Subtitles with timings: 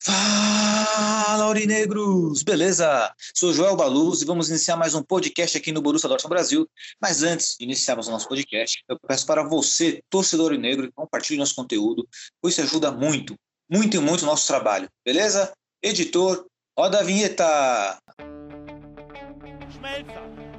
[0.00, 2.44] Fala, Aurinegros!
[2.44, 3.12] Beleza?
[3.34, 6.70] Sou Joel Baluz e vamos iniciar mais um podcast aqui no Borussia Dortmund Brasil.
[7.02, 11.38] Mas antes de iniciarmos o nosso podcast, eu peço para você, torcedor negro, que compartilhe
[11.38, 12.08] nosso conteúdo,
[12.40, 13.34] pois isso ajuda muito,
[13.68, 14.88] muito e muito o nosso trabalho.
[15.04, 15.52] Beleza?
[15.82, 16.46] Editor,
[16.78, 17.98] roda a vinheta!
[19.72, 20.37] Schmelzer,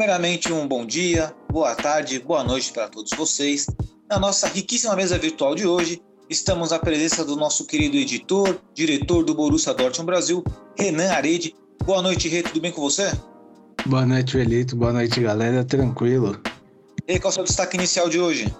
[0.00, 3.66] Primeiramente, um bom dia, boa tarde, boa noite para todos vocês.
[4.08, 9.22] Na nossa riquíssima mesa virtual de hoje, estamos à presença do nosso querido editor, diretor
[9.26, 10.42] do Borussia Dortmund Brasil,
[10.78, 11.54] Renan Arede.
[11.84, 13.12] Boa noite, Rê, tudo bem com você?
[13.84, 14.74] Boa noite, Elito.
[14.74, 15.62] Boa noite, galera.
[15.66, 16.40] Tranquilo.
[17.06, 18.50] E qual é o seu destaque inicial de hoje?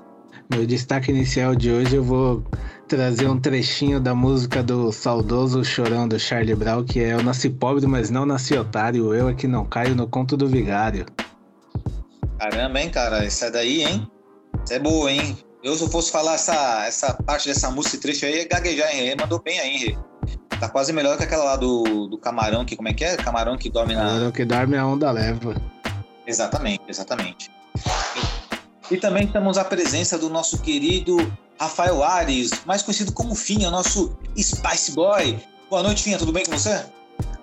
[0.51, 2.45] Meu destaque inicial de hoje eu vou
[2.87, 7.49] trazer um trechinho da música do saudoso Chorão do Charlie Brown, que é Eu nasci
[7.49, 9.15] pobre, mas não nasci otário.
[9.15, 11.07] Eu é que não caio no conto do vigário.
[12.41, 14.11] Caramba, hein, cara, essa daí, hein?
[14.63, 15.37] Essa é boa, hein?
[15.63, 19.15] Eu, se eu fosse falar essa, essa parte dessa música, trecho aí, ia gaguejar, hein?
[19.21, 19.99] Mandou bem aí, Rê.
[20.59, 23.15] Tá quase melhor que aquela lá do, do camarão, que como é que é?
[23.19, 24.07] Camarão que dorme na.
[24.07, 25.55] Agora o que dorme a onda leva.
[26.27, 27.51] Exatamente, exatamente.
[28.91, 31.19] E também estamos à presença do nosso querido
[31.61, 35.39] Rafael Ares, mais conhecido como Finha, nosso Spice Boy.
[35.69, 36.87] Boa noite, Finha, tudo bem com você?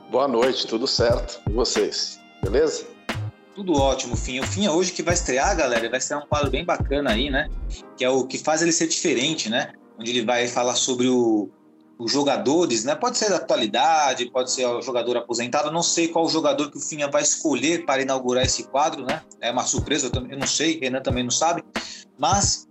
[0.10, 1.40] Boa noite, tudo certo?
[1.48, 2.20] E vocês?
[2.42, 2.97] Beleza?
[3.58, 4.44] Tudo ótimo, Finha.
[4.44, 7.50] O Finha hoje que vai estrear, galera, vai estrear um quadro bem bacana aí, né?
[7.98, 9.74] Que é o que faz ele ser diferente, né?
[9.98, 11.50] Onde ele vai falar sobre o,
[11.98, 12.94] os jogadores, né?
[12.94, 15.72] Pode ser da atualidade, pode ser o jogador aposentado.
[15.72, 19.24] Não sei qual jogador que o Finha vai escolher para inaugurar esse quadro, né?
[19.42, 21.64] É uma surpresa, eu, também, eu não sei, Renan também não sabe.
[22.16, 22.67] Mas,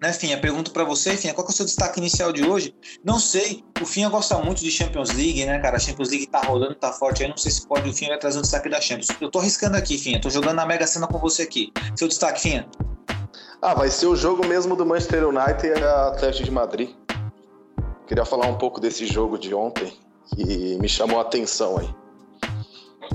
[0.00, 2.74] né, Finha, pergunto para você, Finha, qual é o seu destaque inicial de hoje?
[3.04, 5.76] Não sei, o Finha gosta muito de Champions League, né, cara?
[5.76, 7.28] A Champions League tá rolando, tá forte aí.
[7.28, 9.08] Não sei se pode o Finha vai trazer um destaque da Champions.
[9.20, 11.72] Eu tô arriscando aqui, Finha, tô jogando na Mega Sena com você aqui.
[11.96, 12.68] Seu destaque, Finha?
[13.62, 16.90] Ah, vai ser o jogo mesmo do Manchester United e Atlético de Madrid.
[18.06, 19.90] Queria falar um pouco desse jogo de ontem,
[20.34, 22.03] que me chamou a atenção aí.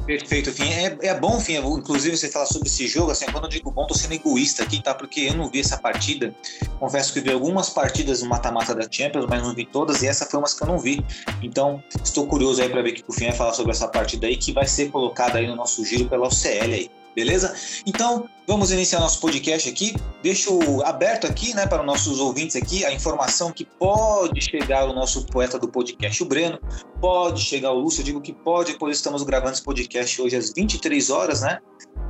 [0.05, 0.71] Perfeito, Fim.
[0.71, 3.85] É, é bom, Fim, inclusive você falar sobre esse jogo, assim, quando eu digo bom,
[3.85, 4.93] tô sendo egoísta aqui, tá?
[4.93, 6.33] Porque eu não vi essa partida.
[6.79, 10.25] Confesso que vi algumas partidas no mata-mata da Champions, mas não vi todas, e essa
[10.25, 11.05] foi umas que eu não vi.
[11.41, 14.27] Então, estou curioso aí para ver o que o Fim vai falar sobre essa partida
[14.27, 16.91] aí, que vai ser colocada aí no nosso giro pela OCL aí.
[17.15, 17.53] Beleza?
[17.85, 19.95] Então, vamos iniciar nosso podcast aqui.
[20.21, 24.93] Deixo aberto aqui, né, para os nossos ouvintes aqui, a informação que pode chegar o
[24.93, 26.59] nosso poeta do podcast, o Breno,
[27.01, 30.53] pode chegar o Lúcio, eu digo que pode, pois estamos gravando esse podcast hoje às
[30.53, 31.59] 23 horas, né,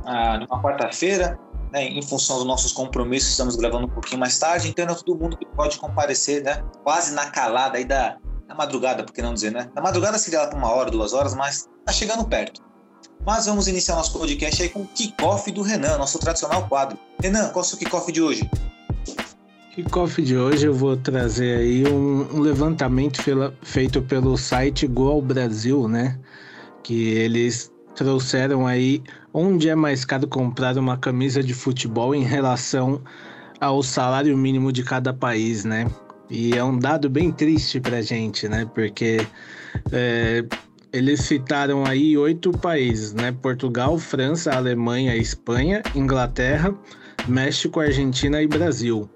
[0.04, 1.38] ah, numa quarta-feira,
[1.72, 5.18] né, em função dos nossos compromissos, estamos gravando um pouquinho mais tarde, então é todo
[5.18, 9.32] mundo que pode comparecer, né, quase na calada aí da, da madrugada, por que não
[9.32, 9.70] dizer, né?
[9.74, 12.69] Na madrugada seria lá para uma hora, duas horas, mas tá chegando perto.
[13.24, 16.98] Mas vamos iniciar nosso podcast aí com o kickoff do Renan, nosso tradicional quadro.
[17.22, 18.48] Renan, qual é o seu kickoff de hoje?
[19.74, 23.22] Kickoff de hoje eu vou trazer aí um, levantamento
[23.62, 26.18] feito pelo site Gol Brasil, né?
[26.82, 29.02] Que eles trouxeram aí
[29.34, 33.02] onde é mais caro comprar uma camisa de futebol em relação
[33.60, 35.86] ao salário mínimo de cada país, né?
[36.30, 38.68] E é um dado bem triste pra gente, né?
[38.74, 39.26] Porque
[39.92, 40.44] é,
[40.92, 43.30] eles citaram aí oito países, né?
[43.32, 46.74] Portugal, França, Alemanha, Espanha, Inglaterra,
[47.28, 49.08] México, Argentina e Brasil.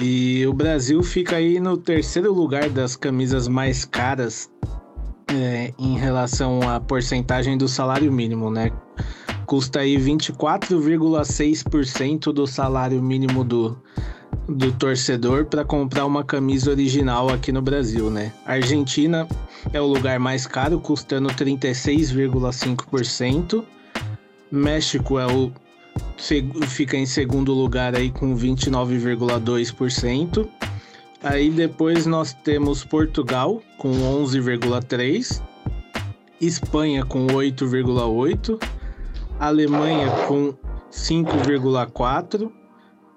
[0.00, 4.48] E o Brasil fica aí no terceiro lugar das camisas mais caras
[5.28, 8.70] é, em relação à porcentagem do salário mínimo, né?
[9.46, 13.76] Custa aí 24,6% do salário mínimo do,
[14.56, 18.32] do torcedor para comprar uma camisa original aqui no Brasil, né?
[18.44, 19.28] Argentina
[19.72, 23.64] é o lugar mais caro, custando 36,5%.
[24.50, 25.52] México é o
[26.66, 30.48] fica em segundo lugar aí com 29,2%.
[31.22, 35.42] Aí depois nós temos Portugal com 11,3%.
[36.40, 38.58] Espanha com 8,8,
[39.38, 40.54] Alemanha com
[40.90, 42.50] 5,4,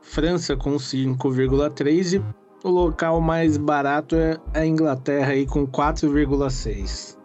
[0.04, 7.18] França com 5,3 e o local mais barato é a Inglaterra aí com 4,6.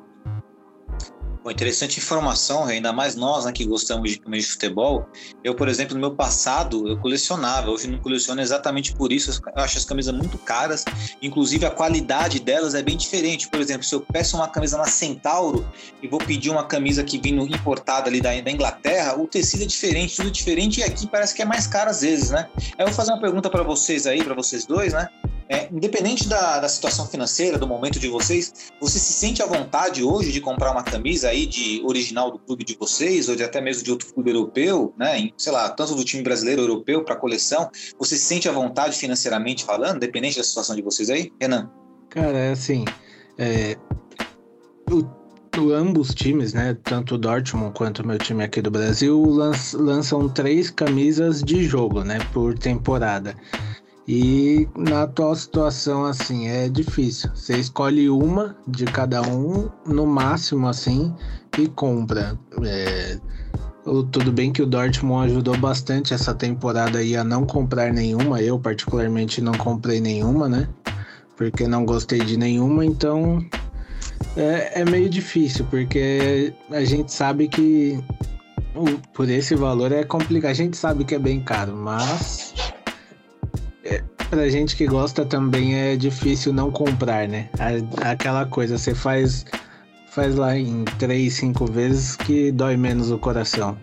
[1.49, 5.09] Bom, interessante informação, ainda mais nós né, que gostamos de, de futebol.
[5.43, 7.71] Eu, por exemplo, no meu passado, eu colecionava.
[7.71, 9.41] Hoje não coleciono exatamente por isso.
[9.57, 10.85] Eu acho as camisas muito caras.
[11.23, 13.49] Inclusive, a qualidade delas é bem diferente.
[13.49, 15.67] Por exemplo, se eu peço uma camisa na Centauro
[16.03, 19.67] e vou pedir uma camisa que vindo importada ali da, da Inglaterra, o tecido é
[19.67, 20.81] diferente, tudo diferente.
[20.81, 22.47] E aqui parece que é mais caro às vezes, né?
[22.77, 25.09] Eu vou fazer uma pergunta para vocês aí, para vocês dois, né?
[25.49, 30.03] É, independente da, da, situação financeira, do momento de vocês, você se sente à vontade
[30.03, 33.59] hoje de comprar uma camisa aí de original do clube de vocês, ou de até
[33.61, 35.19] mesmo de outro clube europeu, né?
[35.19, 37.71] Em, sei lá, tanto do time brasileiro europeu para coleção.
[37.99, 41.71] Você se sente à vontade financeiramente falando, independente da situação de vocês aí, Renan?
[42.11, 42.85] Cara, é assim.
[43.39, 43.77] É,
[44.91, 46.77] o, ambos times, né?
[46.85, 49.25] Tanto o Dortmund quanto o meu time aqui do Brasil,
[49.75, 52.19] lançam três camisas de jogo, né?
[52.33, 53.35] Por temporada.
[54.09, 57.31] E na atual situação, assim, é difícil.
[57.35, 61.15] Você escolhe uma de cada um, no máximo, assim,
[61.59, 62.39] e compra.
[62.65, 63.19] É...
[63.85, 68.41] Tudo bem que o Dortmund ajudou bastante essa temporada aí a não comprar nenhuma.
[68.41, 70.67] Eu, particularmente, não comprei nenhuma, né?
[71.37, 73.45] Porque não gostei de nenhuma, então
[74.37, 78.03] é, é meio difícil, porque a gente sabe que
[79.13, 80.51] por esse valor é complicado.
[80.51, 82.55] A gente sabe que é bem caro, mas
[84.31, 87.49] pra gente que gosta também é difícil não comprar, né?
[88.03, 89.45] Aquela coisa, você faz,
[90.11, 93.77] faz lá em três, cinco vezes que dói menos o coração.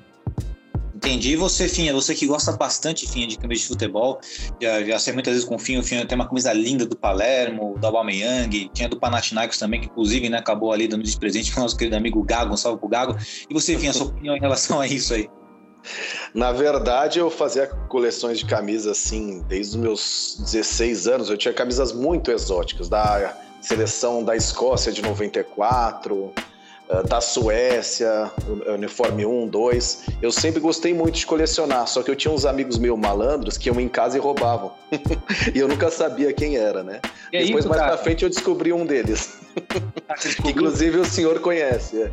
[0.95, 1.33] Entendi.
[1.33, 4.19] E você, Finha, você que gosta bastante, Finha, de camisa de futebol,
[4.59, 6.95] já, já sei muitas vezes com o Finha, o Finha tem uma camisa linda do
[6.95, 11.51] Palermo, do Aubameyang, tinha do Panathinaikos também, que inclusive, né, acabou ali dando de presente
[11.51, 13.15] pro nosso querido amigo Gago, um salve pro Gago.
[13.47, 15.29] E você, Finha, sua opinião em relação a isso aí?
[16.35, 21.29] Na verdade, eu fazia coleções de camisas assim desde os meus 16 anos.
[21.29, 26.33] Eu tinha camisas muito exóticas, da seleção da Escócia de 94,
[26.89, 28.29] eh, da Suécia,
[28.67, 30.03] uniforme 1, 2.
[30.21, 33.69] Eu sempre gostei muito de colecionar, só que eu tinha uns amigos meio malandros que
[33.69, 34.73] iam em casa e roubavam.
[35.55, 36.99] e eu nunca sabia quem era, né?
[37.31, 37.93] É Depois, isso, mais cara?
[37.93, 39.44] pra frente, eu descobri um deles.
[40.07, 40.15] Ah,
[40.45, 42.03] inclusive o senhor conhece.
[42.03, 42.11] É.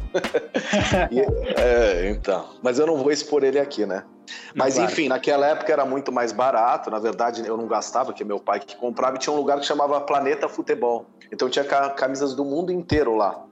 [1.10, 1.20] e,
[1.60, 2.46] é, então.
[2.62, 4.04] Mas eu não vou expor ele aqui, né?
[4.54, 4.90] Mas claro.
[4.90, 6.90] enfim, naquela época era muito mais barato.
[6.90, 9.66] Na verdade, eu não gastava, que meu pai que comprava e tinha um lugar que
[9.66, 11.06] chamava Planeta Futebol.
[11.30, 13.44] Então tinha camisas do mundo inteiro lá.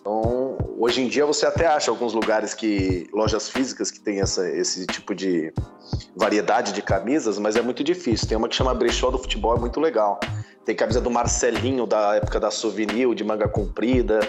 [0.00, 0.39] Então,
[0.80, 4.86] hoje em dia você até acha alguns lugares que lojas físicas que tem essa, esse
[4.86, 5.52] tipo de
[6.16, 8.26] variedade de camisas, mas é muito difícil.
[8.26, 10.18] Tem uma que chama Brechó do Futebol, é muito legal.
[10.64, 14.20] Tem camisa do Marcelinho da época da Souvenir, de manga comprida.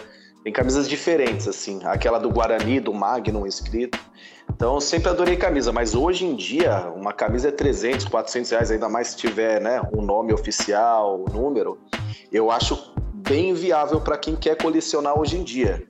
[0.44, 3.98] Tem camisas diferentes assim, aquela do Guarani, do Magnum escrito.
[4.53, 8.71] Então, eu sempre adorei camisa, mas hoje em dia, uma camisa é 300, 400 reais,
[8.71, 11.80] ainda mais se tiver né, um nome oficial, um número.
[12.31, 15.88] Eu acho bem viável para quem quer colecionar hoje em dia.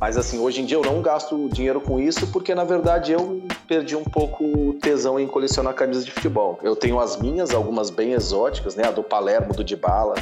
[0.00, 3.42] Mas assim, hoje em dia eu não gasto dinheiro com isso porque na verdade eu
[3.66, 6.58] perdi um pouco o tesão em colecionar camisas de futebol.
[6.62, 8.86] Eu tenho as minhas, algumas bem exóticas, né?
[8.86, 10.14] A do Palermo, do Dybala,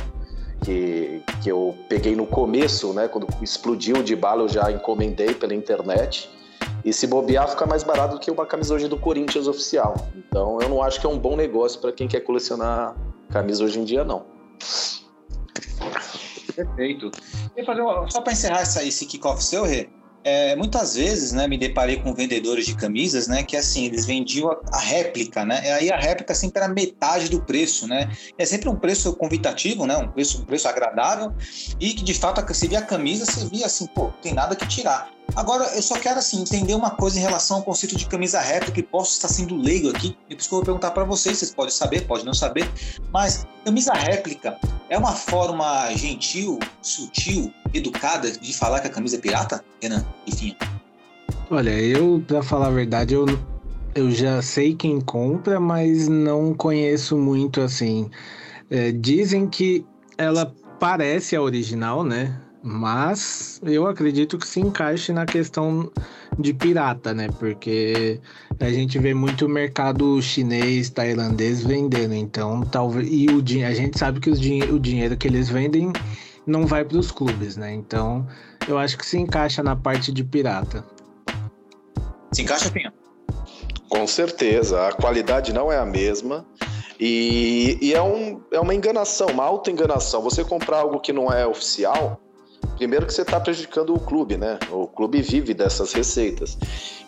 [0.64, 3.06] que, que eu peguei no começo, né?
[3.06, 6.31] Quando explodiu o Dybala eu já encomendei pela internet.
[6.82, 9.95] E se bobear, fica mais barato do que uma camisa hoje do Corinthians oficial.
[10.16, 12.97] Então eu não acho que é um bom negócio para quem quer colecionar
[13.28, 14.25] camisa hoje em dia, não.
[16.57, 17.11] Perfeito.
[17.69, 19.89] Uma, só para encerrar essa, esse kickoff seu, Rê,
[20.25, 24.51] é, muitas vezes, né, me deparei com vendedores de camisas, né, que assim, eles vendiam
[24.51, 28.45] a, a, réplica, né, e aí a réplica sempre era metade do preço, né, é
[28.45, 31.33] sempre um preço convidativo, né, um preço, um preço agradável,
[31.79, 34.67] e que de fato, se via a camisa, você via assim, pô, tem nada que
[34.67, 35.15] tirar.
[35.35, 38.80] Agora, eu só quero assim entender uma coisa em relação ao conceito de camisa réplica
[38.80, 40.16] e posso estar sendo leigo aqui.
[40.30, 42.71] E por isso que eu vou perguntar para vocês, vocês podem saber, podem não saber,
[43.12, 49.21] mas camisa réplica é uma forma gentil, sutil, educada de falar que a camisa é
[49.21, 50.06] pirata, Renan?
[50.26, 50.56] Enfim.
[51.50, 53.26] Olha, eu, para falar a verdade, eu,
[53.95, 58.11] eu já sei quem compra, mas não conheço muito assim.
[58.71, 59.85] É, dizem que
[60.18, 62.40] ela parece a original, né?
[62.68, 65.88] Mas eu acredito que se encaixe na questão
[66.37, 67.28] de pirata, né?
[67.38, 68.20] Porque
[68.58, 72.12] a gente vê muito mercado chinês, tailandês vendendo.
[72.12, 73.06] Então, talvez.
[73.08, 75.92] E o, a gente sabe que din o dinheiro que eles vendem
[76.44, 77.73] não vai para os clubes, né?
[77.73, 78.26] Então,
[78.66, 80.85] eu acho que se encaixa na parte de pirata.
[82.32, 82.92] Se encaixa, Pinho?
[83.88, 84.88] Com certeza.
[84.88, 86.44] A qualidade não é a mesma.
[86.99, 90.20] E, e é, um, é uma enganação, uma auto-enganação.
[90.20, 92.25] Você comprar algo que não é oficial
[92.76, 94.59] primeiro que você está prejudicando o clube, né?
[94.71, 96.56] O clube vive dessas receitas.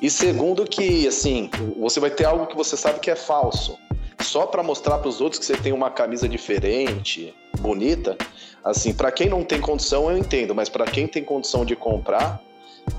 [0.00, 3.78] E segundo que, assim, você vai ter algo que você sabe que é falso.
[4.20, 8.16] Só para mostrar para os outros que você tem uma camisa diferente, bonita.
[8.64, 12.42] Assim, para quem não tem condição, eu entendo, mas para quem tem condição de comprar,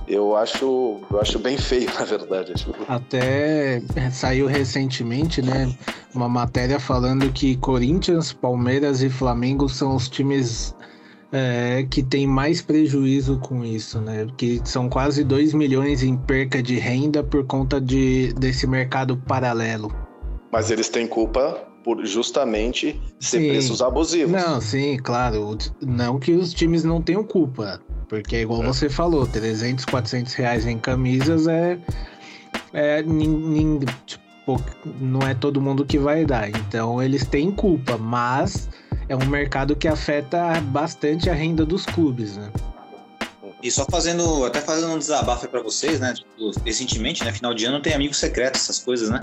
[0.08, 2.54] eu acho, eu acho bem feio, na verdade.
[2.88, 5.72] Até saiu recentemente, né,
[6.14, 10.74] uma matéria falando que Corinthians, Palmeiras e Flamengo são os times
[11.32, 14.28] é, que tem mais prejuízo com isso, né?
[14.38, 19.94] Que são quase 2 milhões em perca de renda por conta de, desse mercado paralelo.
[20.52, 23.50] Mas eles têm culpa por justamente ser sim.
[23.50, 24.32] preços abusivos.
[24.32, 25.58] Não, sim, claro.
[25.82, 27.82] Não que os times não tenham culpa.
[28.08, 28.68] Porque, igual é.
[28.68, 31.78] você falou, 300, 400 reais em camisas é.
[32.74, 33.04] é
[34.06, 34.62] tipo,
[35.00, 36.50] não é todo mundo que vai dar.
[36.50, 38.68] Então, eles têm culpa, mas
[39.10, 42.52] é um mercado que afeta bastante a renda dos clubes, né?
[43.62, 46.14] E só fazendo, até fazendo um desabafo para vocês, né?
[46.14, 47.34] Tipo, recentemente, né?
[47.34, 49.20] Final de ano tem amigo secreto, essas coisas, né?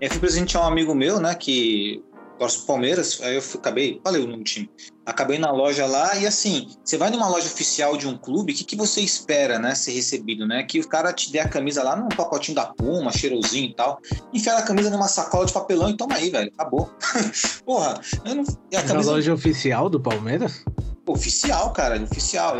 [0.00, 1.34] Eu fui presentear um amigo meu, né?
[1.34, 2.04] Que
[2.38, 4.70] torce pro Palmeiras, aí eu fui, acabei, falei o nome do time.
[5.04, 8.56] Acabei na loja lá e assim, você vai numa loja oficial de um clube, o
[8.56, 10.62] que, que você espera, né, ser recebido, né?
[10.62, 13.98] Que o cara te dê a camisa lá num pacotinho da Puma, cheirosinho e tal,
[14.32, 16.88] enfiar a camisa numa sacola de papelão e toma aí, velho, acabou.
[17.66, 18.44] Porra, eu não...
[18.44, 18.94] A camisa...
[18.94, 20.64] Na loja oficial do Palmeiras?
[21.06, 22.56] Oficial, cara, oficial.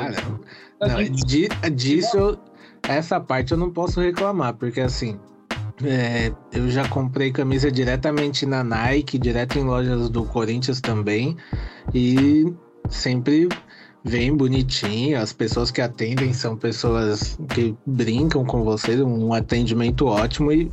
[0.80, 2.38] não, de, disso,
[2.82, 5.18] essa parte eu não posso reclamar, porque assim,
[5.84, 11.36] é, eu já comprei camisa diretamente na Nike, direto em lojas do Corinthians também.
[11.94, 12.52] E
[12.88, 13.48] sempre
[14.04, 15.20] vem bonitinho.
[15.20, 20.52] As pessoas que atendem são pessoas que brincam com vocês, um atendimento ótimo.
[20.52, 20.70] E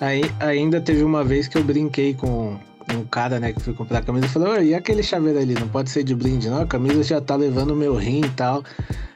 [0.00, 2.58] aí, ainda teve uma vez que eu brinquei com
[2.92, 5.54] um cara, né, que foi comprar a camisa e falou: e aquele chaveiro ali?
[5.54, 6.62] Não pode ser de brinde, não?
[6.62, 8.62] A camisa já tá levando o meu rim e tal.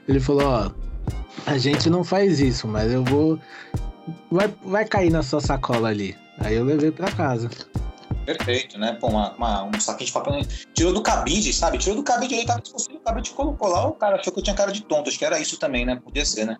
[0.08, 0.70] Ele falou: ó,
[1.46, 3.38] a gente não faz isso, mas eu vou
[4.30, 6.16] vai, vai cair na sua sacola ali.
[6.40, 7.50] Aí eu levei para casa.
[8.24, 8.92] Perfeito, né?
[9.00, 10.40] Pô, uma, uma, um saquinho de papel.
[10.74, 11.78] Tirou do cabide, sabe?
[11.78, 13.86] Tirou do cabide ali, tava disponível, o cabide colocou lá.
[13.86, 15.08] O cara achou que eu tinha cara de tonto.
[15.08, 15.96] Acho que era isso também, né?
[15.96, 16.56] Podia ser, né?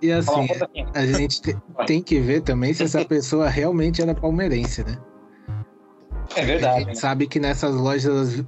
[0.00, 0.48] E assim,
[0.94, 1.40] a gente
[1.86, 4.98] tem que ver também se essa pessoa realmente era palmeirense, né?
[6.36, 6.74] É verdade.
[6.74, 6.94] A gente né?
[6.94, 8.42] sabe que nessas lojas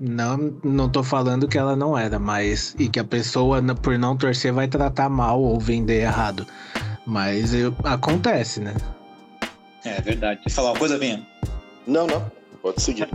[0.00, 4.16] não, não tô falando que ela não era, mas e que a pessoa por não
[4.16, 6.46] torcer vai tratar mal ou vender errado.
[7.10, 8.72] Mas eu, acontece, né?
[9.84, 10.42] É verdade.
[10.44, 11.26] Quer falar uma coisa, Vinha?
[11.84, 12.30] Não, não.
[12.62, 13.08] Pode seguir.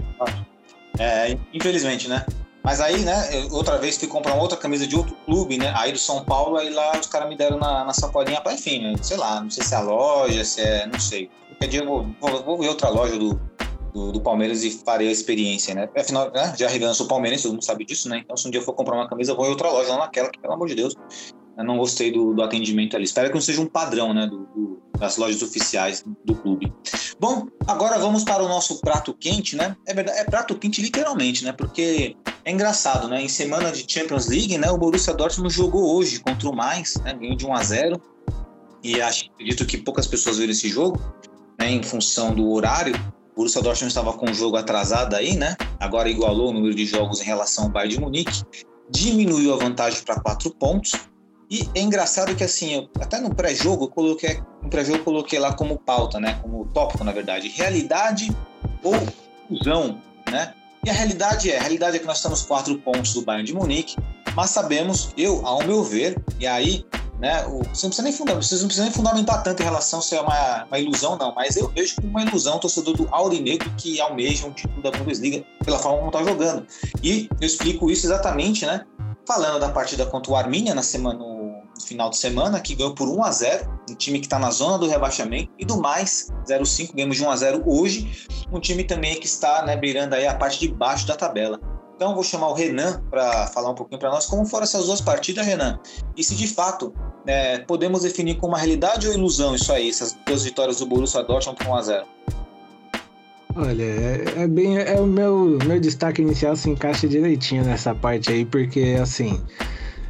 [1.00, 2.26] É, infelizmente, né?
[2.62, 3.14] Mas aí, né,
[3.52, 5.72] outra vez fui comprar uma outra camisa de outro clube, né?
[5.78, 8.82] Aí do São Paulo, aí lá os caras me deram na, na sacolinha pra, enfim,
[8.82, 10.88] né, sei lá, não sei se é a loja, se é.
[10.88, 11.30] não sei.
[11.50, 13.40] Qualquer dia eu vou, vou, vou ver outra loja do,
[13.94, 15.88] do, do, Palmeiras e farei a experiência, né?
[15.96, 18.22] Afinal, né, já revelando, sou palmeirense, todo mundo sabe disso, né?
[18.26, 20.00] Então, se um dia eu for comprar uma camisa, eu vou em outra loja, não
[20.00, 20.96] naquela, que pelo amor de Deus,
[21.58, 23.06] eu não gostei do, do, atendimento ali.
[23.06, 26.72] Espero que não seja um padrão, né, do, do, das lojas oficiais do clube.
[27.20, 29.76] Bom, agora vamos para o nosso prato quente, né?
[29.86, 31.54] É verdade, é prato quente literalmente, né?
[31.54, 33.22] Porque é engraçado, né?
[33.22, 37.14] Em semana de Champions League, né, o Borussia Dortmund jogou hoje contra o Mais, né?
[37.14, 38.02] Ganhou de 1 a 0.
[38.84, 41.02] E acho, acredito que poucas pessoas viram esse jogo,
[41.58, 42.94] né, em função do horário.
[43.32, 45.56] O Borussia Dortmund estava com o jogo atrasado aí, né?
[45.80, 48.44] Agora igualou o número de jogos em relação ao Bayern de Munique,
[48.90, 50.92] diminuiu a vantagem para quatro pontos
[51.50, 55.78] e é engraçado que assim, eu, até no pré-jogo, coloquei, no pré-jogo coloquei lá como
[55.78, 58.36] pauta, né, como tópico, na verdade, realidade
[58.84, 58.96] ou
[59.50, 60.54] ilusão, né?
[60.84, 63.54] E a realidade é, a realidade é que nós estamos quatro pontos do Bayern de
[63.54, 63.96] Munique,
[64.36, 66.86] mas sabemos, eu, ao meu ver, e aí,
[67.20, 70.02] né, o, você não precisa nem fundamentar, vocês não precisam nem fundamentar tanto em relação
[70.02, 73.08] se é uma, uma ilusão, não, mas eu vejo como uma ilusão o torcedor do
[73.12, 76.68] Aurinegro que almeja um título da Bundesliga pela forma como está jogando.
[77.02, 78.86] E eu explico isso exatamente, né,
[79.26, 83.08] falando da partida contra o Arminia na semana, no final de semana, que ganhou por
[83.08, 86.94] 1 a 0 um time que está na zona do rebaixamento, e do mais, 0-5,
[86.94, 90.34] ganhamos de 1 a 0 hoje, um time também que está né, beirando aí a
[90.34, 91.60] parte de baixo da tabela.
[91.96, 95.00] Então vou chamar o Renan para falar um pouquinho para nós como foram essas duas
[95.00, 95.80] partidas, Renan.
[96.18, 96.94] E se de fato
[97.26, 101.24] é, podemos definir como uma realidade ou ilusão isso aí, essas duas vitórias do Borussia
[101.24, 102.06] Dortmund por 1 a 0
[103.56, 104.78] Olha, é, é, bem.
[104.78, 109.42] É o meu, meu destaque inicial se encaixa direitinho nessa parte aí, porque assim.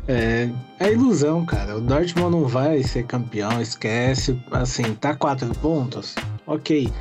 [0.07, 0.49] É,
[0.79, 1.77] é ilusão, cara.
[1.77, 4.39] O Dortmund não vai ser campeão, esquece.
[4.51, 6.91] Assim, tá quatro pontos, ok.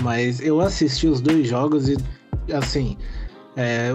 [0.00, 1.96] Mas eu assisti os dois jogos e,
[2.52, 2.96] assim,
[3.56, 3.92] é,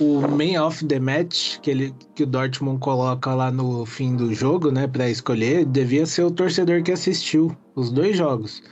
[0.00, 4.34] o main of the match que, ele, que o Dortmund coloca lá no fim do
[4.34, 8.62] jogo, né, para escolher, devia ser o torcedor que assistiu os dois jogos.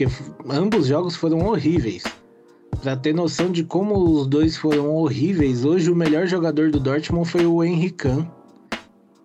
[0.00, 0.06] Porque
[0.48, 2.04] ambos os jogos foram horríveis.
[2.80, 7.28] para ter noção de como os dois foram horríveis, hoje o melhor jogador do Dortmund
[7.28, 8.24] foi o Henry Kahn.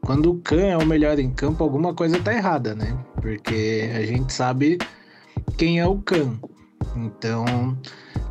[0.01, 2.97] Quando o Kahn é o melhor em campo, alguma coisa tá errada, né?
[3.21, 4.77] Porque a gente sabe
[5.57, 6.35] quem é o Kahn.
[6.97, 7.77] Então,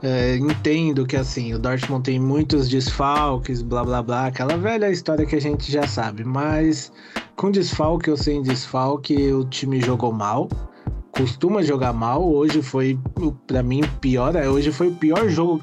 [0.02, 5.24] é, entendo que assim, o Dortmund tem muitos desfalques, blá blá blá, aquela velha história
[5.24, 6.92] que a gente já sabe, mas
[7.36, 10.46] com desfalque ou sem desfalque, o time jogou mal
[11.16, 12.28] costuma jogar mal.
[12.28, 12.98] Hoje foi,
[13.46, 14.34] para mim, pior.
[14.36, 15.62] É, hoje foi o pior jogo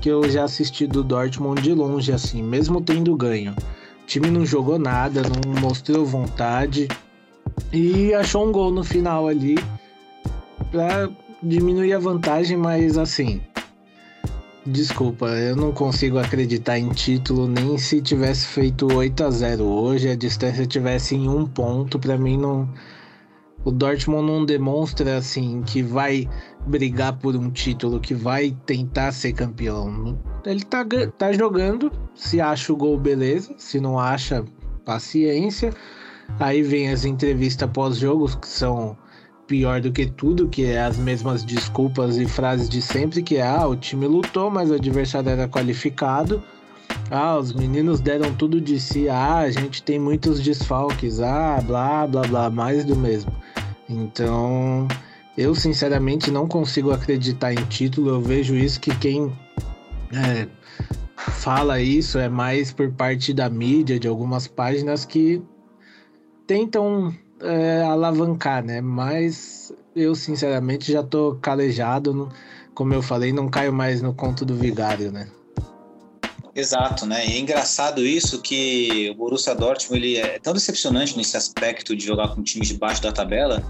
[0.00, 3.54] que eu já assisti do Dortmund de longe, assim, mesmo tendo ganho.
[4.02, 6.88] O time não jogou nada, não mostrou vontade
[7.72, 9.56] e achou um gol no final ali
[10.70, 11.10] para
[11.42, 13.40] diminuir a vantagem, mas assim.
[14.64, 20.10] Desculpa, eu não consigo acreditar em título nem se tivesse feito 8 a 0 hoje,
[20.10, 22.68] a distância tivesse em um ponto, para mim não
[23.68, 26.26] o Dortmund não demonstra assim que vai
[26.66, 30.18] brigar por um título, que vai tentar ser campeão.
[30.44, 30.86] Ele tá,
[31.18, 33.54] tá jogando, se acha o gol, beleza.
[33.58, 34.42] Se não acha,
[34.86, 35.74] paciência.
[36.40, 38.96] Aí vem as entrevistas pós-jogos, que são
[39.46, 43.46] pior do que tudo, que é as mesmas desculpas e frases de sempre, que é
[43.46, 46.42] ah, o time lutou, mas o adversário era qualificado.
[47.10, 49.08] Ah, os meninos deram tudo de si.
[49.08, 51.20] Ah, a gente tem muitos desfalques.
[51.20, 53.32] Ah, blá, blá, blá, mais do mesmo.
[53.88, 54.86] Então,
[55.36, 58.10] eu sinceramente não consigo acreditar em título.
[58.10, 59.32] Eu vejo isso que quem
[60.12, 60.46] é,
[61.16, 65.42] fala isso é mais por parte da mídia, de algumas páginas que
[66.46, 68.82] tentam é, alavancar, né?
[68.82, 72.28] Mas eu sinceramente já tô calejado.
[72.74, 75.26] Como eu falei, não caio mais no conto do vigário, né?
[76.58, 77.24] Exato, né?
[77.24, 82.04] E é engraçado isso que o Borussia Dortmund ele é tão decepcionante nesse aspecto de
[82.04, 83.62] jogar com times de baixo da tabela.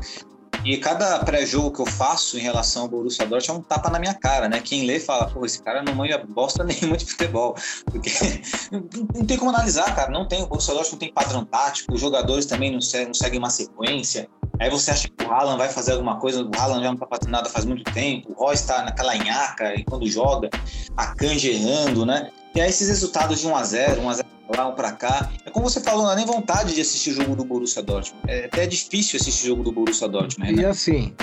[0.64, 3.98] E cada pré-jogo que eu faço em relação ao Borussia Dortmund é um tapa na
[3.98, 4.62] minha cara, né?
[4.64, 7.54] Quem lê fala, pô, esse cara não manja bosta nenhuma de futebol.
[7.84, 8.10] Porque
[9.14, 10.10] não tem como analisar, cara.
[10.10, 13.50] Não tem, o Borussia Dortmund não tem padrão tático, os jogadores também não seguem uma
[13.50, 14.30] sequência.
[14.60, 17.06] Aí você acha que o Haaland vai fazer alguma coisa, o Haaland já não tá
[17.06, 20.50] fazendo nada faz muito tempo, o Royce tá naquela nhaca e quando joga,
[20.96, 22.30] a Kanji errando, né?
[22.54, 24.24] E aí esses resultados de 1x0, 1x0
[24.56, 25.30] lá, um pra cá.
[25.44, 28.24] É como você falou, não há nem vontade de assistir o jogo do Borussia Dortmund.
[28.26, 30.52] É até difícil assistir o jogo do Borussia Dortmund.
[30.52, 30.62] Né?
[30.62, 31.14] E assim,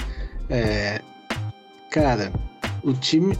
[0.49, 1.01] é...
[1.89, 2.31] cara,
[2.83, 3.37] o time.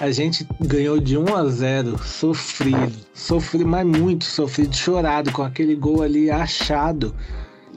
[0.00, 5.76] A gente ganhou de 1 a 0 sofrido, sofrido, mas muito sofrido, chorado, com aquele
[5.76, 7.14] gol ali achado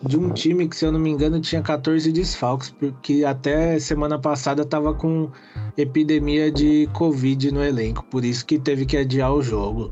[0.08, 4.20] de um time que, se eu não me engano, tinha 14 desfalques, porque até semana
[4.20, 5.30] passada tava com
[5.78, 9.92] epidemia de Covid no elenco, por isso que teve que adiar o jogo.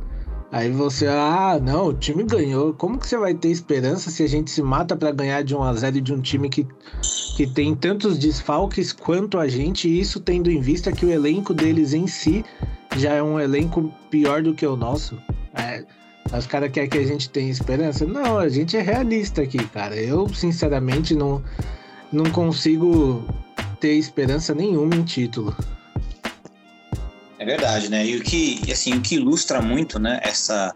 [0.52, 2.76] Aí você, ah, não, o time ganhou.
[2.76, 5.64] Como que você vai ter esperança se a gente se mata para ganhar de 1
[5.64, 6.68] a 0 de um time que,
[7.36, 11.56] que tem tantos desfalques quanto a gente, e isso tendo em vista que o elenco
[11.56, 12.46] deles em si
[12.96, 15.18] já é um elenco pior do que o nosso?
[15.56, 15.84] É,
[16.38, 18.06] os caras querem que a gente tenha esperança?
[18.06, 19.96] Não, a gente é realista aqui, cara.
[19.96, 21.44] Eu, sinceramente, não,
[22.12, 23.24] não consigo
[23.80, 25.56] ter esperança nenhuma em título.
[27.38, 28.06] É verdade, né?
[28.06, 30.74] E o que, assim, o que ilustra muito, né, essa,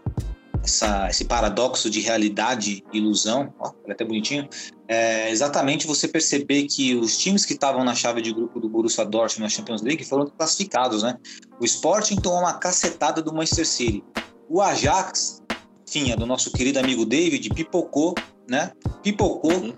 [0.62, 4.46] essa, esse paradoxo de realidade e ilusão, ó, é até bonitinho,
[4.86, 9.04] é exatamente você perceber que os times que estavam na chave de grupo do Borussia
[9.04, 11.16] Dortmund na Champions League foram classificados, né?
[11.58, 14.04] O Sporting tomou uma cacetada do Manchester City.
[14.48, 15.42] O Ajax,
[15.90, 18.14] tinha do nosso querido amigo David, pipocou,
[18.48, 18.72] né?
[19.02, 19.74] Pipocou, uhum.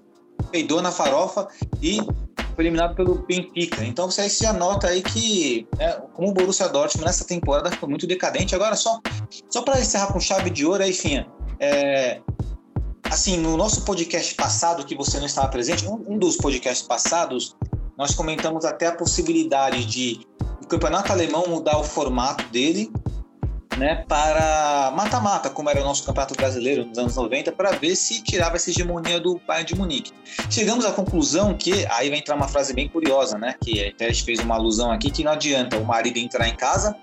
[0.51, 1.49] peidou na farofa
[1.83, 2.01] e
[2.55, 3.85] foi eliminado pelo Benfica.
[3.85, 8.07] Então você já nota aí que, né, como o Borussia Dortmund nessa temporada foi muito
[8.07, 8.55] decadente.
[8.55, 9.01] Agora, só,
[9.49, 11.27] só para encerrar com chave de ouro aí, Finha,
[11.59, 12.21] é,
[13.05, 17.57] assim, no nosso podcast passado, que você não estava presente, um, um dos podcasts passados,
[17.97, 20.21] nós comentamos até a possibilidade de
[20.63, 22.91] o campeonato alemão mudar o formato dele
[23.81, 28.23] né, para mata-mata, como era o nosso campeonato brasileiro nos anos 90, para ver se
[28.23, 30.13] tirava essa hegemonia do Bayern de Munique.
[30.51, 34.23] Chegamos à conclusão que, aí vai entrar uma frase bem curiosa, né, que a gente
[34.23, 36.95] fez uma alusão aqui, que não adianta o marido entrar em casa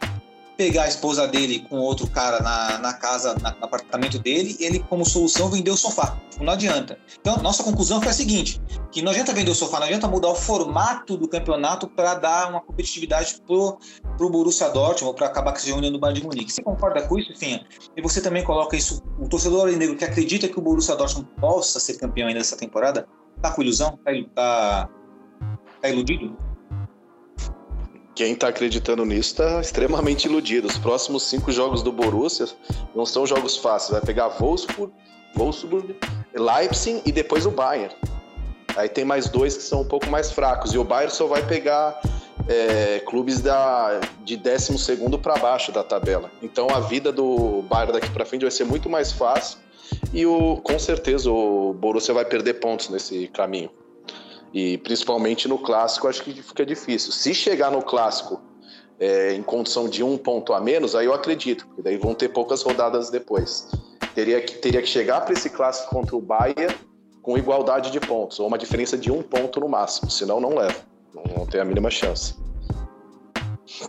[0.57, 4.79] pegar a esposa dele com outro cara na, na casa, na, no apartamento dele, ele,
[4.79, 6.17] como solução, vendeu o sofá.
[6.41, 6.99] Não adianta.
[7.19, 10.29] Então, nossa conclusão foi a seguinte: que não adianta vender o sofá, não adianta mudar
[10.29, 13.77] o formato do campeonato para dar uma competitividade pro,
[14.17, 16.51] pro Borussia Dortmund, para acabar com esse reunião do Bayern de Munique.
[16.51, 17.65] Você concorda com isso, Finha?
[17.95, 21.79] E você também coloca isso, o torcedor negro que acredita que o Borussia Dortmund possa
[21.79, 23.07] ser campeão ainda dessa temporada,
[23.41, 23.97] tá com ilusão?
[24.03, 24.89] Tá, tá,
[25.81, 26.35] tá iludido?
[28.17, 30.67] Quem está acreditando nisso está extremamente iludido.
[30.67, 32.47] Os próximos cinco jogos do Borussia
[32.95, 33.91] não são jogos fáceis.
[33.91, 34.91] Vai pegar Wolfsburg,
[35.35, 35.95] Wolfsburg,
[36.33, 37.93] Leipzig e depois o Bayern.
[38.75, 40.73] Aí tem mais dois que são um pouco mais fracos.
[40.73, 42.01] E o Bayern só vai pegar
[42.49, 46.31] é, clubes da, de 12 para baixo da tabela.
[46.41, 49.59] Então a vida do Bayern daqui para frente vai ser muito mais fácil
[50.11, 53.69] e o, com certeza o Borussia vai perder pontos nesse caminho.
[54.53, 57.11] E principalmente no clássico, acho que fica difícil.
[57.11, 58.41] Se chegar no clássico
[58.99, 62.29] é, em condição de um ponto a menos, aí eu acredito, porque daí vão ter
[62.29, 63.67] poucas rodadas depois.
[64.15, 66.75] Teria que, teria que chegar para esse clássico contra o Bayern
[67.21, 70.79] com igualdade de pontos, ou uma diferença de um ponto no máximo, senão não leva.
[71.13, 72.35] Não, não tem a mínima chance.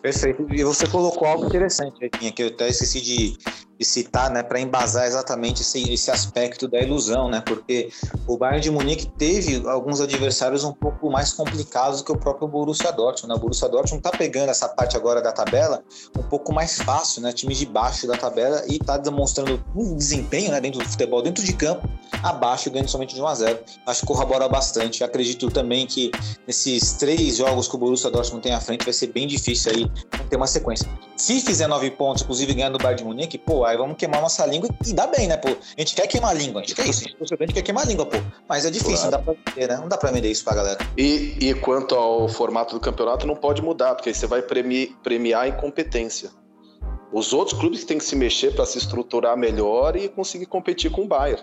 [0.03, 0.45] Perfeito.
[0.53, 3.39] E você colocou algo interessante aqui, que eu até esqueci de,
[3.79, 7.41] de citar, né, para embasar exatamente esse, esse aspecto da ilusão, né?
[7.41, 7.91] Porque
[8.27, 12.91] o Bayern de Munique teve alguns adversários um pouco mais complicados que o próprio Borussia
[12.91, 13.29] Dortmund.
[13.29, 13.35] Né?
[13.35, 15.83] O Borussia Dortmund está pegando essa parte agora da tabela
[16.19, 17.33] um pouco mais fácil, né?
[17.33, 21.45] Time de baixo da tabela e está demonstrando um desempenho, né, dentro do futebol, dentro
[21.45, 21.89] de campo,
[22.23, 23.59] abaixo, ganhando somente de 1 a 0.
[23.87, 25.05] Acho que corrobora bastante.
[25.05, 26.11] Acredito também que
[26.47, 29.91] nesses três jogos que o Borussia Dortmund tem à frente vai ser bem difícil aí
[30.29, 30.89] ter uma sequência.
[31.17, 34.45] Se fizer nove pontos, inclusive ganhando o Bayern de Munique, pô, aí vamos queimar nossa
[34.47, 35.49] língua e dá bem, né, pô?
[35.49, 37.63] A gente quer queimar a língua, a gente quer isso, a gente, a gente quer
[37.63, 38.17] queimar a língua, pô.
[38.49, 39.11] Mas é difícil, claro.
[39.11, 39.77] não dá pra vender, né?
[39.77, 40.79] Não dá pra vender isso pra galera.
[40.97, 44.97] E, e quanto ao formato do campeonato, não pode mudar, porque aí você vai premi,
[45.03, 46.31] premiar a incompetência.
[47.13, 51.03] Os outros clubes têm que se mexer para se estruturar melhor e conseguir competir com
[51.03, 51.43] o Bayern.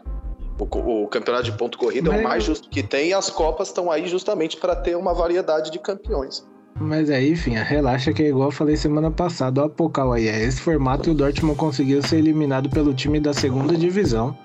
[0.59, 2.19] O, o campeonato de ponto corrida Mas...
[2.19, 5.13] é o mais justo que tem e as Copas estão aí justamente para ter uma
[5.13, 6.45] variedade de campeões.
[6.79, 10.43] Mas aí, enfim, relaxa que é igual eu falei semana passada, o Apocal aí, é
[10.43, 14.37] esse formato e o Dortmund conseguiu ser eliminado pelo time da segunda divisão.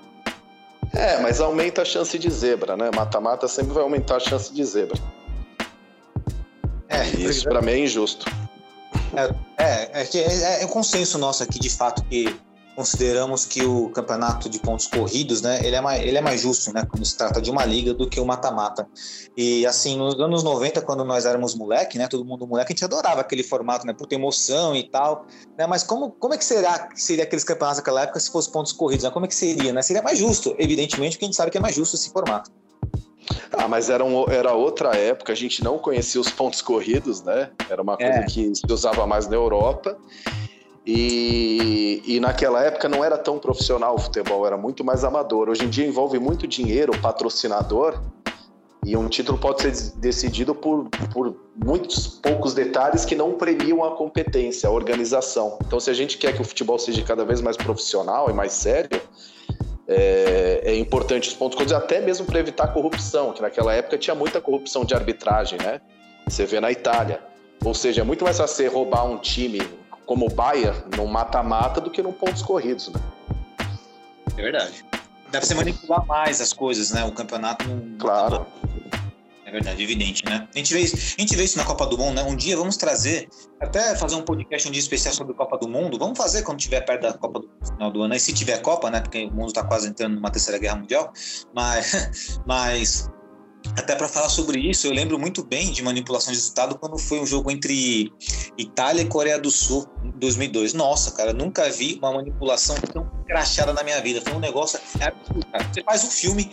[0.93, 2.89] É, mas aumenta a chance de zebra, né?
[2.95, 4.97] Mata-mata sempre vai aumentar a chance de zebra.
[6.87, 8.25] É, e isso para mim é injusto.
[9.13, 9.23] É,
[9.57, 12.35] é, é, é, é, consenso nosso aqui, de fato, que
[12.75, 16.73] consideramos que o campeonato de pontos corridos, né, ele é mais, ele é mais justo,
[16.73, 18.87] né, quando se trata de uma liga do que o mata-mata.
[19.35, 22.85] E assim, nos anos 90, quando nós éramos moleque, né, todo mundo moleque, a gente
[22.85, 25.25] adorava aquele formato, né, por ter emoção e tal,
[25.57, 28.51] né, mas como, como é que será que seria aqueles campeonatos naquela época se fosse
[28.51, 29.11] pontos corridos, né?
[29.11, 29.81] Como é que seria, né?
[29.81, 32.51] Seria mais justo, evidentemente, porque a gente sabe que é mais justo esse formato.
[33.51, 37.51] Ah, mas era, um, era outra época, a gente não conhecia os pontos corridos, né?
[37.69, 38.23] Era uma coisa é.
[38.23, 39.97] que se usava mais na Europa.
[40.85, 45.47] E, e, naquela época não era tão profissional o futebol, era muito mais amador.
[45.47, 48.01] Hoje em dia envolve muito dinheiro, patrocinador,
[48.83, 53.95] e um título pode ser decidido por, por muitos poucos detalhes que não premiam a
[53.95, 55.59] competência, a organização.
[55.65, 58.53] Então, se a gente quer que o futebol seja cada vez mais profissional e mais
[58.53, 58.99] sério,
[59.87, 64.15] é, é importante os pontos corridos, até mesmo para evitar corrupção, que naquela época tinha
[64.15, 65.79] muita corrupção de arbitragem, né?
[66.27, 67.19] Você vê na Itália.
[67.63, 69.61] Ou seja, é muito mais fácil roubar um time
[70.11, 72.99] como o Bayern no mata-mata do que no pontos corridos, né?
[74.35, 74.83] É verdade.
[75.31, 77.05] Dá pra você manipular mais as coisas, né?
[77.05, 77.97] O campeonato não.
[77.97, 78.45] Claro.
[79.45, 80.49] É verdade, evidente, né?
[80.53, 82.23] A gente, vê isso, a gente vê isso na Copa do Mundo, né?
[82.23, 83.29] Um dia vamos trazer,
[83.61, 85.97] até fazer um podcast um dia especial sobre a Copa do Mundo.
[85.97, 88.91] Vamos fazer quando tiver perto da Copa do final do ano, e se tiver Copa,
[88.91, 88.99] né?
[88.99, 91.13] Porque o mundo está quase entrando numa terceira guerra mundial.
[91.55, 93.09] Mas, mas
[93.75, 97.19] até para falar sobre isso, eu lembro muito bem de manipulação de resultado quando foi
[97.19, 98.11] um jogo entre
[98.57, 100.73] Itália e Coreia do Sul em 2002.
[100.73, 104.21] Nossa, cara, nunca vi uma manipulação tão crachada na minha vida.
[104.21, 105.69] Foi um negócio absurdo, cara.
[105.71, 106.51] Você faz um filme,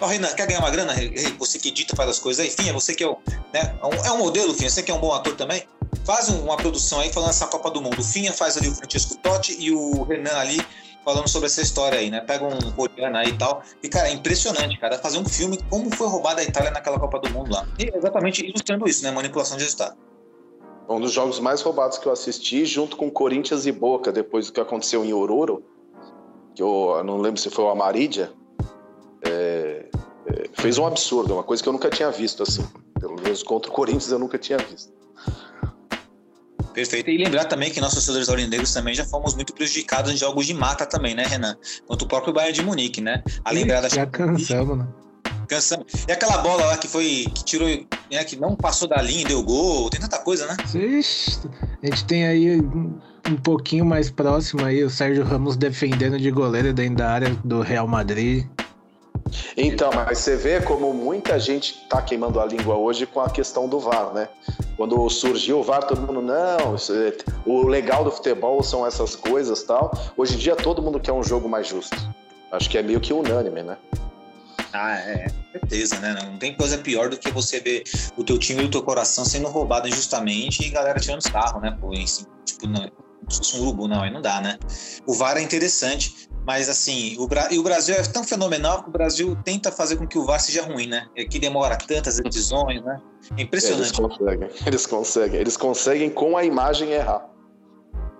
[0.00, 0.94] oh, Renan, quer ganhar uma grana?
[1.38, 3.16] Você que edita, faz as coisas aí, Finha, você que é, o,
[3.52, 5.64] né, é um modelo, Finha, você que é um bom ator também.
[6.04, 8.02] Faz uma produção aí falando essa Copa do Mundo.
[8.02, 10.64] Finha faz ali o Francisco Totti e o Renan ali
[11.04, 12.20] falando sobre essa história aí, né?
[12.20, 13.62] Pega um coreano aí e tal.
[13.82, 17.18] E, cara, é impressionante, cara, fazer um filme como foi roubada a Itália naquela Copa
[17.18, 17.66] do Mundo lá.
[17.78, 19.10] E exatamente ilustrando isso, né?
[19.10, 19.96] Manipulação de resultado.
[20.88, 24.52] Um dos jogos mais roubados que eu assisti, junto com Corinthians e Boca, depois do
[24.52, 25.62] que aconteceu em Oruro,
[26.54, 28.32] que eu, eu não lembro se foi o Amarídia,
[29.22, 29.86] é,
[30.26, 32.66] é, fez um absurdo, uma coisa que eu nunca tinha visto, assim.
[32.98, 34.92] Pelo menos contra o Corinthians eu nunca tinha visto.
[36.80, 37.10] Perfeito.
[37.10, 40.54] E lembrar também que nós, torcedores aurinegros, também já fomos muito prejudicados em jogos de
[40.54, 41.54] mata também, né, Renan?
[41.86, 43.22] Quanto o próprio Bayern de Munique, né?
[43.44, 44.88] A lembrar da Já cansamos, né?
[45.46, 45.86] Cansamos.
[46.08, 49.24] E aquela bola lá que foi, que tirou, né, que não passou da linha e
[49.26, 50.56] deu gol, tem tanta coisa, né?
[50.74, 51.40] Ixi,
[51.82, 56.72] a gente tem aí um pouquinho mais próximo aí o Sérgio Ramos defendendo de goleiro
[56.72, 58.46] dentro da área do Real Madrid.
[59.56, 63.68] Então, mas você vê como muita gente está queimando a língua hoje com a questão
[63.68, 64.28] do VAR, né?
[64.76, 69.62] Quando surgiu o VAR, todo mundo, não, é, o legal do futebol são essas coisas
[69.62, 69.92] tal.
[70.16, 71.96] Hoje em dia todo mundo quer um jogo mais justo.
[72.50, 73.76] Acho que é meio que unânime, né?
[74.72, 76.16] Ah, é, certeza, né?
[76.24, 77.82] Não tem coisa pior do que você ver
[78.16, 81.76] o teu time e o teu coração sendo roubado injustamente e galera tirando sarro, né?
[81.80, 82.90] Pô, tipo, não,
[83.28, 84.58] se fosse um urubu, não, aí não dá, né?
[85.06, 87.48] O VAR é interessante, Mas assim, o, Bra...
[87.52, 90.64] o Brasil é tão fenomenal que o Brasil tenta fazer com que o VAR seja
[90.64, 91.06] ruim, né?
[91.14, 93.00] É que demora tantas decisões, né?
[93.36, 93.82] É impressionante.
[93.82, 97.24] Eles conseguem, eles conseguem, eles conseguem com a imagem errar.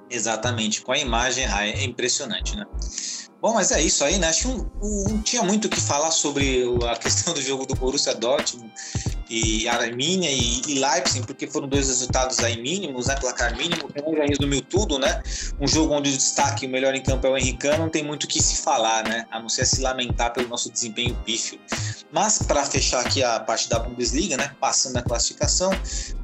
[0.09, 2.66] Exatamente, com a imagem errar, é impressionante, né?
[3.40, 4.29] Bom, mas é isso aí, né?
[4.29, 4.70] Acho que não,
[5.09, 8.70] não tinha muito o que falar sobre a questão do jogo do Borussia Dortmund
[9.31, 13.14] e Arminia e, e Leipzig, porque foram dois resultados aí mínimos, né?
[13.16, 13.88] Placar mínimo.
[13.94, 15.22] Renan já resumiu tudo, né?
[15.59, 18.24] Um jogo onde o destaque, o melhor em campo é o Henrique, não tem muito
[18.24, 19.26] o que se falar, né?
[19.31, 21.59] A não ser se lamentar pelo nosso desempenho pífio.
[22.12, 24.55] Mas para fechar aqui a parte da Bundesliga, né?
[24.61, 25.70] Passando a classificação,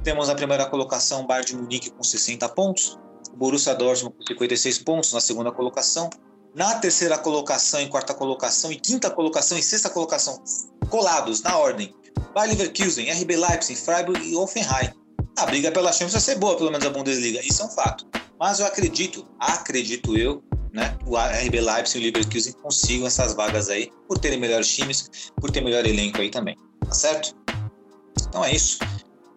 [0.03, 2.99] temos na primeira colocação o Bayern de Munique com 60 pontos,
[3.33, 6.11] o Borussia Dortmund com 56 pontos na segunda colocação,
[6.57, 10.43] na terceira colocação, em quarta colocação, e quinta colocação e sexta colocação,
[10.89, 11.95] colados na ordem.
[12.33, 14.91] Bayer Leverkusen, RB Leipzig, Freiburg e Offenheim.
[15.37, 18.07] A briga pela Champions vai ser boa, pelo menos a Bundesliga, isso é um fato.
[18.41, 20.43] Mas eu acredito, acredito eu,
[20.73, 25.11] né, o RB Leipzig e o Leverkusen consigam essas vagas aí, por terem melhores times,
[25.39, 27.37] por ter melhor elenco aí também, tá certo?
[28.29, 28.79] Então é isso.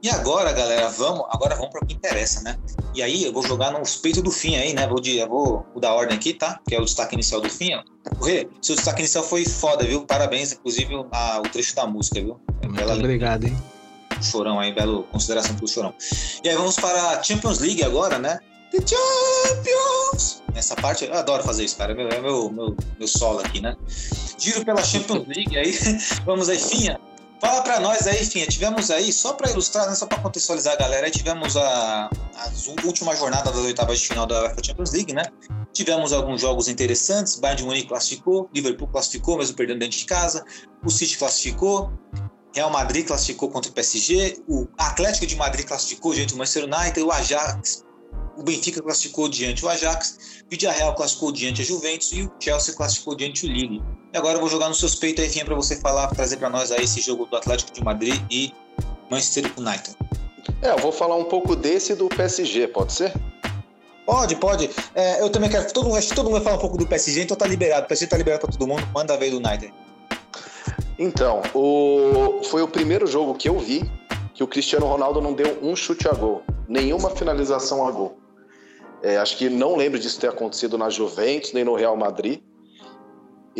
[0.01, 2.57] E agora, galera, vamos, agora vamos para o que interessa, né?
[2.95, 4.87] E aí eu vou jogar nos peitos do fim aí, né?
[4.87, 6.57] Vou, de, vou mudar a ordem aqui, tá?
[6.67, 7.83] Que é o destaque inicial do fim, ó.
[8.25, 10.05] Rê, seu destaque inicial foi foda, viu?
[10.05, 12.39] Parabéns, inclusive, a, o trecho da música, viu?
[12.63, 13.57] Muito Bela obrigado, hein?
[14.21, 15.93] Chorão aí, belo consideração pro Chorão.
[16.43, 18.39] E aí vamos para a Champions League agora, né?
[18.71, 20.43] The Champions!
[20.55, 21.91] Essa parte, eu adoro fazer isso, cara.
[21.91, 23.75] É meu, é meu, meu, meu solo aqui, né?
[24.37, 25.73] Giro pela Champions League, aí
[26.25, 26.99] vamos aí, Finha.
[27.39, 30.77] Fala para nós aí, enfim, tivemos aí, só para ilustrar, né, só para contextualizar a
[30.77, 32.51] galera, tivemos a, a
[32.85, 35.23] última jornada das oitavas de final da UEFA Champions League, né?
[35.71, 40.43] Tivemos alguns jogos interessantes, Bayern de Munique classificou, Liverpool classificou, mesmo perdendo dentro de casa,
[40.83, 41.91] o City classificou,
[42.53, 47.01] Real Madrid classificou contra o PSG, o Atlético de Madrid classificou diante do Manchester United,
[47.01, 47.85] o Ajax
[48.39, 52.11] o Benfica classificou diante o Ajax, o Villarreal classificou diante a Juventus.
[52.13, 53.83] E o Chelsea classificou diante o Lille.
[54.11, 56.83] E agora eu vou jogar no suspeito aí, para você falar, trazer para nós aí
[56.83, 58.53] esse jogo do Atlético de Madrid e
[59.09, 59.95] Manchester United.
[60.61, 63.13] É, eu vou falar um pouco desse do PSG, pode ser?
[64.05, 64.69] Pode, pode.
[64.95, 65.71] É, eu também quero.
[65.71, 67.85] Todo mundo, todo mundo vai falar um pouco do PSG, então tá liberado.
[67.85, 68.83] O PSG tá liberado para todo mundo.
[68.91, 69.71] Manda ver do United.
[70.97, 72.41] Então, o...
[72.43, 73.89] foi o primeiro jogo que eu vi
[74.33, 78.17] que o Cristiano Ronaldo não deu um chute a gol, nenhuma finalização a gol.
[79.03, 82.41] É, acho que não lembro disso ter acontecido na Juventus nem no Real Madrid.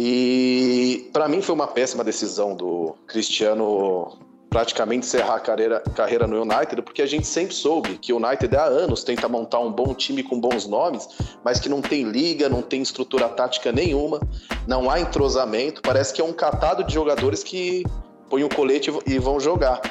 [0.02, 4.18] E para mim foi uma péssima decisão do Cristiano
[4.50, 8.56] praticamente encerrar a carreira, carreira no United, porque a gente sempre soube que o United
[8.56, 11.06] há anos tenta montar um bom time com bons nomes,
[11.44, 14.22] mas que não tem liga, não tem estrutura tática nenhuma,
[14.66, 17.84] não há entrosamento, parece que é um catado de jogadores que
[18.30, 19.82] põem o colete e vão jogar.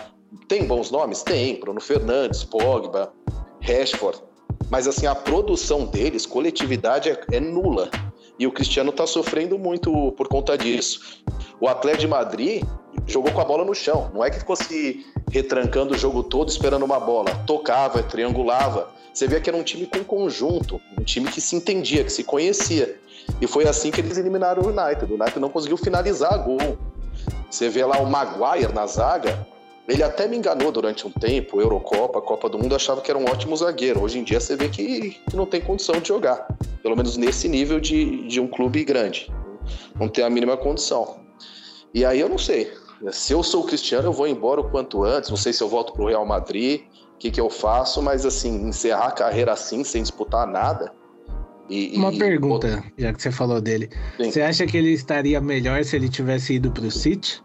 [0.49, 1.23] Tem bons nomes?
[1.23, 3.12] Tem, Bruno Fernandes, Pogba,
[3.61, 4.23] Rashford,
[4.71, 7.90] mas assim, a produção deles, coletividade, é, é nula.
[8.38, 11.22] E o Cristiano está sofrendo muito por conta disso.
[11.61, 12.64] O Atlético de Madrid
[13.07, 14.11] jogou com a bola no chão.
[14.14, 17.35] Não é que ficou se retrancando o jogo todo esperando uma bola.
[17.46, 18.90] Tocava, triangulava.
[19.12, 22.22] Você vê que era um time com conjunto, um time que se entendia, que se
[22.22, 23.01] conhecia.
[23.40, 25.12] E foi assim que eles eliminaram o United.
[25.12, 26.79] O United não conseguiu finalizar gol.
[27.51, 29.46] Você vê lá o Maguire na zaga,
[29.88, 33.24] ele até me enganou durante um tempo, Eurocopa, Copa do Mundo, achava que era um
[33.24, 34.03] ótimo zagueiro.
[34.03, 36.46] Hoje em dia você vê que, que não tem condição de jogar,
[36.83, 39.33] pelo menos nesse nível de, de um clube grande.
[39.98, 41.20] Não tem a mínima condição.
[41.94, 42.70] E aí eu não sei.
[43.11, 45.31] Se eu sou o Cristiano, eu vou embora o quanto antes.
[45.31, 46.83] Não sei se eu volto para o Real Madrid,
[47.14, 50.92] o que, que eu faço, mas assim, encerrar a carreira assim, sem disputar nada.
[51.70, 52.18] E, Uma e...
[52.18, 53.88] pergunta, já que você falou dele.
[54.18, 54.31] Sim.
[54.31, 57.42] Você acha que ele estaria melhor se ele tivesse ido para o City?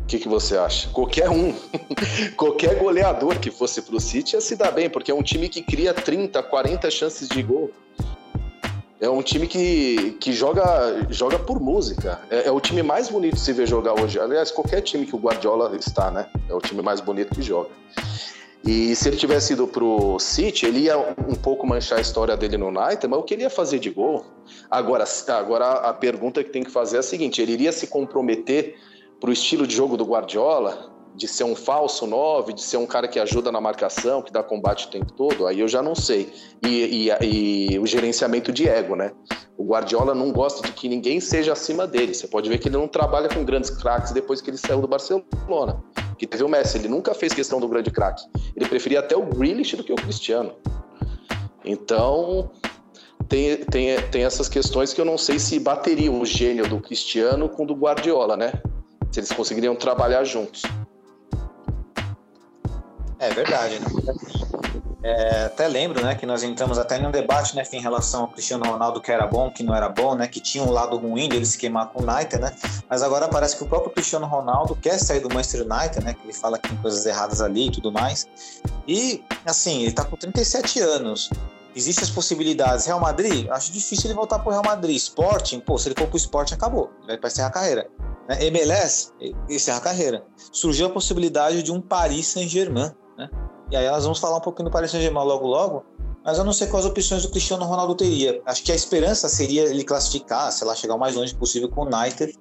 [0.00, 0.88] O que, que você acha?
[0.90, 1.54] Qualquer um,
[2.36, 5.62] qualquer goleador que fosse pro City ia se dar bem, porque é um time que
[5.62, 7.70] cria 30, 40 chances de gol.
[9.00, 12.20] É um time que, que joga, joga por música.
[12.30, 14.20] É, é, o time mais bonito de se ver jogar hoje.
[14.20, 16.28] Aliás, qualquer time que o Guardiola está, né?
[16.48, 17.70] É o time mais bonito que joga.
[18.64, 22.56] E se ele tivesse ido pro City, ele ia um pouco manchar a história dele
[22.56, 24.24] no United, mas o que ele ia fazer de gol?
[24.70, 28.76] Agora, agora a pergunta que tem que fazer é a seguinte: ele iria se comprometer
[29.22, 32.86] para o estilo de jogo do Guardiola, de ser um falso 9, de ser um
[32.86, 35.94] cara que ajuda na marcação, que dá combate o tempo todo, aí eu já não
[35.94, 36.32] sei.
[36.60, 39.12] E, e, e, o gerenciamento de ego, né?
[39.56, 42.14] O Guardiola não gosta de que ninguém seja acima dele.
[42.14, 44.88] Você pode ver que ele não trabalha com grandes craques depois que ele saiu do
[44.88, 45.80] Barcelona.
[46.18, 48.24] Que teve o Messi, ele nunca fez questão do grande craque.
[48.56, 50.52] Ele preferia até o Grealish do que o Cristiano.
[51.64, 52.50] Então,
[53.28, 57.48] tem, tem, tem essas questões que eu não sei se bateriam o gênio do Cristiano
[57.48, 58.52] com o do Guardiola, né?
[59.12, 60.62] Se eles conseguiriam trabalhar juntos.
[63.18, 63.86] É verdade, né?
[65.04, 68.28] É, até lembro, né, que nós entramos até em um debate, né, em relação ao
[68.28, 71.28] Cristiano Ronaldo que era bom, que não era bom, né, que tinha um lado ruim
[71.28, 72.54] dele se queimar com o United, né,
[72.88, 76.24] mas agora parece que o próprio Cristiano Ronaldo quer sair do Manchester United, né, que
[76.24, 78.28] ele fala que tem coisas erradas ali e tudo mais,
[78.86, 81.30] e, assim, ele tá com 37 anos,
[81.74, 85.88] existem as possibilidades, Real Madrid, acho difícil ele voltar pro Real Madrid, Sporting, pô, se
[85.88, 87.90] ele for pro Sporting, acabou, vai para encerrar a carreira,
[88.28, 89.12] né, MLS,
[89.48, 93.30] encerra a carreira, surgiu a possibilidade de um Paris Saint-Germain, né,
[93.70, 95.84] e aí nós vamos falar um pouquinho do Paris Saint-Germain logo logo,
[96.24, 98.40] mas eu não sei quais opções o Cristiano Ronaldo teria.
[98.46, 101.82] Acho que a esperança seria ele classificar, sei lá, chegar o mais longe possível com
[101.82, 102.38] o United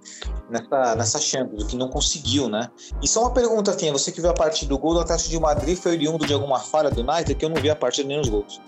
[0.49, 2.69] nessa, nessa Champions, o que não conseguiu, né?
[3.01, 5.39] E só uma pergunta, Finha, você que viu a parte do gol do Atlético de
[5.39, 8.19] Madrid, foi oriundo de alguma falha do United, que eu não vi a parte nem
[8.19, 8.61] os gols.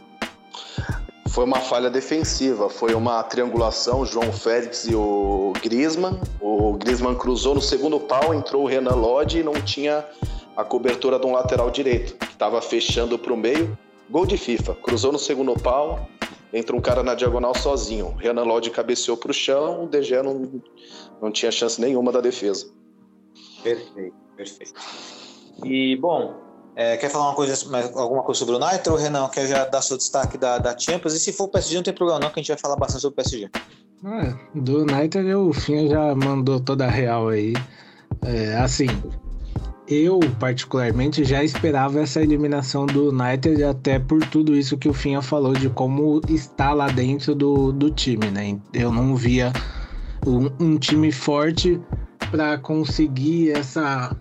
[1.33, 6.21] Foi uma falha defensiva, foi uma triangulação, João Félix e o Griezmann.
[6.39, 10.05] O Griezmann cruzou no segundo pau, entrou o Renan Lodge e não tinha
[10.55, 13.75] a cobertura de um lateral direito, que estava fechando para o meio.
[14.11, 16.07] Gol de FIFA, cruzou no segundo pau,
[16.53, 18.13] entra um cara na diagonal sozinho.
[18.15, 20.61] Renan Lodge cabeceou para o chão, o DG não,
[21.19, 22.71] não tinha chance nenhuma da defesa.
[23.63, 24.79] Perfeito, perfeito.
[25.65, 26.42] E, bom,
[26.75, 27.53] é, quer falar uma coisa,
[27.95, 29.29] alguma coisa sobre o United ou Renan?
[29.29, 31.13] Quer já dar seu destaque da, da Champions?
[31.13, 33.01] E se for o PSG, não tem problema não, que a gente vai falar bastante
[33.01, 33.49] sobre o PSG.
[34.05, 37.53] É, do United, o Finha já mandou toda a real aí.
[38.25, 38.87] É, assim,
[39.87, 45.21] eu, particularmente, já esperava essa eliminação do United, até por tudo isso que o Finha
[45.21, 48.57] falou de como está lá dentro do, do time, né?
[48.73, 49.53] Eu não via
[50.25, 51.79] um, um time forte
[52.31, 54.15] para conseguir essa.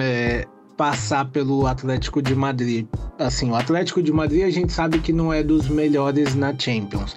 [0.00, 0.46] É,
[0.76, 2.86] passar pelo Atlético de Madrid.
[3.18, 7.16] Assim, o Atlético de Madrid a gente sabe que não é dos melhores na Champions.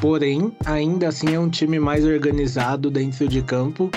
[0.00, 3.90] Porém, ainda assim é um time mais organizado dentro de campo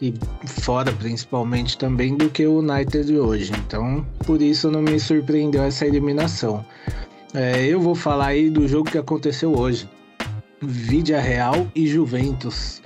[0.00, 0.14] e
[0.46, 3.52] fora principalmente também do que o United hoje.
[3.66, 6.64] Então, por isso não me surpreendeu essa eliminação.
[7.34, 9.88] É, eu vou falar aí do jogo que aconteceu hoje.
[10.60, 12.80] Vídea Real e Juventus.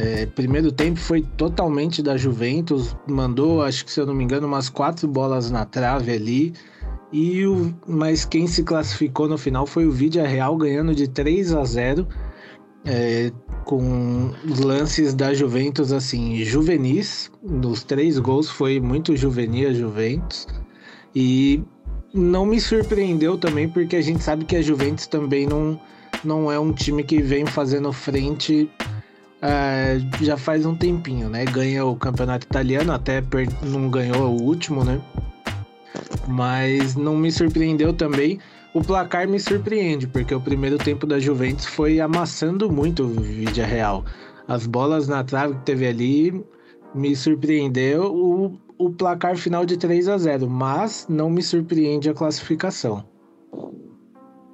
[0.00, 4.46] É, primeiro tempo foi totalmente da Juventus, mandou, acho que se eu não me engano,
[4.46, 6.52] umas quatro bolas na trave ali.
[7.12, 11.52] E o, mas quem se classificou no final foi o Vídea Real ganhando de 3
[11.52, 12.06] a 0
[12.84, 13.32] é,
[13.64, 14.30] com
[14.64, 17.28] lances da Juventus assim, juvenis.
[17.42, 20.46] Nos três gols foi muito juvenil a Juventus.
[21.12, 21.60] E
[22.14, 25.80] não me surpreendeu também, porque a gente sabe que a Juventus também não,
[26.22, 28.70] não é um time que vem fazendo frente
[29.40, 31.44] é, já faz um tempinho, né?
[31.44, 33.22] Ganha o campeonato italiano, até
[33.62, 35.00] não ganhou o último, né?
[36.26, 38.38] Mas não me surpreendeu também
[38.74, 43.66] o placar me surpreende, porque o primeiro tempo da Juventus foi amassando muito o Vídea
[43.66, 44.04] Real.
[44.46, 46.44] As bolas na trave que teve ali
[46.94, 52.14] me surpreendeu o, o placar final de 3 a 0 mas não me surpreende a
[52.14, 53.04] classificação.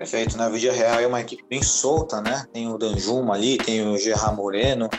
[0.05, 0.47] Perfeito, né?
[0.47, 2.45] O Vídea Real é uma equipe bem solta, né?
[2.53, 4.91] Tem o Danjuma ali, tem o Gerard Moreno,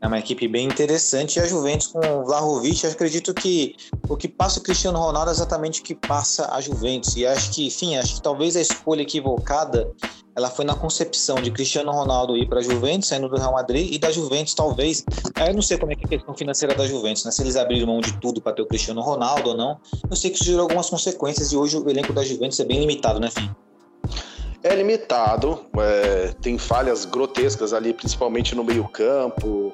[0.00, 1.36] é uma equipe bem interessante.
[1.36, 3.76] E a Juventus com o Vlahovic, acredito que
[4.08, 7.14] o que passa o Cristiano Ronaldo é exatamente o que passa a Juventus.
[7.14, 9.92] E acho que, enfim, acho que talvez a escolha equivocada
[10.34, 13.92] ela foi na concepção de Cristiano Ronaldo ir para a Juventus, saindo do Real Madrid,
[13.92, 15.04] e da Juventus, talvez.
[15.46, 17.30] Eu não sei como é que é a questão financeira da Juventus, né?
[17.32, 19.78] Se eles abriram mão de tudo para ter o Cristiano Ronaldo ou não.
[20.08, 22.80] Eu sei que isso gerou algumas consequências e hoje o elenco da Juventus é bem
[22.80, 23.50] limitado, né, Fim?
[24.62, 29.72] É limitado, é, tem falhas grotescas ali, principalmente no meio-campo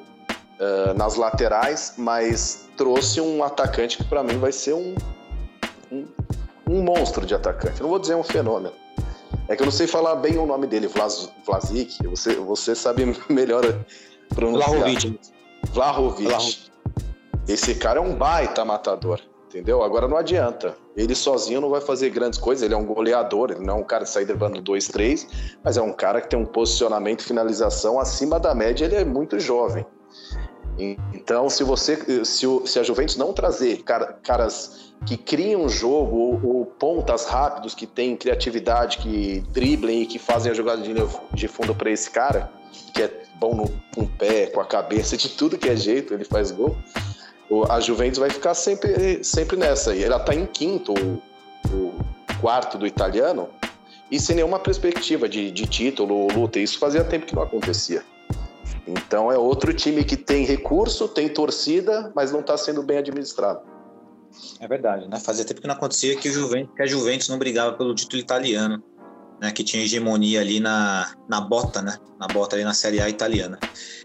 [0.61, 4.95] uh, nas laterais, mas trouxe um atacante que para mim vai ser um,
[5.91, 6.07] um,
[6.69, 7.81] um, monstro de atacante.
[7.81, 8.75] Não vou dizer um fenômeno.
[9.49, 12.03] É que eu não sei falar bem o nome dele, Vlas, Vlasic.
[12.07, 13.63] Você, você sabe melhor
[14.35, 14.71] pronunciar.
[14.71, 15.21] Vlahovic.
[15.73, 16.71] Vlahovic.
[17.47, 19.21] Esse cara é um baita matador,
[19.55, 19.85] entendeu?
[19.85, 20.77] Agora não adianta.
[20.97, 22.65] Ele sozinho não vai fazer grandes coisas.
[22.65, 25.27] Ele é um goleador, ele não é um cara de sair levando 2, 3,
[25.63, 28.85] mas é um cara que tem um posicionamento e finalização acima da média.
[28.85, 29.87] Ele é muito jovem.
[31.13, 36.57] Então, se você, se, se a Juventus não trazer cara, caras que criam jogo ou,
[36.57, 40.93] ou, pontas rápidos que têm criatividade, que driblem e que fazem a jogada de,
[41.33, 42.51] de fundo para esse cara,
[42.93, 46.13] que é bom no, com o pé, com a cabeça, de tudo que é jeito,
[46.13, 46.77] ele faz gol.
[47.69, 49.95] A Juventus vai ficar sempre, sempre nessa.
[49.95, 51.95] E ela está em quinto, o,
[52.41, 53.49] quarto do italiano,
[54.11, 56.59] e sem nenhuma perspectiva de, de título ou luta.
[56.59, 58.05] Isso fazia tempo que não acontecia.
[58.87, 63.61] Então é outro time que tem recurso, tem torcida, mas não está sendo bem administrado.
[64.61, 65.19] É verdade, né?
[65.19, 68.21] Fazia tempo que não acontecia que, o Juventus, que a Juventus não brigava pelo título
[68.21, 68.83] italiano,
[69.41, 69.51] né?
[69.53, 71.97] Que tinha hegemonia ali na, na bota, né?
[72.19, 73.59] Na bota ali na Série A italiana.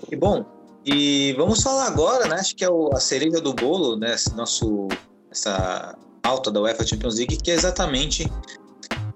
[0.09, 0.45] E bom,
[0.91, 2.35] e vamos falar agora, né?
[2.35, 4.15] Acho que é o, a cereja do bolo, né?
[4.15, 4.87] Esse nosso,
[5.31, 8.31] essa alta da UEFA Champions League, que é exatamente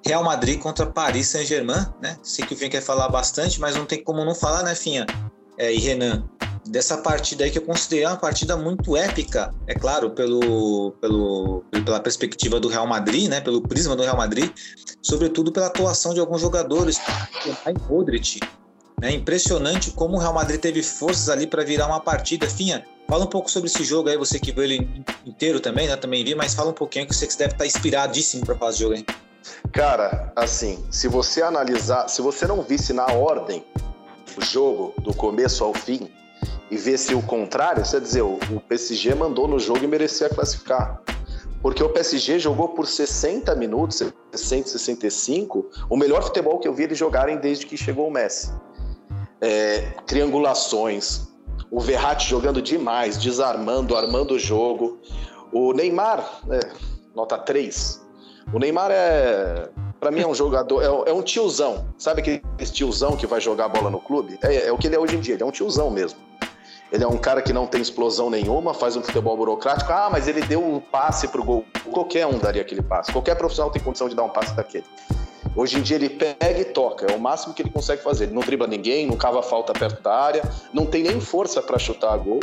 [0.06, 2.18] Real Madrid contra Paris Saint-Germain, né?
[2.22, 5.08] Sei que o Finha quer falar bastante, mas não tem como não falar, né, Finha?
[5.58, 6.24] É, e Renan,
[6.68, 12.00] dessa partida aí que eu considerei uma partida muito épica, é claro, pelo, pelo, pela
[12.00, 14.52] perspectiva do Real Madrid, né, pelo prisma do Real Madrid,
[15.02, 17.00] sobretudo pela atuação de alguns jogadores,
[17.66, 18.40] em Modric,
[19.04, 22.50] né, impressionante como o Real Madrid teve forças ali para virar uma partida.
[22.50, 25.98] Finha, fala um pouco sobre esse jogo aí, você que viu ele inteiro também, né,
[25.98, 28.72] também vi, mas fala um pouquinho que sei que você deve estar inspiradíssimo para fazer
[28.72, 29.06] esse jogo aí.
[29.74, 33.66] Cara, assim, se você analisar, se você não visse na ordem
[34.38, 36.10] o jogo do começo ao fim
[36.72, 38.40] e visse o contrário, você ia dizer, o
[38.70, 41.02] PSG mandou no jogo e merecia classificar.
[41.62, 44.02] Porque o PSG jogou por 60 minutos,
[44.32, 48.50] 60, 65, o melhor futebol que eu vi eles jogarem desde que chegou o Messi.
[49.46, 51.28] É, triangulações,
[51.70, 55.00] o Verratti jogando demais, desarmando, armando o jogo.
[55.52, 56.60] O Neymar, é,
[57.14, 58.02] nota 3,
[58.54, 59.70] o Neymar é,
[60.00, 61.88] para mim é um jogador, é, é, um tiozão.
[61.98, 62.42] Sabe aquele
[62.72, 64.38] tiozão que vai jogar bola no clube?
[64.44, 66.20] É, é, o que ele é hoje em dia, ele é um tiozão mesmo.
[66.92, 69.92] Ele é um cara que não tem explosão nenhuma, faz um futebol burocrático.
[69.92, 71.66] Ah, mas ele deu um passe pro gol.
[71.92, 73.12] Qualquer um daria aquele passe.
[73.12, 74.86] Qualquer profissional tem condição de dar um passe daquele.
[75.56, 78.26] Hoje em dia ele pega e toca, é o máximo que ele consegue fazer.
[78.26, 80.44] Ele não dribla ninguém, não cava falta perto da área,
[80.74, 82.40] não tem nem força para chutar a gol.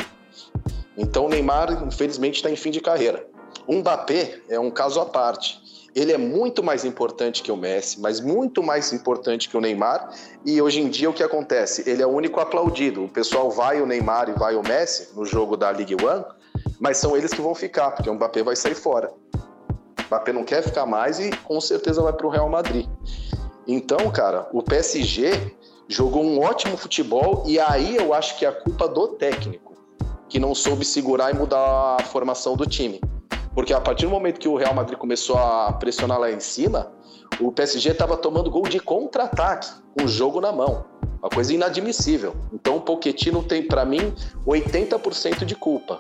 [0.97, 3.27] Então o Neymar, infelizmente, está em fim de carreira.
[3.67, 5.61] O Mbappé é um caso à parte
[5.95, 10.11] ele é muito mais importante que o Messi, mas muito mais importante que o Neymar.
[10.45, 11.89] E hoje em dia o que acontece?
[11.89, 13.05] Ele é o único aplaudido.
[13.05, 16.25] O pessoal vai o Neymar e vai o Messi no jogo da Ligue One,
[16.79, 19.13] mas são eles que vão ficar, porque o Mbappé vai sair fora.
[20.11, 22.89] Mbappé não quer ficar mais e com certeza vai para o Real Madrid.
[23.65, 25.55] Então, cara, o PSG
[25.87, 29.73] jogou um ótimo futebol e aí eu acho que é a culpa do técnico,
[30.29, 33.01] que não soube segurar e mudar a formação do time.
[33.55, 36.93] Porque a partir do momento que o Real Madrid começou a pressionar lá em cima,
[37.39, 40.85] o PSG estava tomando gol de contra-ataque, com o jogo na mão.
[41.23, 42.35] Uma coisa inadmissível.
[42.53, 44.13] Então o Pochettino tem, para mim,
[44.45, 45.99] 80% de culpa.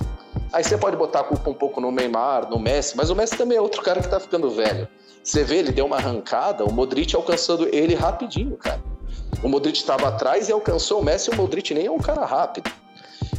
[0.53, 3.36] Aí você pode botar a culpa um pouco no Neymar, no Messi, mas o Messi
[3.36, 4.88] também é outro cara que tá ficando velho.
[5.22, 8.82] Você vê, ele deu uma arrancada, o Modric alcançando ele rapidinho, cara.
[9.42, 12.70] O Modric estava atrás e alcançou o Messi, o Modric nem é um cara rápido.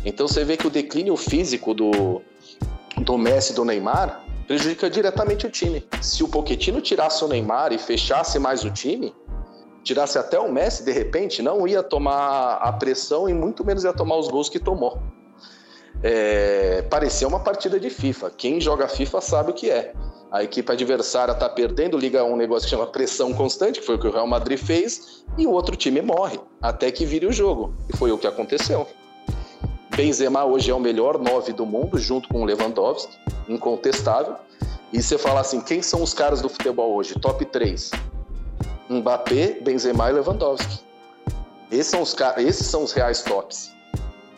[0.06, 2.22] Então você vê que o declínio físico do,
[2.98, 5.86] do Messi e do Neymar prejudica diretamente o time.
[6.02, 9.14] Se o Pochettino tirasse o Neymar e fechasse mais o time,
[9.84, 13.94] tirasse até o Messi, de repente, não ia tomar a pressão e muito menos ia
[13.94, 15.00] tomar os gols que tomou.
[16.04, 18.32] É, parecia uma partida de FIFA.
[18.32, 19.94] Quem joga FIFA sabe o que é.
[20.32, 24.00] A equipe adversária está perdendo, liga um negócio que chama pressão constante, que foi o
[24.00, 27.74] que o Real Madrid fez, e o outro time morre, até que vire o jogo.
[27.94, 28.88] E foi o que aconteceu.
[29.94, 33.14] Benzema hoje é o melhor nove do mundo, junto com o Lewandowski,
[33.50, 34.36] incontestável.
[34.94, 37.14] E você fala assim, quem são os caras do futebol hoje?
[37.16, 37.92] Top 3.
[38.90, 40.80] Mbappé, Benzema e Lewandowski.
[41.70, 43.72] Esses são os, esses são os reais tops.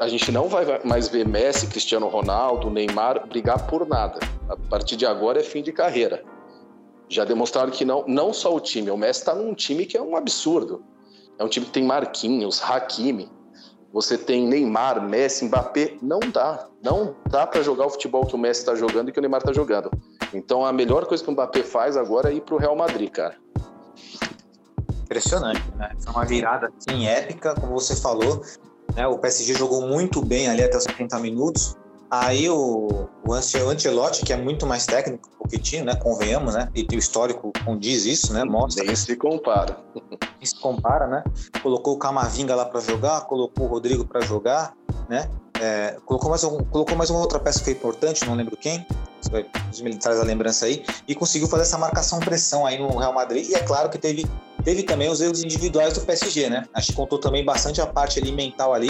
[0.03, 4.19] A gente não vai mais ver Messi, Cristiano Ronaldo, Neymar brigar por nada.
[4.49, 6.21] A partir de agora é fim de carreira.
[7.07, 10.01] Já demonstraram que não, não só o time, o Messi está num time que é
[10.01, 10.83] um absurdo.
[11.39, 13.31] É um time que tem Marquinhos, Hakimi,
[13.93, 16.67] você tem Neymar, Messi, Mbappé, não dá.
[16.83, 19.39] Não dá para jogar o futebol que o Messi está jogando e que o Neymar
[19.39, 19.89] está jogando.
[20.33, 23.09] Então a melhor coisa que o Mbappé faz agora é ir para o Real Madrid,
[23.09, 23.37] cara.
[25.03, 25.95] Impressionante, né?
[25.97, 28.41] Foi uma virada assim, épica, como você falou.
[28.95, 29.07] Né?
[29.07, 31.75] O PSG jogou muito bem ali até os 70 minutos.
[32.09, 35.95] Aí o, o Ancelotti, que é muito mais técnico que o Pochettino, né?
[35.95, 36.69] Convenhamos, né?
[36.75, 38.43] E o histórico condiz isso, né?
[38.43, 38.83] Mostra.
[38.83, 39.79] Nem se compara.
[39.95, 41.23] Nem se compara, né?
[41.63, 44.75] Colocou o Camavinga lá para jogar, colocou o Rodrigo para jogar,
[45.09, 45.27] né?
[45.63, 48.85] É, colocou, mais um, colocou mais uma outra peça que foi importante, não lembro quem,
[49.71, 53.47] os militares da lembrança aí, e conseguiu fazer essa marcação-pressão aí no Real Madrid.
[53.49, 54.25] E é claro que teve,
[54.61, 56.65] teve também os erros individuais do PSG, né?
[56.73, 58.89] Acho que contou também bastante a parte ali mental ali.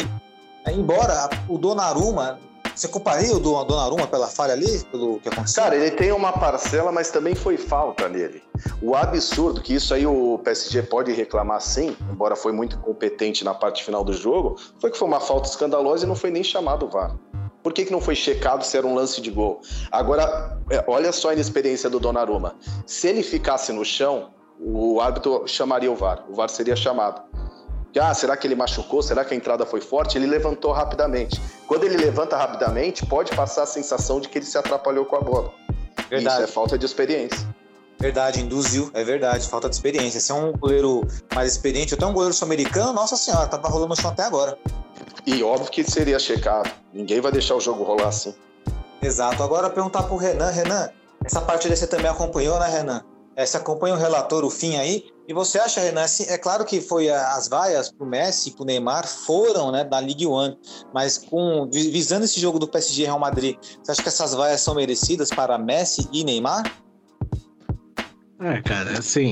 [0.66, 2.40] Embora o Donnarumma
[2.76, 5.64] você culparia o Donnarumma pela falha ali, pelo que aconteceu?
[5.64, 8.42] Cara, ele tem uma parcela, mas também foi falta nele.
[8.82, 13.54] O absurdo, que isso aí o PSG pode reclamar sim, embora foi muito competente na
[13.54, 16.86] parte final do jogo, foi que foi uma falta escandalosa e não foi nem chamado
[16.86, 17.16] o VAR.
[17.62, 19.62] Por que, que não foi checado se era um lance de gol?
[19.90, 22.56] Agora, é, olha só a inexperiência do Donnarumma.
[22.86, 26.26] Se ele ficasse no chão, o árbitro chamaria o VAR.
[26.30, 27.22] O VAR seria chamado
[28.00, 29.04] ah, será que ele machucou?
[29.04, 30.18] Será que a entrada foi forte?
[30.18, 31.40] Ele levantou rapidamente.
[31.68, 35.22] Quando ele levanta rapidamente, pode passar a sensação de que ele se atrapalhou com a
[35.22, 35.54] bola.
[36.10, 36.42] Verdade.
[36.42, 37.48] Isso é falta de experiência.
[38.00, 40.20] Verdade, induziu, é verdade, falta de experiência.
[40.20, 43.96] Se é um goleiro mais experiente, até um goleiro sul-americano, nossa senhora, tava rolando no
[43.96, 44.58] chão até agora.
[45.26, 46.70] E óbvio que seria checado.
[46.94, 48.34] Ninguém vai deixar o jogo rolar assim.
[49.02, 49.42] Exato.
[49.42, 50.90] Agora perguntar pro Renan, Renan,
[51.24, 53.04] essa partida você também acompanhou, né, Renan?
[53.36, 56.66] É, você acompanha o relator, o fim aí, e você acha, Renan, assim, é claro
[56.66, 60.28] que foi as vaias para o Messi e para o Neymar foram né, da Ligue
[60.28, 60.58] One,
[60.94, 64.76] mas com, visando esse jogo do PSG Real Madrid, você acha que essas vaias são
[64.76, 66.64] merecidas para Messi e Neymar?
[68.42, 69.32] É, cara, assim,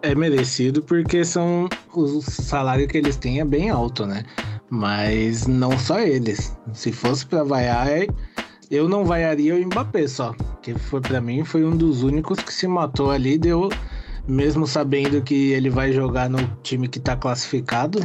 [0.00, 4.24] é merecido porque são o salário que eles têm é bem alto, né?
[4.70, 6.56] Mas não só eles.
[6.72, 7.88] Se fosse para vaiar,
[8.70, 12.52] eu não vaiaria o Mbappé só, que foi para mim foi um dos únicos que
[12.52, 13.68] se matou ali, deu
[14.26, 18.00] mesmo sabendo que ele vai jogar no time que tá classificado.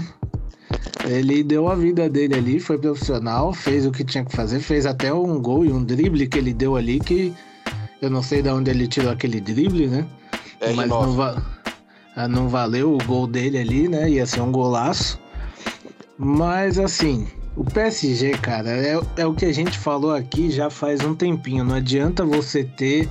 [1.05, 4.85] Ele deu a vida dele ali, foi profissional, fez o que tinha que fazer, fez
[4.85, 7.33] até um gol e um drible que ele deu ali que
[8.01, 10.05] eu não sei de onde ele tirou aquele drible, né?
[10.59, 11.43] É Mas não, va
[12.15, 14.09] ah, não valeu o gol dele ali, né?
[14.09, 15.19] Ia ser um golaço.
[16.17, 21.01] Mas assim, o PSG, cara, é, é o que a gente falou aqui já faz
[21.01, 21.63] um tempinho.
[21.63, 23.09] Não adianta você ter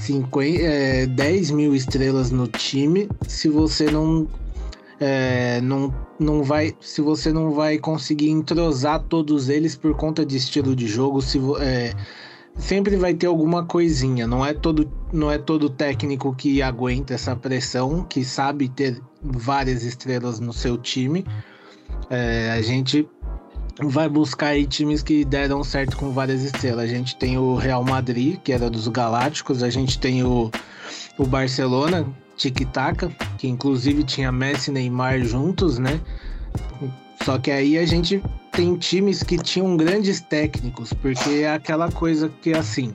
[0.00, 4.26] 50, é, 10 mil estrelas no time se você não,
[5.00, 10.36] é, não, não vai se você não vai conseguir entrosar todos eles por conta de
[10.36, 11.92] estilo de jogo se é,
[12.56, 14.26] sempre vai ter alguma coisinha.
[14.26, 19.82] Não é todo não é todo técnico que aguenta essa pressão que sabe ter várias
[19.82, 21.24] estrelas no seu time.
[22.10, 23.08] É, a gente
[23.80, 26.84] vai buscar aí times que deram certo com várias estrelas.
[26.84, 30.50] A gente tem o Real Madrid, que era dos Galácticos, a gente tem o,
[31.18, 32.06] o Barcelona,
[32.36, 33.08] Tic Tac,
[33.38, 36.00] que inclusive tinha Messi e Neymar juntos, né?
[37.24, 42.28] Só que aí a gente tem times que tinham grandes técnicos, porque é aquela coisa
[42.28, 42.94] que assim.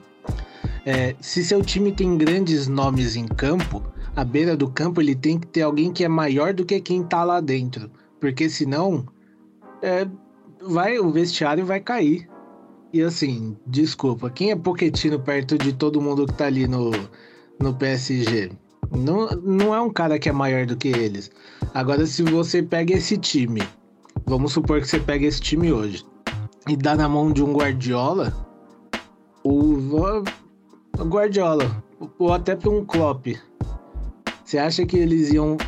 [0.84, 3.82] É, se seu time tem grandes nomes em campo,
[4.14, 7.02] à beira do campo ele tem que ter alguém que é maior do que quem
[7.02, 7.90] tá lá dentro.
[8.20, 9.06] Porque senão
[9.82, 10.06] é,
[10.68, 12.28] vai, o vestiário vai cair.
[12.92, 16.90] E assim, desculpa, quem é Poquetino perto de todo mundo que tá ali no,
[17.60, 18.50] no PSG?
[18.90, 21.30] Não, não é um cara que é maior do que eles.
[21.74, 23.62] Agora, se você pega esse time,
[24.24, 26.04] vamos supor que você pega esse time hoje
[26.66, 28.34] e dá na mão de um Guardiola,
[29.44, 29.74] o,
[30.98, 31.84] o Guardiola,
[32.18, 33.26] ou até para um Klopp,
[34.44, 35.58] você acha que eles iam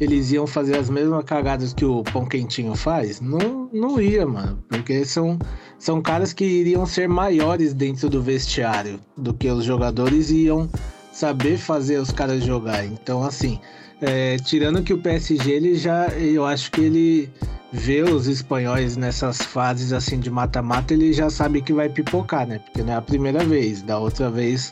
[0.00, 3.20] eles iam fazer as mesmas cagadas que o Pão Quentinho faz?
[3.20, 4.62] Não, não ia, mano.
[4.68, 5.38] Porque são,
[5.78, 10.68] são caras que iriam ser maiores dentro do vestiário do que os jogadores iam
[11.12, 12.84] saber fazer os caras jogar.
[12.84, 13.58] Então, assim,
[14.00, 16.08] é, tirando que o PSG, ele já.
[16.08, 17.30] Eu acho que ele
[17.72, 22.58] vê os espanhóis nessas fases assim de mata-mata, ele já sabe que vai pipocar, né?
[22.60, 23.82] Porque não é a primeira vez.
[23.82, 24.70] Da outra vez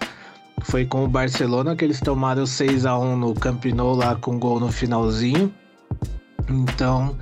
[0.62, 4.38] foi com o Barcelona que eles tomaram 6 a 1 no Camp Nou lá com
[4.38, 5.52] gol no finalzinho.
[6.48, 7.16] Então,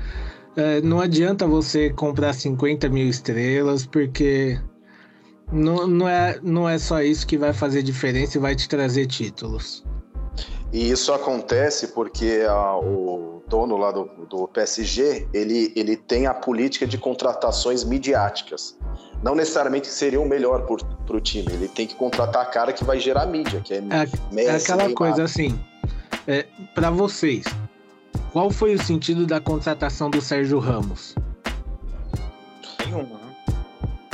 [0.57, 4.59] é, não adianta você comprar 50 mil estrelas, porque
[5.53, 9.07] não, não, é, não é só isso que vai fazer diferença e vai te trazer
[9.07, 9.85] títulos.
[10.73, 16.35] E isso acontece porque a, o dono lá do, do PSG, ele, ele tem a
[16.35, 18.77] política de contratações midiáticas
[19.25, 20.67] não necessariamente seria o melhor
[21.07, 21.51] para o time.
[21.51, 24.75] Ele tem que contratar a cara que vai gerar mídia, que é, é, Messi, é
[24.75, 25.59] aquela coisa assim.
[26.29, 26.45] É,
[26.75, 27.45] para vocês,
[28.33, 31.15] qual foi o sentido da contratação do Sérgio Ramos?
[32.81, 33.03] Nenhuma.
[33.03, 33.25] Né?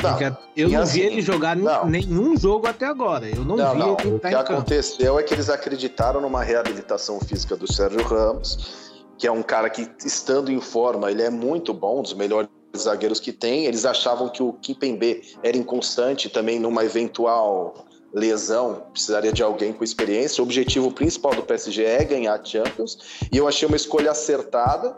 [0.03, 1.87] Não, eu não assim, vi ele jogar não.
[1.87, 3.29] nenhum jogo até agora.
[3.29, 3.97] Eu não, não vi não.
[4.01, 9.27] ele O que aconteceu é que eles acreditaram numa reabilitação física do Sérgio Ramos, que
[9.27, 13.21] é um cara que, estando em forma, ele é muito bom, um dos melhores zagueiros
[13.21, 13.67] que tem.
[13.67, 19.85] Eles achavam que o Kimpembe era inconstante também numa eventual lesão, precisaria de alguém com
[19.85, 20.43] experiência.
[20.43, 24.97] O objetivo principal do PSG é ganhar a Champions, e eu achei uma escolha acertada,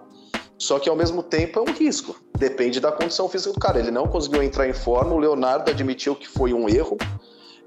[0.58, 2.16] só que ao mesmo tempo é um risco.
[2.38, 3.78] Depende da condição física do cara.
[3.78, 6.96] Ele não conseguiu entrar em forma, o Leonardo admitiu que foi um erro.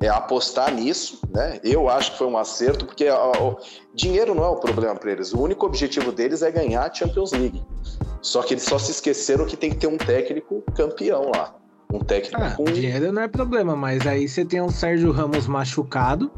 [0.02, 1.58] É, apostar nisso, né?
[1.64, 3.58] Eu acho que foi um acerto, porque o
[3.94, 5.34] dinheiro não é o problema para eles.
[5.34, 7.64] O único objetivo deles é ganhar a Champions League.
[8.22, 11.56] Só que eles só se esqueceram que tem que ter um técnico campeão lá.
[11.96, 12.66] Um técnico ah, com.
[12.66, 16.30] Dinheiro não é problema, mas aí você tem um Sérgio Ramos machucado,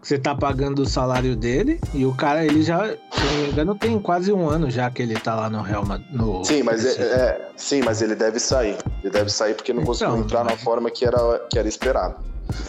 [0.00, 3.74] você tá pagando o salário dele, e o cara, ele já, se não me engano,
[3.74, 7.02] tem quase um ano já que ele tá lá no Real no Sim, mas é,
[7.02, 8.76] é, sim, mas ele deve sair.
[9.02, 10.52] Ele deve sair porque não então, conseguiu entrar mas...
[10.52, 12.16] na forma que era, que era esperado.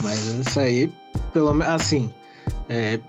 [0.01, 0.91] Mas isso aí,
[1.33, 2.11] pelo menos, assim,
[2.67, 2.99] é,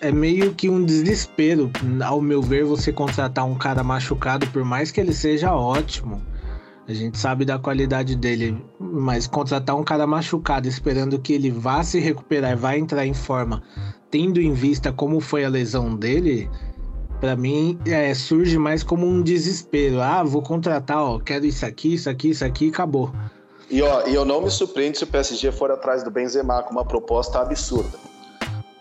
[0.00, 1.70] é meio que um desespero,
[2.04, 6.22] ao meu ver, você contratar um cara machucado, por mais que ele seja ótimo.
[6.88, 11.82] A gente sabe da qualidade dele, mas contratar um cara machucado esperando que ele vá
[11.82, 13.60] se recuperar vá entrar em forma,
[14.08, 16.48] tendo em vista como foi a lesão dele,
[17.20, 20.00] para mim é, surge mais como um desespero.
[20.00, 23.12] Ah, vou contratar, ó, quero isso aqui, isso aqui, isso aqui, acabou.
[23.68, 26.70] E ó, e eu não me surpreendo se o PSG for atrás do Benzema com
[26.70, 27.98] uma proposta absurda.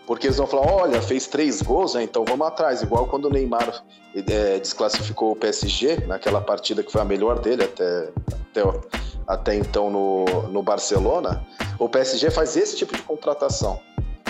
[0.05, 2.03] Porque eles vão falar, olha, fez três gols, né?
[2.03, 2.81] então vamos atrás.
[2.81, 3.83] Igual quando o Neymar
[4.15, 8.09] é, desclassificou o PSG, naquela partida que foi a melhor dele até,
[8.51, 8.79] até,
[9.27, 11.45] até então no, no Barcelona.
[11.79, 13.79] O PSG faz esse tipo de contratação.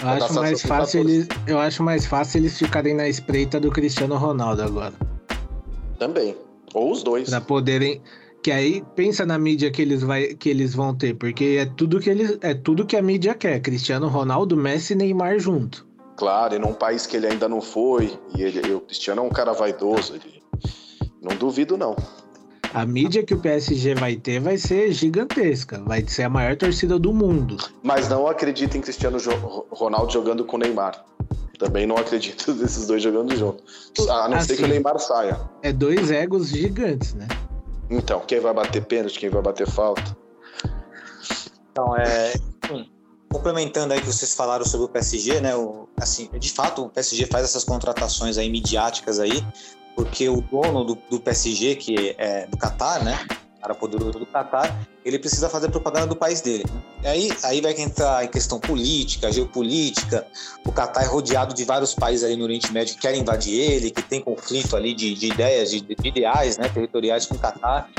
[0.02, 4.18] Eu acho, mais fácil eles, eu acho mais fácil eles ficarem na espreita do Cristiano
[4.18, 4.94] Ronaldo agora.
[5.98, 6.36] Também.
[6.74, 7.30] Ou os dois.
[7.30, 8.02] Pra poderem.
[8.46, 12.00] Que aí pensa na mídia que eles, vai, que eles vão ter, porque é tudo
[12.00, 15.84] que eles é tudo que a mídia quer, Cristiano Ronaldo, Messi e Neymar junto.
[16.16, 19.32] Claro, e num país que ele ainda não foi, e, ele, o Cristiano é um
[19.32, 20.44] cara vaidoso, ele,
[21.24, 21.96] não duvido não.
[22.72, 27.00] A mídia que o PSG vai ter vai ser gigantesca, vai ser a maior torcida
[27.00, 27.58] do mundo.
[27.82, 29.18] Mas não acredito em Cristiano
[29.72, 31.04] Ronaldo jogando com o Neymar.
[31.58, 33.64] Também não acredito desses dois jogando junto.
[34.08, 35.40] A não assim, ser que o assim, Neymar saia.
[35.64, 37.28] É dois egos gigantes, né?
[37.90, 40.16] Então, quem vai bater pênalti, quem vai bater falta?
[41.72, 42.34] Então, é.
[43.32, 45.56] complementando aí que vocês falaram sobre o PSG, né?
[45.56, 49.46] O, assim, de fato, o PSG faz essas contratações aí midiáticas aí,
[49.96, 53.26] porque o dono do, do PSG, que é do Qatar, né?
[53.66, 56.64] Cara poderoso do Qatar, ele precisa fazer propaganda do país dele.
[57.02, 60.26] E aí, aí vai entrar em questão política, geopolítica.
[60.66, 63.90] O Qatar é rodeado de vários países ali no Oriente Médio que querem invadir ele,
[63.90, 67.90] que tem conflito ali de, de ideias, de, de, ideais né, territoriais com o Qatar.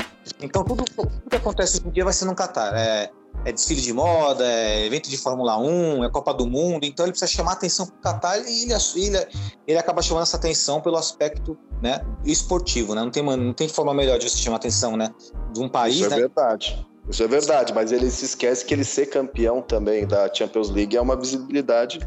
[0.41, 2.73] Então, tudo, tudo que acontece hoje em dia vai ser no Qatar.
[2.73, 3.09] É,
[3.45, 7.11] é desfile de moda, é evento de Fórmula 1, é Copa do Mundo, então ele
[7.11, 9.27] precisa chamar atenção para o Qatar e ele, ele,
[9.67, 13.01] ele acaba chamando essa atenção pelo aspecto né, esportivo, né?
[13.01, 15.13] Não tem, não tem forma melhor de você chamar atenção, né?
[15.53, 15.95] De um país.
[15.95, 16.15] Isso é né?
[16.17, 16.87] verdade.
[17.09, 20.97] Isso é verdade, mas ele se esquece que ele ser campeão também da Champions League
[20.97, 21.99] é uma visibilidade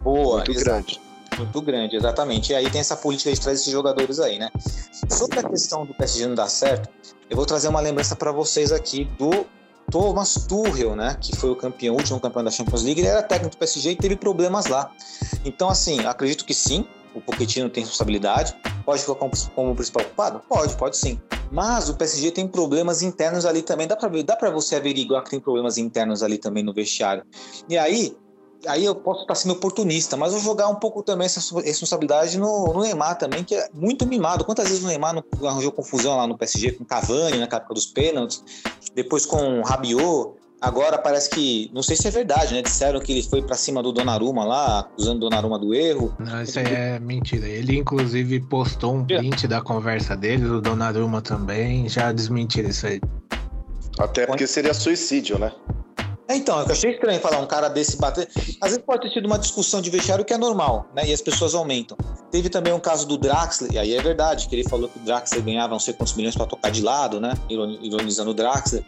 [0.00, 0.64] Boa, muito exato.
[0.64, 1.00] grande.
[1.36, 2.52] Muito grande, exatamente.
[2.52, 4.50] E aí tem essa política de trazer esses jogadores aí, né?
[5.08, 6.88] Sobre a questão do PSG não dar certo,
[7.28, 9.46] eu vou trazer uma lembrança para vocês aqui do
[9.90, 13.22] Thomas Tuchel, né, que foi o campeão, o último campeão da Champions League, ele era
[13.22, 14.90] técnico do PSG e teve problemas lá.
[15.44, 18.54] Então, assim, acredito que sim, o Pochettino tem responsabilidade.
[18.84, 20.40] Pode ficar como, como principal culpado?
[20.48, 21.20] Pode, pode sim.
[21.50, 23.86] Mas o PSG tem problemas internos ali também.
[23.86, 23.96] Dá
[24.36, 27.24] para você averiguar que tem problemas internos ali também no vestiário.
[27.68, 28.16] E aí,
[28.66, 32.72] aí eu posso estar sendo oportunista, mas vou jogar um pouco também essa responsabilidade no,
[32.72, 34.44] no, Neymar também, que é muito mimado.
[34.44, 37.86] Quantas vezes o Neymar não arranjou confusão lá no PSG com Cavani na época dos
[37.86, 38.42] pênaltis,
[38.94, 42.62] depois com Rabiot, agora parece que, não sei se é verdade, né?
[42.62, 46.14] Disseram que ele foi para cima do Donnarumma lá, acusando o Donnarumma do erro.
[46.18, 47.46] Não, isso aí é mentira.
[47.48, 53.00] Ele inclusive postou um print da conversa dele, do Donnarumma também, já desmentiram isso aí.
[53.98, 55.52] Até porque seria suicídio, né?
[56.30, 58.28] É, então, eu achei estranho falar um cara desse bater.
[58.60, 61.04] Às vezes pode ter sido uma discussão de vestiário que é normal, né?
[61.04, 61.98] E as pessoas aumentam.
[62.30, 65.02] Teve também um caso do Draxler, e aí é verdade, que ele falou que o
[65.02, 67.34] Draxler ganhava não sei quantos milhões para tocar de lado, né?
[67.48, 68.84] Ironizando o Draxler.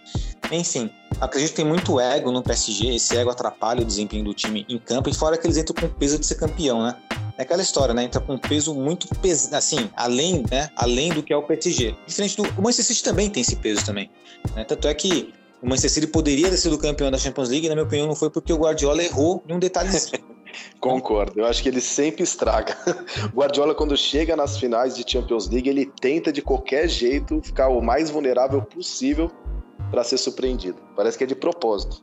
[0.53, 0.89] Enfim,
[1.21, 4.79] acredito que tem muito ego no PSG, esse ego atrapalha o desempenho do time em
[4.79, 6.95] campo, e fora que eles entram com o peso de ser campeão, né?
[7.37, 8.05] É aquela história, né?
[8.05, 10.71] Entra com um peso muito pesado, assim, além, né?
[10.77, 11.97] Além do que é o PSG.
[12.07, 12.45] Diferente do.
[12.57, 14.09] O Manchester City também tem esse peso também.
[14.55, 14.63] Né?
[14.63, 17.87] Tanto é que o Manchester City poderia ter sido campeão da Champions League, na minha
[17.87, 19.91] opinião, não foi porque o Guardiola errou em um detalhe.
[20.81, 22.77] Concordo, eu acho que ele sempre estraga.
[23.33, 27.69] O Guardiola, quando chega nas finais de Champions League, ele tenta de qualquer jeito ficar
[27.69, 29.31] o mais vulnerável possível
[29.91, 30.77] para ser surpreendido.
[30.95, 32.03] Parece que é de propósito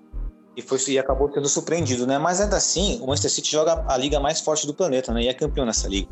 [0.60, 2.18] e, foi, e acabou sendo surpreendido, né?
[2.18, 5.24] Mas ainda assim, o Manchester City joga a liga mais forte do planeta, né?
[5.24, 6.08] E é campeão nessa liga.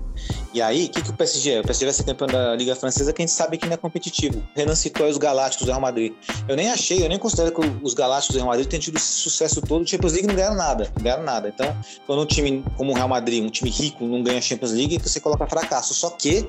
[0.53, 1.59] E aí, o que, que o PSG é?
[1.59, 3.77] O PSG vai ser campeão da Liga Francesa, que a gente sabe que não é
[3.77, 4.41] competitivo.
[4.55, 6.13] Renan citou os Galácticos do Real Madrid.
[6.47, 9.11] Eu nem achei, eu nem considero que os Galácticos do Real Madrid tenham tido esse
[9.11, 9.81] sucesso todo.
[9.81, 11.49] O Champions League não ganharam nada, não ganharam nada.
[11.49, 11.75] Então,
[12.05, 14.97] quando um time como o Real Madrid, um time rico, não ganha a Champions League,
[14.97, 15.93] você coloca fracasso.
[15.93, 16.47] Só que,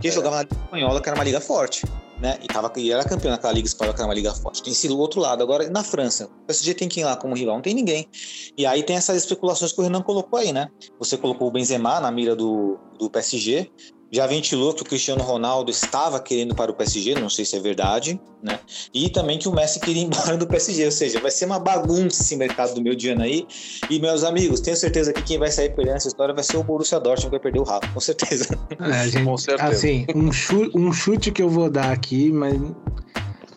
[0.00, 1.82] que jogava na Liga Espanhola, que era uma liga forte
[2.20, 2.38] né?
[2.42, 4.62] E, tava, e era campeão naquela liga espanhola, que era uma liga forte.
[4.62, 5.42] Tem esse outro lado.
[5.42, 7.56] Agora, na França, o PSG tem quem lá como rival?
[7.56, 8.08] Não tem ninguém.
[8.56, 10.68] E aí tem essas especulações que o Renan colocou aí, né?
[10.98, 13.70] Você colocou o Benzema na mira do, do PSG,
[14.10, 17.60] já ventilou que o Cristiano Ronaldo estava querendo para o PSG, não sei se é
[17.60, 18.60] verdade, né?
[18.92, 21.58] E também que o Messi queria ir embora do PSG, ou seja, vai ser uma
[21.58, 23.46] bagunça esse mercado do meu dia aí.
[23.90, 26.62] E meus amigos, tenho certeza que quem vai sair perdendo essa história vai ser o
[26.62, 28.58] Borussia Dortmund que vai perder o rabo, com certeza.
[28.78, 29.68] É, gente, com certeza.
[29.68, 32.54] Assim, um chute, um chute que eu vou dar aqui, mas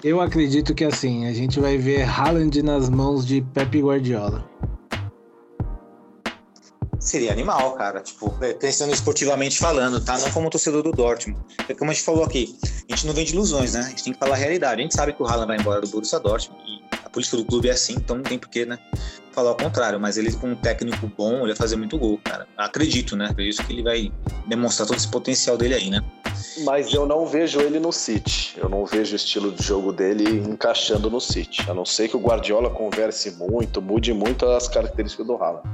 [0.03, 4.47] eu acredito que assim, a gente vai ver Haaland nas mãos de Pep Guardiola.
[6.99, 8.01] Seria animal, cara.
[8.01, 10.17] Tipo, é, pensando esportivamente falando, tá?
[10.17, 11.39] Não como torcedor do Dortmund.
[11.69, 13.81] É como a gente falou aqui, a gente não vende ilusões, né?
[13.81, 14.81] A gente tem que falar a realidade.
[14.81, 17.45] A gente sabe que o Haaland vai embora do Borussia Dortmund e a política do
[17.45, 18.79] clube é assim, então não tem porquê, né?
[19.31, 19.99] Falar o contrário.
[19.99, 22.47] Mas ele com um técnico bom, ele vai fazer muito gol, cara.
[22.57, 23.33] Acredito, né?
[23.37, 24.11] isso que ele vai
[24.47, 26.03] demonstrar todo esse potencial dele aí, né?
[26.63, 28.55] Mas eu não vejo ele no City.
[28.57, 31.63] Eu não vejo o estilo de jogo dele encaixando no City.
[31.69, 35.67] A não ser que o Guardiola converse muito, mude muito as características do Haaland.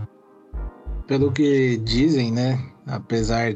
[1.08, 2.60] Pelo que dizem, né?
[2.86, 3.54] Apesar,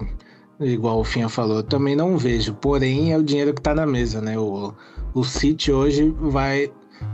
[0.59, 2.53] igual o Finha falou, também não vejo.
[2.53, 4.37] Porém, é o dinheiro que tá na mesa, né?
[4.37, 4.73] O,
[5.13, 6.71] o City hoje vai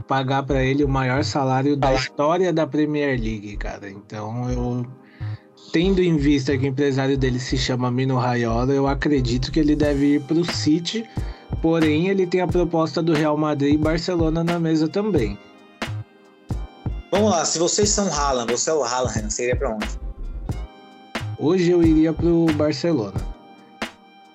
[0.07, 3.89] pagar para ele o maior salário da história da Premier League, cara.
[3.89, 4.85] Então eu
[5.71, 9.75] tendo em vista que o empresário dele se chama Mino Raiola, eu acredito que ele
[9.75, 11.03] deve ir para o City.
[11.61, 15.37] Porém, ele tem a proposta do Real Madrid e Barcelona na mesa também.
[17.11, 20.02] Vamos lá, se vocês são Haaland, você é o Haaland, iria para onde?
[21.39, 23.19] Hoje eu iria pro Barcelona.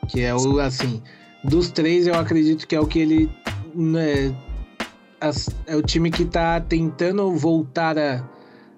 [0.09, 1.03] Que é o, assim,
[1.45, 3.31] dos três eu acredito que é o que ele.
[3.75, 4.35] Né,
[5.67, 8.25] é o time que tá tentando voltar a,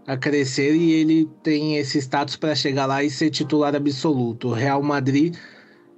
[0.07, 4.51] a crescer e ele tem esse status para chegar lá e ser titular absoluto.
[4.51, 5.37] Real Madrid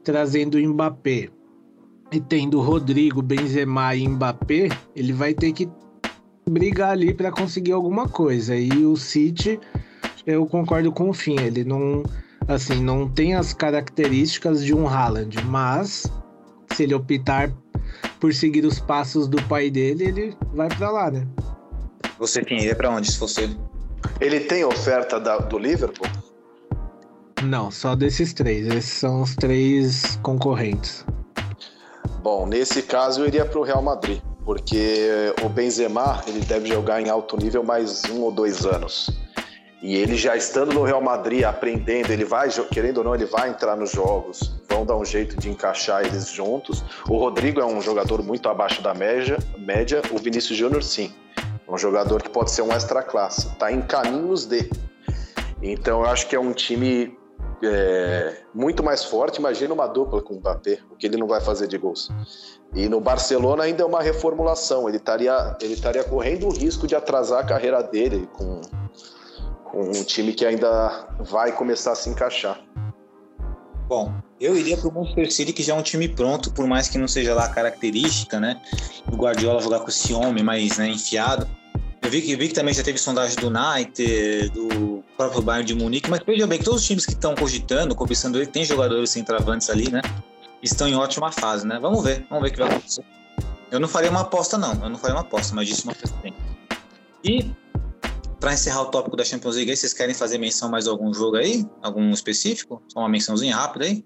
[0.05, 1.29] trazendo o Mbappé
[2.11, 5.69] e tendo Rodrigo, Benzema e Mbappé, ele vai ter que
[6.49, 8.55] brigar ali para conseguir alguma coisa.
[8.55, 9.59] E o City,
[10.27, 12.03] eu concordo com o fim, ele não
[12.49, 16.11] assim, não tem as características de um Haaland, mas
[16.75, 17.53] se ele optar
[18.19, 21.27] por seguir os passos do pai dele, ele vai para lá, né?
[22.19, 23.59] Você iria para onde se fosse ele?
[24.21, 26.07] Ele tem oferta da, do Liverpool?
[27.43, 28.67] Não, só desses três.
[28.69, 31.05] Esses são os três concorrentes.
[32.23, 37.01] Bom, nesse caso eu iria para o Real Madrid porque o Benzema ele deve jogar
[37.01, 39.11] em alto nível mais um ou dois anos.
[39.83, 43.51] E ele já estando no Real Madrid, aprendendo, ele vai, querendo ou não, ele vai
[43.51, 46.85] entrar nos jogos, vão dar um jeito de encaixar eles juntos.
[47.09, 50.01] O Rodrigo é um jogador muito abaixo da média, média.
[50.13, 51.13] o Vinícius Júnior sim.
[51.37, 54.71] É um jogador que pode ser um extra classe, está em caminhos de.
[55.61, 57.19] Então eu acho que é um time
[57.63, 59.39] é, muito mais forte.
[59.39, 62.09] Imagina uma dupla com o Mbappé, o que ele não vai fazer de gols.
[62.75, 64.89] E no Barcelona ainda é uma reformulação.
[64.89, 69.12] Ele estaria ele estaria correndo o risco de atrasar a carreira dele com, com
[69.75, 72.61] um time que ainda vai começar a se encaixar.
[73.89, 76.89] Bom, eu iria para o Manchester City, que já é um time pronto, por mais
[76.89, 78.61] que não seja lá a característica, né?
[79.07, 81.49] Do Guardiola jogar com esse homem mais né, enfiado.
[82.03, 85.75] Eu vi que, vi que também já teve sondagem do United, do próprio Bayern de
[85.75, 89.11] Munique, mas veja bem que todos os times que estão cogitando, cobiçando ele, tem jogadores
[89.11, 90.03] centravantes ali, né?
[90.61, 91.79] Estão em ótima fase, né?
[91.81, 93.05] Vamos ver, vamos ver o que vai acontecer.
[93.71, 94.73] Eu não faria uma aposta, não.
[94.83, 96.15] Eu não faria uma aposta, mas disse uma coisa.
[97.25, 97.51] E,
[98.43, 101.65] para encerrar o tópico da Champions League, vocês querem fazer menção mais algum jogo aí?
[101.81, 102.83] Algum específico?
[102.89, 104.05] Só uma mençãozinha rápida aí?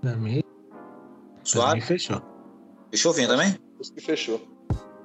[0.00, 0.44] Pra mim.
[1.42, 1.80] Suave?
[1.80, 2.22] Fechou.
[2.92, 3.58] Fechou, Vinha, também?
[3.80, 4.40] Acho que fechou.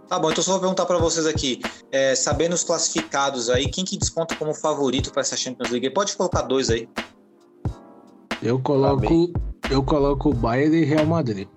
[0.07, 1.59] Tá bom, então só vou perguntar para vocês aqui,
[1.91, 5.89] é, sabendo os classificados aí, quem que desconta como favorito para essa Champions League?
[5.89, 6.87] Pode colocar dois aí.
[8.39, 9.33] Eu coloco,
[9.71, 11.47] eu coloco Bayern e Real Madrid.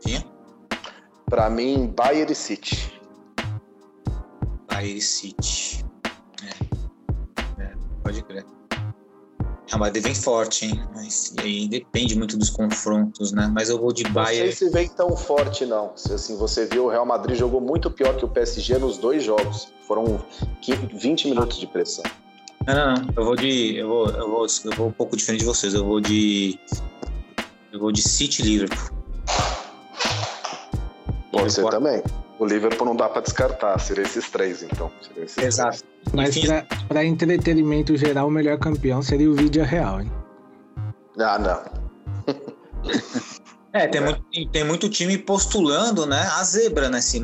[0.00, 0.24] Tinha?
[1.26, 2.95] Para mim, Bayern e City.
[4.86, 5.84] E City.
[6.42, 7.62] É.
[7.62, 7.72] é.
[8.02, 8.44] pode crer.
[9.66, 10.80] Real Madrid vem forte, hein?
[10.94, 13.50] Mas e aí depende muito dos confrontos, né?
[13.52, 14.46] Mas eu vou de Bayern.
[14.46, 15.90] Não sei se vem tão forte, não.
[15.96, 19.24] Se assim, você viu, o Real Madrid jogou muito pior que o PSG nos dois
[19.24, 19.68] jogos.
[19.88, 20.24] Foram
[20.94, 22.04] 20 minutos de pressão.
[22.64, 23.14] Não, não, não.
[23.16, 23.76] Eu vou de.
[23.76, 25.74] Eu vou, eu vou, eu vou um pouco diferente de vocês.
[25.74, 26.58] Eu vou de.
[27.72, 28.96] Eu vou de City Liverpool.
[31.32, 32.02] Pode ser também.
[32.38, 34.90] O Liverpool não dá para descartar, seria esses três, então.
[35.16, 35.82] Esses Exato.
[36.04, 36.36] Três.
[36.36, 36.36] Mas
[36.86, 40.12] para entretenimento geral, o melhor campeão seria o vídeo real, hein?
[41.18, 42.34] Ah, não.
[43.72, 44.04] é, tem, é.
[44.04, 46.28] Muito, tem muito time postulando, né?
[46.34, 47.20] A zebra nesses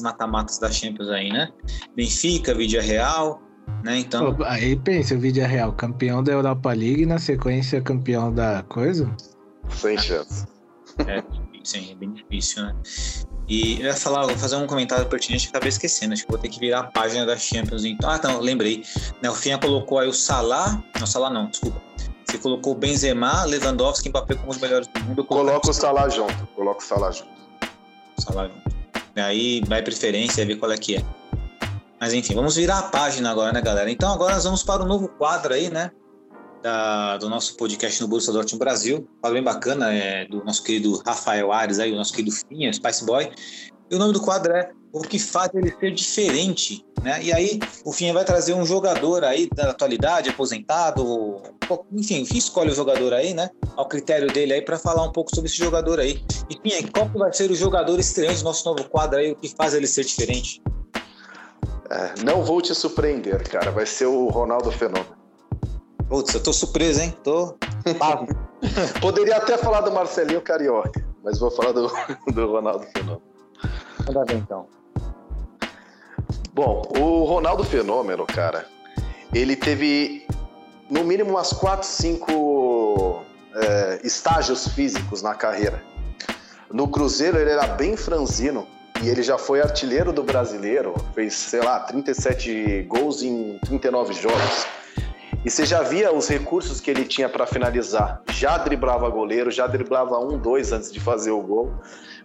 [0.00, 1.48] mata-matas da Champions aí, né?
[1.96, 3.40] Benfica, vídeo real,
[3.82, 3.98] né?
[3.98, 4.34] Então.
[4.34, 8.62] Pô, aí pensa, o vídeo real, campeão da Europa League e na sequência campeão da
[8.64, 9.10] coisa?
[9.70, 10.46] Sem chance.
[11.06, 11.22] É,
[11.64, 12.76] sim, é bem difícil, né?
[13.50, 16.12] E eu ia falar, vou fazer um comentário pertinente que acabei esquecendo.
[16.12, 17.84] Acho que vou ter que virar a página da Champions.
[17.84, 18.08] Então.
[18.08, 18.84] Ah, não, lembrei.
[19.20, 20.80] Né, o Finha colocou aí o Salah.
[21.00, 21.82] Não, Salah não, desculpa.
[22.24, 25.24] Você colocou Benzema, Lewandowski e Mbappé como os melhores do mundo.
[25.24, 26.46] Coloca o Salah junto.
[26.54, 27.30] Coloca o Salah junto.
[28.20, 28.70] Salah junto.
[29.16, 31.04] Aí vai preferência, ver qual é que é.
[31.98, 33.90] Mas enfim, vamos virar a página agora, né, galera?
[33.90, 35.90] Então agora nós vamos para o novo quadro aí, né?
[36.62, 39.08] Da, do nosso podcast no Bolsa Dortmund Brasil.
[39.20, 43.04] Fala bem bacana, é do nosso querido Rafael Ares, aí, o nosso querido Finha, Spice
[43.04, 43.30] Boy.
[43.90, 47.22] E o nome do quadro é O que faz ele ser diferente, né?
[47.22, 51.40] E aí o Finha vai trazer um jogador aí da atualidade, aposentado,
[51.92, 53.50] enfim, escolhe o jogador aí, né?
[53.76, 56.22] Ao critério dele aí para falar um pouco sobre esse jogador aí.
[56.48, 59.36] E Finha, qual que vai ser o jogador estreante do nosso novo quadro aí, o
[59.36, 60.60] que faz ele ser diferente?
[61.90, 63.70] É, não vou te surpreender, cara.
[63.70, 65.19] Vai ser o Ronaldo Fenômeno.
[66.10, 67.16] Putz, eu tô surpreso, hein?
[67.22, 67.56] Tô.
[69.00, 70.90] Poderia até falar do Marcelinho Carioca,
[71.22, 71.88] mas vou falar do,
[72.34, 73.22] do Ronaldo Fenômeno.
[74.04, 74.66] Manda bem, então.
[76.52, 78.66] Bom, o Ronaldo Fenômeno, cara,
[79.32, 80.26] ele teve
[80.90, 83.22] no mínimo umas 4, 5
[83.54, 85.80] é, estágios físicos na carreira.
[86.72, 88.66] No Cruzeiro ele era bem franzino
[89.00, 94.66] e ele já foi artilheiro do brasileiro, fez, sei lá, 37 gols em 39 jogos.
[95.42, 98.22] E você já via os recursos que ele tinha para finalizar.
[98.30, 101.72] Já driblava goleiro, já driblava um, dois antes de fazer o gol.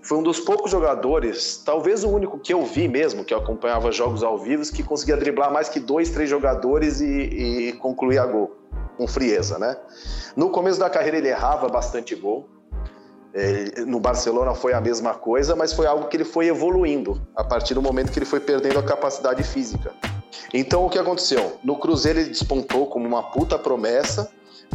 [0.02, 4.22] Foi um dos poucos jogadores, talvez o único que eu vi mesmo, que acompanhava jogos
[4.22, 8.56] ao vivo, que conseguia driblar mais que dois, três jogadores e, e concluir a gol
[8.98, 9.78] com frieza, né?
[10.36, 12.50] No começo da carreira ele errava bastante gol.
[13.34, 17.44] É, no Barcelona foi a mesma coisa, mas foi algo que ele foi evoluindo a
[17.44, 19.92] partir do momento que ele foi perdendo a capacidade física.
[20.54, 21.58] Então o que aconteceu?
[21.64, 24.32] No Cruzeiro ele despontou como uma puta promessa,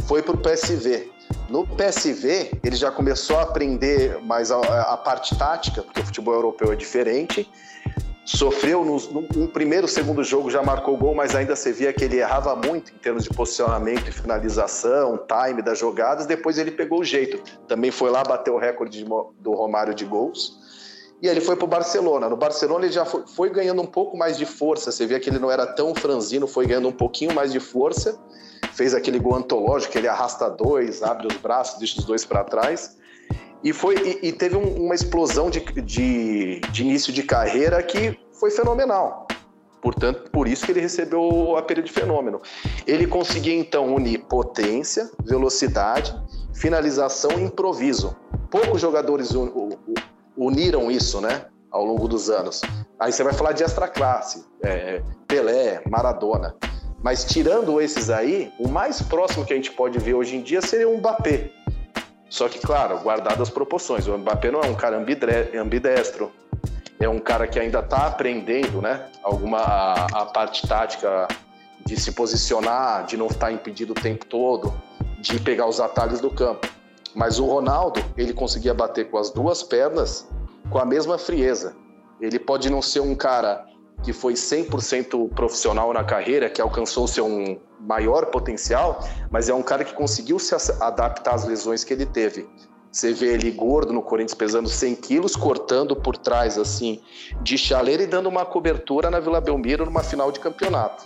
[0.07, 1.09] foi pro PSV.
[1.49, 6.33] No PSV ele já começou a aprender mais a, a parte tática, porque o futebol
[6.33, 7.49] europeu é diferente.
[8.23, 8.97] Sofreu no,
[9.35, 12.93] no, primeiro, segundo jogo já marcou gol, mas ainda você via que ele errava muito
[12.93, 16.25] em termos de posicionamento e finalização, time das jogadas.
[16.27, 17.41] Depois ele pegou o jeito.
[17.67, 19.05] Também foi lá, bateu o recorde de,
[19.39, 20.60] do Romário de gols
[21.21, 22.27] e ele foi para o Barcelona.
[22.27, 24.91] No Barcelona ele já foi, foi, ganhando um pouco mais de força.
[24.91, 28.19] Você via que ele não era tão franzino, foi ganhando um pouquinho mais de força.
[28.73, 32.97] Fez aquele gol antológico, ele arrasta dois, abre os braços, deixa os dois para trás.
[33.63, 38.17] E, foi, e, e teve um, uma explosão de, de, de início de carreira que
[38.33, 39.27] foi fenomenal.
[39.79, 42.41] Portanto, por isso que ele recebeu o apelido de fenômeno.
[42.87, 46.15] Ele conseguia então unir potência, velocidade,
[46.53, 48.15] finalização e improviso.
[48.49, 49.33] Poucos jogadores
[50.41, 51.45] uniram isso, né?
[51.71, 52.61] Ao longo dos anos.
[52.99, 56.55] Aí você vai falar de extra classe, é, Pelé, Maradona.
[57.01, 60.61] Mas tirando esses aí, o mais próximo que a gente pode ver hoje em dia
[60.61, 61.49] seria o Mbappé.
[62.29, 64.07] Só que, claro, guardado as proporções.
[64.07, 66.31] O Mbappé não é um cara ambidestro,
[66.99, 69.07] é um cara que ainda está aprendendo, né?
[69.23, 71.27] Alguma a, a, parte tática
[71.85, 74.73] de se posicionar, de não estar impedido o tempo todo,
[75.19, 76.67] de pegar os atalhos do campo.
[77.15, 80.27] Mas o Ronaldo, ele conseguia bater com as duas pernas
[80.69, 81.75] com a mesma frieza.
[82.19, 83.65] Ele pode não ser um cara
[84.03, 89.61] que foi 100% profissional na carreira, que alcançou seu um maior potencial, mas é um
[89.61, 92.47] cara que conseguiu se adaptar às lesões que ele teve.
[92.91, 97.01] Você vê ele gordo no Corinthians pesando 100 quilos, cortando por trás assim
[97.41, 101.05] de chaleira e dando uma cobertura na Vila Belmiro numa final de campeonato.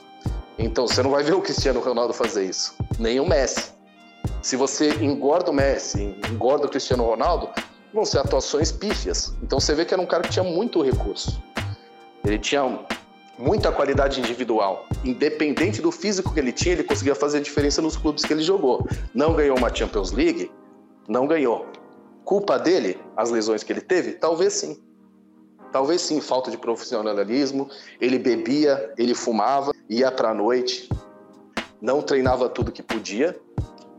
[0.57, 3.74] Então você não vai ver o Cristiano Ronaldo fazer isso, nem o Messi.
[4.45, 7.49] Se você engorda o Messi, engorda o Cristiano Ronaldo,
[7.91, 9.33] vão ser atuações pífias.
[9.41, 11.41] Então você vê que era um cara que tinha muito recurso.
[12.23, 12.85] Ele tinha
[13.39, 14.85] muita qualidade individual.
[15.03, 18.87] Independente do físico que ele tinha, ele conseguia fazer diferença nos clubes que ele jogou.
[19.15, 20.51] Não ganhou uma Champions League?
[21.07, 21.65] Não ganhou.
[22.23, 24.11] Culpa dele, as lesões que ele teve?
[24.11, 24.79] Talvez sim.
[25.71, 27.67] Talvez sim, falta de profissionalismo.
[27.99, 30.87] Ele bebia, ele fumava, ia para a noite,
[31.81, 33.35] não treinava tudo que podia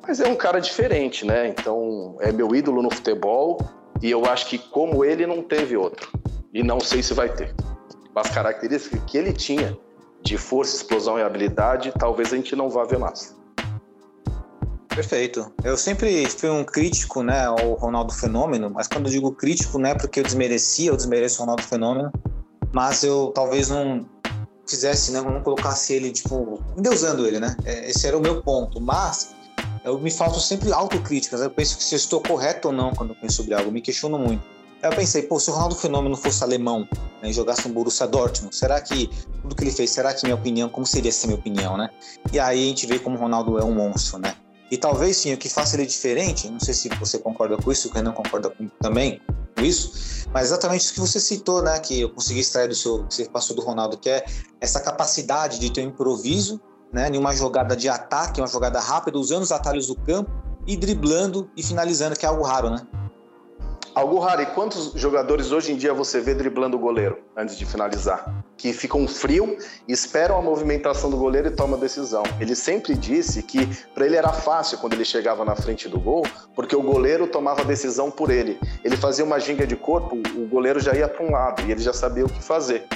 [0.06, 1.48] mas é um cara diferente, né?
[1.48, 3.58] Então é meu ídolo no futebol
[4.00, 6.10] e eu acho que como ele não teve outro.
[6.52, 7.54] E não sei se vai ter.
[8.14, 9.76] As características que ele tinha
[10.22, 13.36] de força, explosão e habilidade, talvez a gente não vá ver mais.
[14.88, 15.52] Perfeito.
[15.62, 19.90] Eu sempre fui um crítico, né, ao Ronaldo Fenômeno, mas quando eu digo crítico, não
[19.90, 22.10] é porque eu desmerecia, eu desmereço o Ronaldo Fenômeno,
[22.72, 24.08] mas eu talvez não
[24.66, 27.54] fizesse, né, não colocasse ele, tipo, endeusando ele, né?
[27.64, 28.80] É, esse era o meu ponto.
[28.80, 29.34] Mas
[29.86, 31.40] eu me faço sempre autocríticas.
[31.40, 33.72] Eu penso que se eu estou correto ou não quando eu penso sobre algo, eu
[33.72, 34.42] me questiono muito.
[34.82, 36.86] Eu pensei, pô, se o Ronaldo Fenômeno fosse alemão
[37.22, 39.08] né, e jogasse no Borussia Dortmund, será que
[39.40, 41.88] tudo que ele fez, será que minha opinião, como seria essa minha opinião, né?
[42.32, 44.34] E aí a gente vê como o Ronaldo é um monstro, né?
[44.70, 47.88] E talvez sim, o que faça ele diferente, não sei se você concorda com isso,
[47.88, 49.20] o Renan concorda com, também
[49.56, 51.78] com isso, mas exatamente isso que você citou, né?
[51.78, 54.24] Que eu consegui extrair do seu, que você passou do Ronaldo, que é
[54.60, 56.60] essa capacidade de ter um improviso
[56.92, 60.30] né, em uma jogada de ataque, uma jogada rápida, usando os atalhos do campo
[60.66, 62.86] e driblando e finalizando, que é algo raro, né?
[63.96, 64.42] Algo raro.
[64.42, 68.44] E quantos jogadores hoje em dia você vê driblando o goleiro antes de finalizar?
[68.54, 69.56] Que ficam frio,
[69.88, 72.22] esperam a movimentação do goleiro e tomam a decisão.
[72.38, 76.26] Ele sempre disse que para ele era fácil quando ele chegava na frente do gol,
[76.54, 78.60] porque o goleiro tomava a decisão por ele.
[78.84, 81.80] Ele fazia uma ginga de corpo, o goleiro já ia para um lado e ele
[81.80, 82.86] já sabia o que fazer.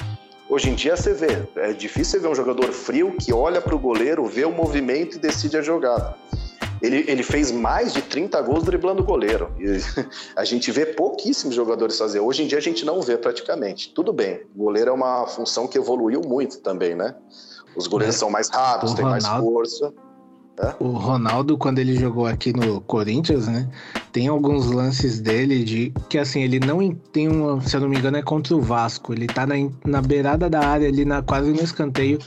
[0.51, 3.73] Hoje em dia você vê, é difícil você ver um jogador frio que olha para
[3.73, 6.17] o goleiro, vê o movimento e decide a jogada.
[6.83, 9.55] Ele, ele fez mais de 30 gols driblando o goleiro.
[9.61, 9.79] E
[10.35, 12.19] a gente vê pouquíssimos jogadores fazer.
[12.19, 13.93] Hoje em dia a gente não vê praticamente.
[13.95, 17.15] Tudo bem, o goleiro é uma função que evoluiu muito também, né?
[17.77, 18.19] Os goleiros é.
[18.19, 19.93] são mais rápidos, têm mais força.
[20.63, 20.75] É?
[20.79, 23.69] O Ronaldo, quando ele jogou aqui no Corinthians, né?
[24.13, 27.97] Tem alguns lances dele de que assim, ele não tem um, se eu não me
[27.97, 29.13] engano, é contra o Vasco.
[29.13, 29.55] Ele tá na,
[29.85, 32.19] na beirada da área ali, na, quase no escanteio.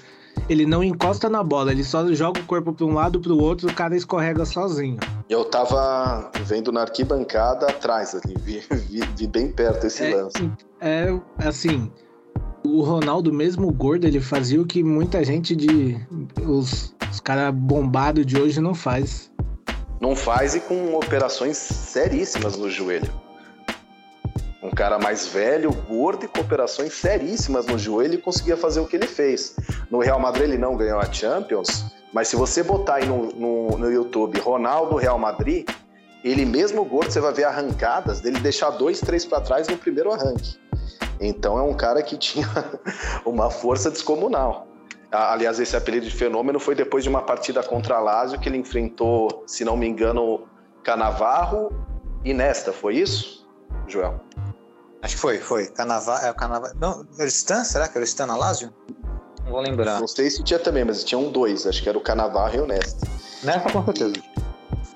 [0.50, 3.40] ele não encosta na bola, ele só joga o corpo para um lado para o
[3.40, 4.98] outro, o cara escorrega sozinho.
[5.30, 10.52] Eu tava vendo na arquibancada atrás ali, vi, vi, vi bem perto esse é, lance.
[10.82, 11.08] É
[11.38, 11.92] assim,
[12.66, 15.98] o Ronaldo, mesmo gordo, ele fazia o que muita gente de.
[16.48, 19.32] Os, os caras bombados de hoje não faz.
[20.02, 23.14] Não faz e com operações seríssimas no joelho.
[24.64, 28.88] Um cara mais velho, gordo e com operações seríssimas no joelho e conseguia fazer o
[28.88, 29.56] que ele fez.
[29.92, 33.78] No Real Madrid ele não ganhou a Champions, mas se você botar aí no, no,
[33.78, 35.70] no YouTube Ronaldo Real Madrid,
[36.24, 40.12] ele mesmo gordo, você vai ver arrancadas dele deixar dois, três para trás no primeiro
[40.12, 40.58] arranque.
[41.22, 42.48] Então é um cara que tinha
[43.24, 44.73] uma força descomunal.
[45.14, 48.58] Aliás, esse apelido de fenômeno foi depois de uma partida contra a Lazio que ele
[48.58, 50.48] enfrentou, se não me engano,
[50.84, 51.72] Canavarro
[52.26, 53.48] e Nesta, foi isso,
[53.88, 54.20] Joel?
[55.04, 55.68] Acho que foi, foi.
[55.68, 56.74] Canavarro, é o Canavarro.
[56.80, 57.06] Não?
[57.30, 58.74] Será que era o Stan na Lazio?
[59.44, 60.00] Não vou lembrar.
[60.00, 62.66] Não sei se tinha também, mas tinham dois, acho que era o Canavarro e o
[62.66, 63.08] Nesta.
[63.44, 64.16] Nesta com certeza.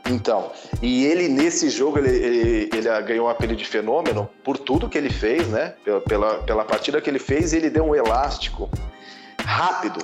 [0.10, 0.52] Então,
[0.82, 4.98] e ele nesse jogo ele, ele, ele, ganhou o apelido de fenômeno por tudo que
[4.98, 5.76] ele fez, né?
[5.84, 8.68] Pela, pela, pela partida que ele fez, ele deu um elástico
[9.48, 10.00] rápido,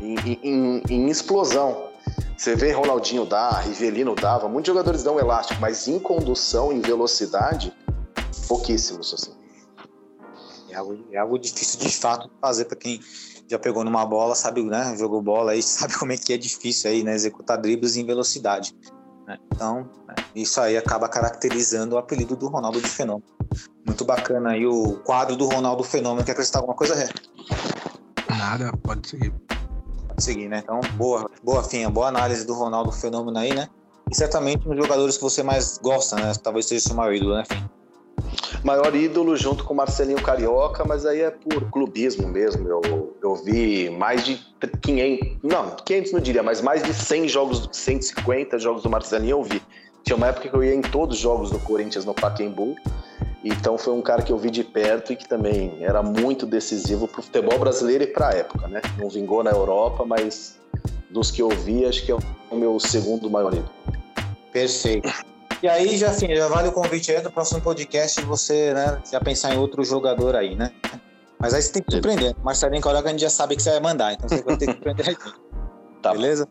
[0.00, 1.88] em, em, em explosão.
[2.36, 7.72] Você vê Ronaldinho dá, Rivelino dava, muitos jogadores dão elástico, mas em condução, em velocidade,
[8.46, 9.32] pouquíssimos assim.
[10.70, 13.00] É algo, é algo difícil de fato fazer para quem
[13.48, 14.94] já pegou numa bola, sabe, né?
[14.98, 17.14] Jogou bola aí, sabe como é que é difícil aí, né?
[17.14, 18.74] Executar dribles em velocidade.
[19.26, 19.38] Né?
[19.52, 23.24] Então, né, isso aí acaba caracterizando o apelido do Ronaldo de Fenômeno.
[23.86, 26.24] Muito bacana aí o quadro do Ronaldo Fenômeno.
[26.24, 27.08] Quer acrescentar alguma coisa, Ré?
[28.42, 29.32] Nada, pode seguir.
[30.08, 30.60] Pode seguir, né?
[30.64, 33.68] Então, boa, boa, Finha, boa análise do Ronaldo Fenômeno aí, né?
[34.10, 36.32] E certamente um dos jogadores que você mais gosta, né?
[36.42, 37.70] Talvez seja o seu maior ídolo, né, Finha?
[38.64, 42.68] maior ídolo junto com Marcelinho Carioca, mas aí é por clubismo mesmo.
[42.68, 44.40] Eu, eu vi mais de
[44.82, 49.44] 500, não, 500 não diria, mas mais de 100 jogos, 150 jogos do Marcelinho eu
[49.44, 49.62] vi.
[50.02, 52.74] Tinha uma época que eu ia em todos os jogos do Corinthians no Pacaembu,
[53.44, 57.08] então foi um cara que eu vi de perto e que também era muito decisivo
[57.08, 58.80] para o futebol brasileiro e para a época, né?
[58.98, 60.58] Não vingou na Europa, mas
[61.10, 62.16] dos que eu vi, acho que é
[62.50, 63.70] o meu segundo maior ídolo.
[64.52, 65.12] Perfeito.
[65.62, 69.20] E aí, já, assim, já vale o convite aí do próximo podcast você, né, já
[69.20, 70.72] pensar em outro jogador aí, né?
[71.38, 72.36] Mas aí você tem que surpreender.
[72.42, 74.72] Marcelinho Carioca a gente já sabe que você vai mandar, então você vai ter que
[74.72, 75.16] surpreender aí.
[76.00, 76.12] Tá.
[76.12, 76.48] Beleza?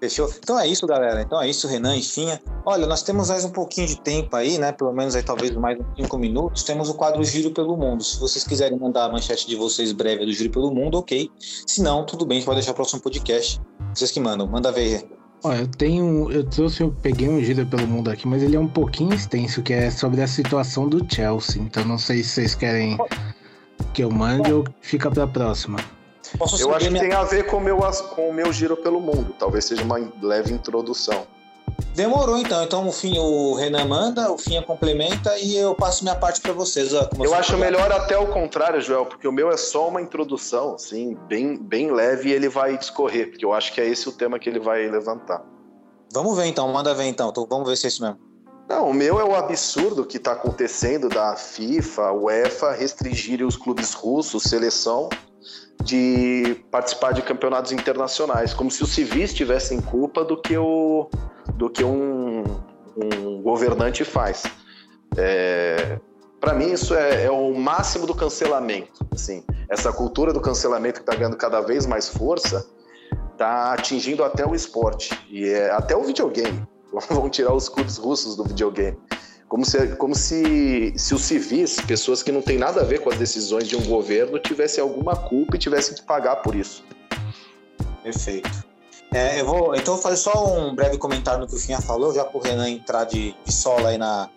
[0.00, 0.30] Fechou?
[0.38, 1.22] Então é isso, galera.
[1.22, 2.28] Então é isso, Renan, enfim.
[2.64, 4.72] Olha, nós temos mais um pouquinho de tempo aí, né?
[4.72, 6.62] Pelo menos aí talvez mais uns 5 minutos.
[6.62, 8.04] Temos o quadro Giro pelo Mundo.
[8.04, 11.30] Se vocês quiserem mandar a manchete de vocês breve do Giro pelo Mundo, ok.
[11.38, 13.60] Se não, tudo bem, a gente pode deixar o próximo podcast.
[13.94, 14.46] Vocês que mandam.
[14.46, 15.08] Manda ver.
[15.42, 16.30] Ó, eu tenho.
[16.30, 19.62] Eu trouxe, eu peguei um giro pelo mundo aqui, mas ele é um pouquinho extenso,
[19.62, 21.62] que é sobre a situação do Chelsea.
[21.62, 22.98] Então não sei se vocês querem
[23.92, 25.78] que eu mande ou fica pra próxima.
[26.38, 27.02] Posso eu acho que minha...
[27.02, 27.78] tem a ver com o, meu,
[28.14, 29.34] com o meu giro pelo mundo.
[29.38, 31.26] Talvez seja uma leve introdução.
[31.94, 32.62] Demorou então.
[32.62, 36.52] Então, o fim, o Renan manda, o Finha complementa e eu passo minha parte para
[36.52, 36.92] vocês.
[36.92, 40.74] Ó, eu acho melhor até o contrário, Joel, porque o meu é só uma introdução,
[40.74, 44.12] assim, bem, bem leve e ele vai discorrer, porque eu acho que é esse o
[44.12, 45.42] tema que ele vai levantar.
[46.12, 47.30] Vamos ver então, manda ver então.
[47.30, 48.18] então vamos ver se é isso mesmo.
[48.68, 53.92] Não, o meu é o absurdo que está acontecendo da FIFA, UEFA restringirem os clubes
[53.92, 55.08] russos, seleção,
[55.82, 61.08] de participar de campeonatos internacionais, como se os civis tivessem culpa do que, o,
[61.54, 62.42] do que um,
[62.96, 64.44] um governante faz.
[65.16, 65.98] É,
[66.40, 69.06] para mim isso é, é, o máximo do cancelamento.
[69.12, 72.66] Assim, essa cultura do cancelamento que está ganhando cada vez mais força
[73.32, 76.66] está atingindo até o esporte e é, até o videogame.
[77.10, 78.96] Vão tirar os clubes russos do videogame.
[79.56, 83.08] Como se, como se, se os civis, pessoas que não têm nada a ver com
[83.08, 86.84] as decisões de um governo, tivessem alguma culpa e tivessem que pagar por isso.
[88.02, 88.50] Perfeito.
[89.14, 92.12] É, eu vou, então, vou fazer só um breve comentário no que o Finha falou,
[92.12, 94.28] já para o Renan entrar de, de solo aí na.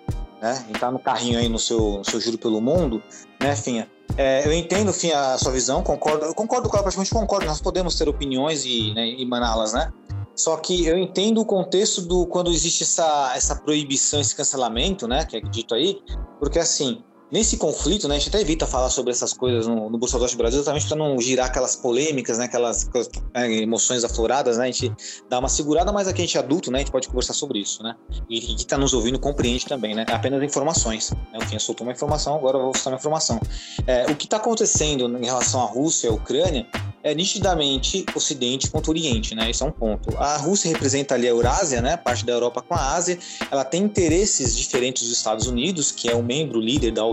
[0.42, 3.04] Né, entrar no carrinho aí no seu, no seu giro pelo mundo,
[3.42, 3.90] né, Finha?
[4.16, 7.60] É, eu entendo, Finha, a sua visão, concordo, eu concordo com ela, praticamente concordo, nós
[7.60, 9.92] podemos ter opiniões e, né, emaná-las, né?
[10.40, 15.26] Só que eu entendo o contexto do quando existe essa, essa proibição, esse cancelamento, né,
[15.26, 16.02] que é dito aí,
[16.40, 19.98] porque assim, nesse conflito, né, a gente até evita falar sobre essas coisas no, no
[19.98, 24.58] Bolsonaro do Brasil, exatamente para não girar aquelas polêmicas, né, aquelas, aquelas é, emoções afloradas,
[24.58, 24.92] né, a gente
[25.30, 27.60] dá uma segurada, mas aqui a gente é adulto, né, a gente pode conversar sobre
[27.60, 27.96] isso, né,
[28.30, 31.94] e quem está nos ouvindo compreende também, né, apenas informações, né, o Finha soltou uma
[31.94, 33.40] informação, agora eu vou soltar uma informação.
[33.86, 36.68] É, o que está acontecendo em relação à Rússia e à Ucrânia
[37.04, 39.50] é nitidamente Ocidente contra Oriente, né?
[39.50, 40.16] Isso é um ponto.
[40.18, 41.96] A Rússia representa ali a Eurásia, né?
[41.98, 43.18] Parte da Europa com a Ásia.
[43.50, 47.06] Ela tem interesses diferentes dos Estados Unidos, que é o membro líder da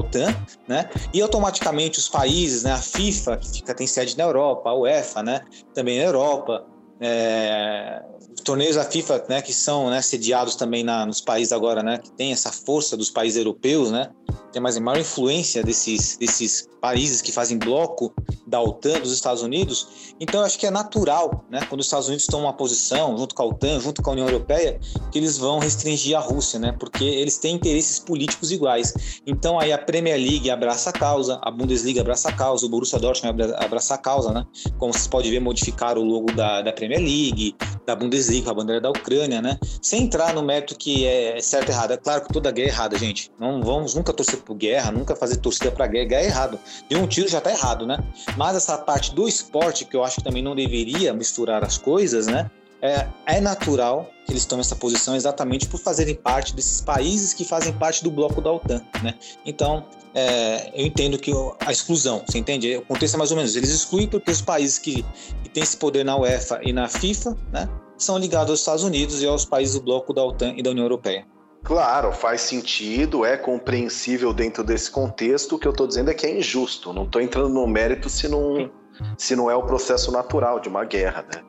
[0.69, 0.89] né?
[1.13, 2.73] E automaticamente os países, né?
[2.73, 5.41] A FIFA, que fica, tem sede na Europa, a UEFA, né?
[5.75, 6.65] Também na Europa.
[7.01, 8.03] É,
[8.43, 12.11] torneios da FIFA, né, que são né, sediados também na, nos países agora, né, que
[12.13, 14.09] tem essa força dos países europeus, né,
[14.57, 18.11] tem mais maior influência desses, desses países que fazem bloco
[18.47, 20.15] da OTAN, dos Estados Unidos.
[20.19, 23.35] Então, eu acho que é natural, né, quando os Estados Unidos tomam uma posição, junto
[23.35, 24.81] com a OTAN, junto com a União Europeia,
[25.13, 29.21] que eles vão restringir a Rússia, né, porque eles têm interesses políticos iguais.
[29.27, 32.99] Então, aí a Premier League abraça a causa, a Bundesliga abraça a causa, o Borussia
[32.99, 34.47] Dortmund abraça a causa, né,
[34.79, 37.55] como vocês podem ver, modificar o logo da, da Premier League,
[37.85, 41.73] da Bundesliga, a bandeira da Ucrânia, né, sem entrar no mérito que é certo e
[41.73, 41.91] errado.
[41.91, 43.31] É claro que toda guerra é errada, gente.
[43.39, 46.59] Não vamos nunca torcer por guerra, nunca fazer torcida para guerra, guerra é errado.
[46.89, 47.99] De um tiro já tá errado, né?
[48.37, 52.27] Mas essa parte do esporte, que eu acho que também não deveria misturar as coisas,
[52.27, 52.51] né?
[52.81, 57.45] É, é natural que eles tomem essa posição exatamente por fazerem parte desses países que
[57.45, 59.15] fazem parte do bloco da OTAN, né?
[59.45, 59.85] Então,
[60.15, 62.75] é, eu entendo que a exclusão, você entende?
[62.75, 65.05] É mais ou menos, eles excluem porque os países que,
[65.43, 67.69] que têm esse poder na UEFA e na FIFA, né,
[67.99, 70.85] são ligados aos Estados Unidos e aos países do bloco da OTAN e da União
[70.85, 71.27] Europeia.
[71.67, 75.57] Claro, faz sentido, é compreensível dentro desse contexto.
[75.57, 76.93] O que eu estou dizendo é que é injusto.
[76.93, 78.71] Não estou entrando no mérito se não,
[79.19, 81.43] se não é o processo natural de uma guerra, né?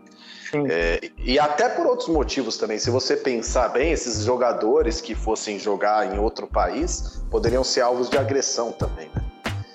[0.71, 2.79] É, e até por outros motivos também.
[2.79, 8.09] Se você pensar bem, esses jogadores que fossem jogar em outro país poderiam ser alvos
[8.09, 9.23] de agressão também, né?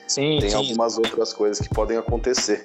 [0.08, 0.56] Sim, Tem sim.
[0.56, 2.64] algumas outras coisas que podem acontecer.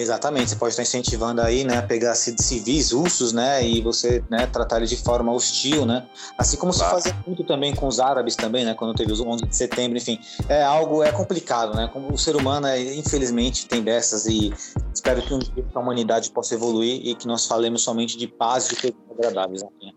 [0.00, 4.46] Exatamente, você pode estar incentivando aí, né, a pegar civis russos, né, e você, né,
[4.46, 6.96] tratar eles de forma hostil, né, assim como Claro.
[6.96, 9.98] se fazia muito também com os árabes também, né, quando teve os 11 de setembro,
[9.98, 14.52] enfim, é algo, é complicado, né, como o ser humano, é, infelizmente, tem dessas e
[14.94, 18.66] espero que um dia a humanidade possa evoluir e que nós falemos somente de paz
[18.66, 19.92] e de coisas agradáveis aqui.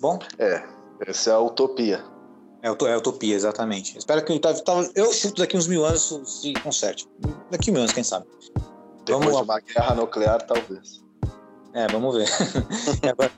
[0.00, 0.62] Bom, É,
[1.06, 2.04] essa é a utopia.
[2.62, 3.96] é, é utopia, exatamente.
[3.98, 4.54] Espero que, tá-
[4.94, 7.06] eu chuto daqui uns mil anos se conserte.
[7.50, 8.26] Daqui mil anos, quem sabe.
[9.10, 11.02] Depois Vamos de uma guerra nuclear, talvez.
[11.74, 12.28] É, vamos ver.
[13.04, 13.30] E agora-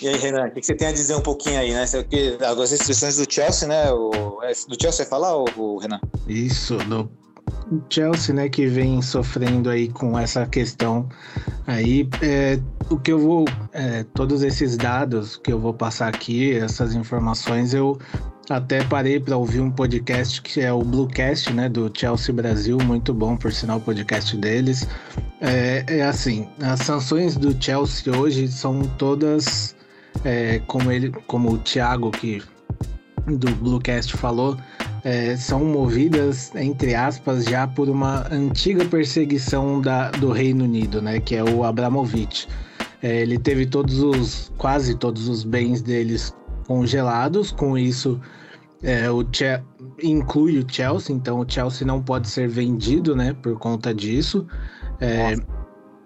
[0.00, 1.86] e aí, Renan, o que você tem a dizer um pouquinho aí, né?
[1.86, 3.90] Você- que- Agora as restrições do Chelsea, né?
[3.92, 6.00] O, é, do Chelsea vai falar, o, o Renan?
[6.26, 7.10] Isso, do
[7.90, 11.08] Chelsea, né, que vem sofrendo aí com essa questão
[11.66, 12.08] aí.
[12.22, 12.58] É,
[12.90, 17.74] o que eu vou, é, todos esses dados que eu vou passar aqui, essas informações,
[17.74, 17.98] eu
[18.48, 23.12] até parei para ouvir um podcast que é o Bluecast, né, do Chelsea Brasil, muito
[23.12, 24.86] bom, por sinal, o podcast deles.
[25.40, 29.76] É, é assim, as sanções do Chelsea hoje são todas,
[30.24, 32.42] é, como ele, como o Thiago que
[33.26, 34.56] do Bluecast falou,
[35.04, 41.20] é, são movidas, entre aspas, já por uma antiga perseguição da, do Reino Unido, né?
[41.20, 42.48] Que é o Abramovich.
[43.02, 46.34] É, ele teve todos os, quase todos os bens deles
[46.66, 48.20] congelados, com isso
[48.82, 49.62] é, o Che-
[50.02, 53.34] inclui o Chelsea, então o Chelsea não pode ser vendido, né?
[53.42, 54.46] Por conta disso.
[55.00, 55.36] É,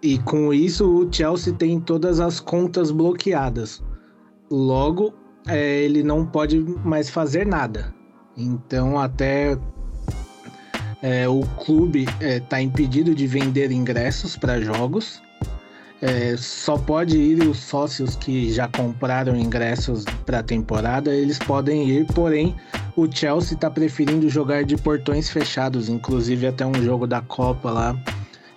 [0.02, 3.82] e com isso o Chelsea tem todas as contas bloqueadas.
[4.50, 5.14] Logo,
[5.48, 7.94] é, ele não pode mais fazer nada.
[8.36, 9.56] Então, até
[11.02, 15.20] é, o clube está impedido de vender ingressos para jogos.
[16.00, 21.88] É, só pode ir os sócios que já compraram ingressos para a temporada, eles podem
[21.88, 22.56] ir, porém
[22.96, 27.96] o Chelsea está preferindo jogar de portões fechados, inclusive até um jogo da Copa lá,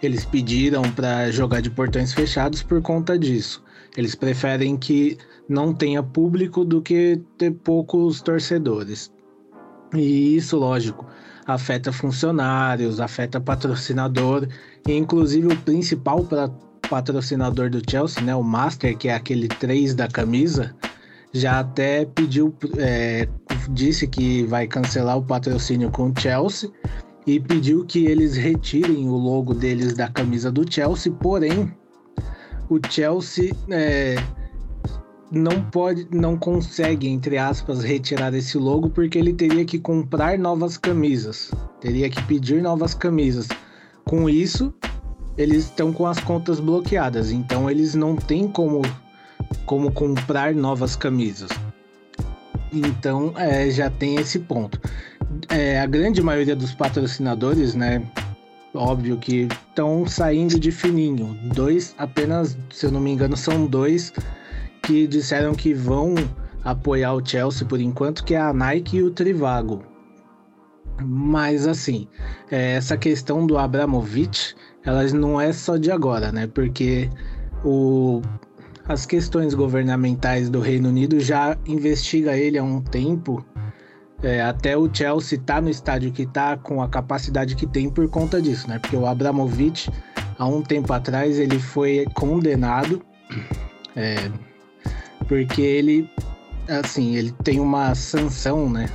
[0.01, 3.63] eles pediram para jogar de portões fechados por conta disso.
[3.95, 5.17] Eles preferem que
[5.47, 9.11] não tenha público do que ter poucos torcedores.
[9.95, 11.05] E isso, lógico,
[11.45, 14.47] afeta funcionários, afeta patrocinador,
[14.87, 16.25] e inclusive o principal
[16.89, 20.75] patrocinador do Chelsea, né, o Master, que é aquele 3 da camisa,
[21.33, 23.27] já até pediu, é,
[23.69, 26.69] disse que vai cancelar o patrocínio com o Chelsea
[27.27, 31.73] e pediu que eles retirem o logo deles da camisa do Chelsea, porém
[32.69, 34.15] o Chelsea é,
[35.31, 40.77] não pode, não consegue, entre aspas, retirar esse logo porque ele teria que comprar novas
[40.77, 43.47] camisas, teria que pedir novas camisas.
[44.03, 44.73] Com isso,
[45.37, 48.81] eles estão com as contas bloqueadas, então eles não têm como,
[49.65, 51.49] como comprar novas camisas.
[52.71, 54.79] Então é, já tem esse ponto.
[55.49, 58.01] É, a grande maioria dos patrocinadores, né?
[58.73, 61.37] Óbvio que estão saindo de fininho.
[61.53, 64.11] Dois, apenas, se eu não me engano, são dois
[64.85, 66.15] que disseram que vão
[66.63, 69.83] apoiar o Chelsea por enquanto, que é a Nike e o Trivago.
[71.01, 72.07] Mas assim,
[72.49, 76.47] é, essa questão do Abramovich elas não é só de agora, né?
[76.47, 77.09] Porque
[77.63, 78.21] o,
[78.87, 83.43] as questões governamentais do Reino Unido já investiga ele há um tempo.
[84.21, 88.07] É, até o Chelsea tá no estádio que tá com a capacidade que tem por
[88.07, 88.79] conta disso, né?
[88.79, 89.89] Porque o Abramovich,
[90.37, 93.01] há um tempo atrás, ele foi condenado
[93.95, 94.29] é,
[95.27, 96.09] porque ele,
[96.67, 98.89] assim, ele tem uma sanção, né?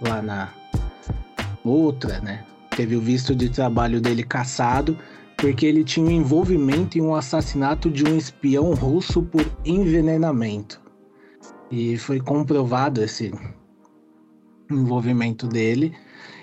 [0.00, 0.48] Lá na
[1.64, 2.44] outra, né?
[2.76, 4.96] Teve o visto de trabalho dele cassado
[5.40, 10.80] porque ele tinha um envolvimento em um assassinato de um espião russo por envenenamento.
[11.70, 13.32] E foi comprovado esse
[14.70, 15.94] envolvimento dele.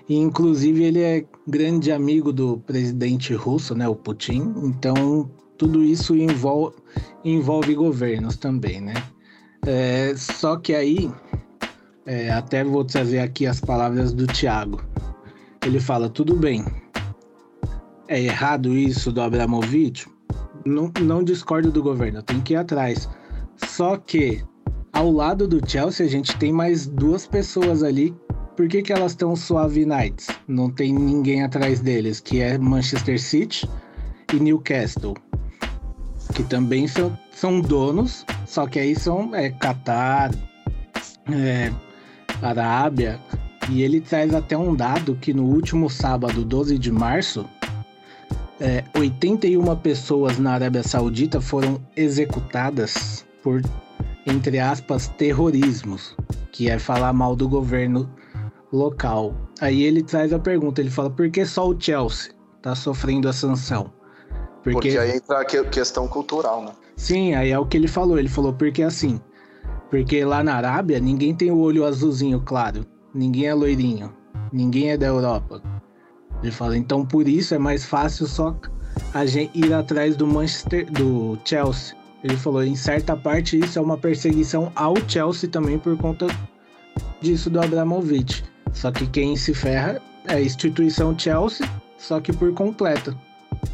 [0.09, 4.53] E, inclusive, ele é grande amigo do presidente russo, né, o Putin.
[4.63, 6.75] Então, tudo isso envolve,
[7.23, 8.95] envolve governos também, né?
[9.65, 11.11] É, só que aí,
[12.05, 14.81] é, até vou trazer aqui as palavras do Tiago.
[15.65, 16.65] Ele fala: tudo bem,
[18.07, 20.07] é errado isso do Abramovich?
[20.65, 23.09] Não, não discordo do governo, tem que ir atrás.
[23.57, 24.43] Só que
[24.93, 28.15] ao lado do Chelsea a gente tem mais duas pessoas ali.
[28.55, 30.27] Por que, que elas estão suave nights?
[30.47, 33.69] Não tem ninguém atrás deles, que é Manchester City
[34.33, 35.15] e Newcastle.
[36.33, 40.31] Que também são, são donos, só que aí são é, Qatar,
[41.31, 41.71] é,
[42.41, 43.19] Arábia.
[43.69, 47.45] E ele traz até um dado que no último sábado, 12 de março,
[48.59, 53.61] é, 81 pessoas na Arábia Saudita foram executadas por,
[54.25, 56.15] entre aspas, terrorismos,
[56.51, 58.09] que é falar mal do governo
[58.73, 59.35] local.
[59.61, 63.33] Aí ele traz a pergunta, ele fala, por que só o Chelsea está sofrendo a
[63.33, 63.93] sanção?
[64.63, 64.71] Porque...
[64.71, 66.71] porque aí entra a questão cultural, né?
[66.97, 68.19] Sim, aí é o que ele falou.
[68.19, 69.21] Ele falou, porque assim,
[69.89, 74.13] porque lá na Arábia ninguém tem o olho azulzinho claro, ninguém é loirinho,
[74.51, 75.61] ninguém é da Europa.
[76.43, 78.59] Ele fala, então por isso é mais fácil só
[79.13, 81.95] a gente ir atrás do Manchester, do Chelsea.
[82.23, 86.27] Ele falou, em certa parte isso é uma perseguição ao Chelsea também por conta
[87.21, 88.43] disso do Abramovich.
[88.73, 91.67] Só que quem se ferra é a instituição Chelsea,
[91.97, 93.15] só que por completa.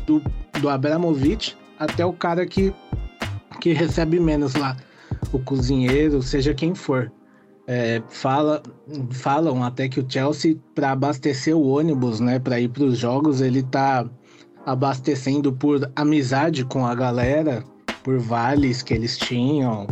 [0.05, 0.21] Do,
[0.59, 2.73] do Abramovich até o cara que,
[3.63, 4.75] que recebe menos lá.
[5.31, 7.09] O cozinheiro, seja quem for.
[7.65, 8.61] É, fala,
[9.09, 13.39] falam até que o Chelsea, para abastecer o ônibus, né, para ir para os jogos,
[13.39, 14.05] ele tá
[14.65, 17.63] abastecendo por amizade com a galera,
[18.03, 19.87] por vales que eles tinham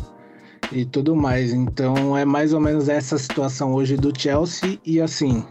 [0.70, 1.54] e tudo mais.
[1.54, 5.46] Então é mais ou menos essa situação hoje do Chelsea e assim,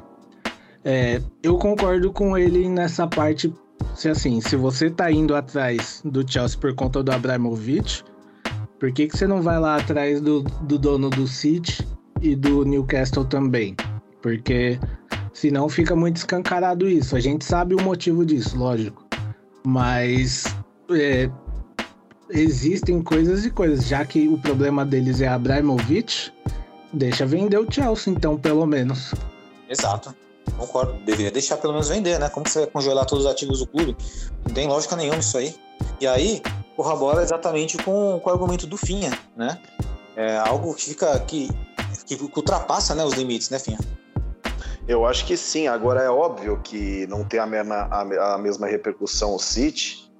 [0.85, 3.51] é, eu concordo com ele nessa parte.
[3.95, 8.05] Se assim, se você tá indo atrás do Chelsea por conta do Abramovich,
[8.81, 11.87] por que, que você não vai lá atrás do, do dono do City
[12.23, 13.77] e do Newcastle também,
[14.23, 14.81] porque
[15.35, 17.15] senão fica muito escancarado isso.
[17.15, 19.07] A gente sabe o motivo disso, lógico,
[19.65, 20.45] mas
[20.91, 21.31] é,
[22.31, 23.87] existem coisas e coisas.
[23.87, 26.33] Já que o problema deles é Abramovich,
[26.91, 29.15] deixa vender o Chelsea, então, pelo menos.
[29.69, 30.15] Exato.
[30.57, 30.95] Concordo.
[31.05, 32.31] Deveria deixar pelo menos vender, né?
[32.31, 33.95] Como você vai congelar todos os ativos do clube?
[34.47, 35.55] Não tem lógica nenhuma isso aí.
[36.01, 36.43] E aí,
[36.81, 39.61] corrobora exatamente com, com o argumento do Finha, né?
[40.17, 41.49] É algo que fica que
[42.07, 43.79] que ultrapassa né, os limites, né, Finha?
[44.89, 45.69] Eu acho que sim.
[45.69, 50.11] Agora é óbvio que não tem a mesma, a, a mesma repercussão o City,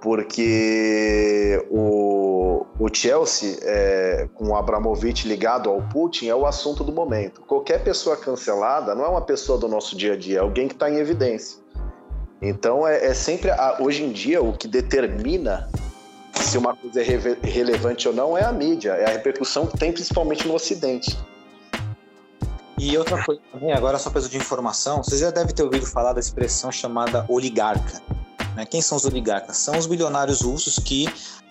[0.00, 6.92] porque o, o Chelsea, é, com o Abramovich ligado ao Putin, é o assunto do
[6.92, 7.42] momento.
[7.42, 10.74] Qualquer pessoa cancelada não é uma pessoa do nosso dia a dia, é alguém que
[10.74, 11.58] está em evidência.
[12.40, 15.68] Então é, é sempre, a, hoje em dia, o que determina
[16.42, 17.04] se uma coisa é
[17.42, 21.16] relevante ou não é a mídia, é a repercussão que tem principalmente no Ocidente.
[22.78, 26.12] E outra coisa também, agora só peso de informação, vocês já devem ter ouvido falar
[26.12, 28.00] da expressão chamada oligarca.
[28.54, 28.64] Né?
[28.64, 29.56] Quem são os oligarcas?
[29.56, 31.06] São os bilionários russos que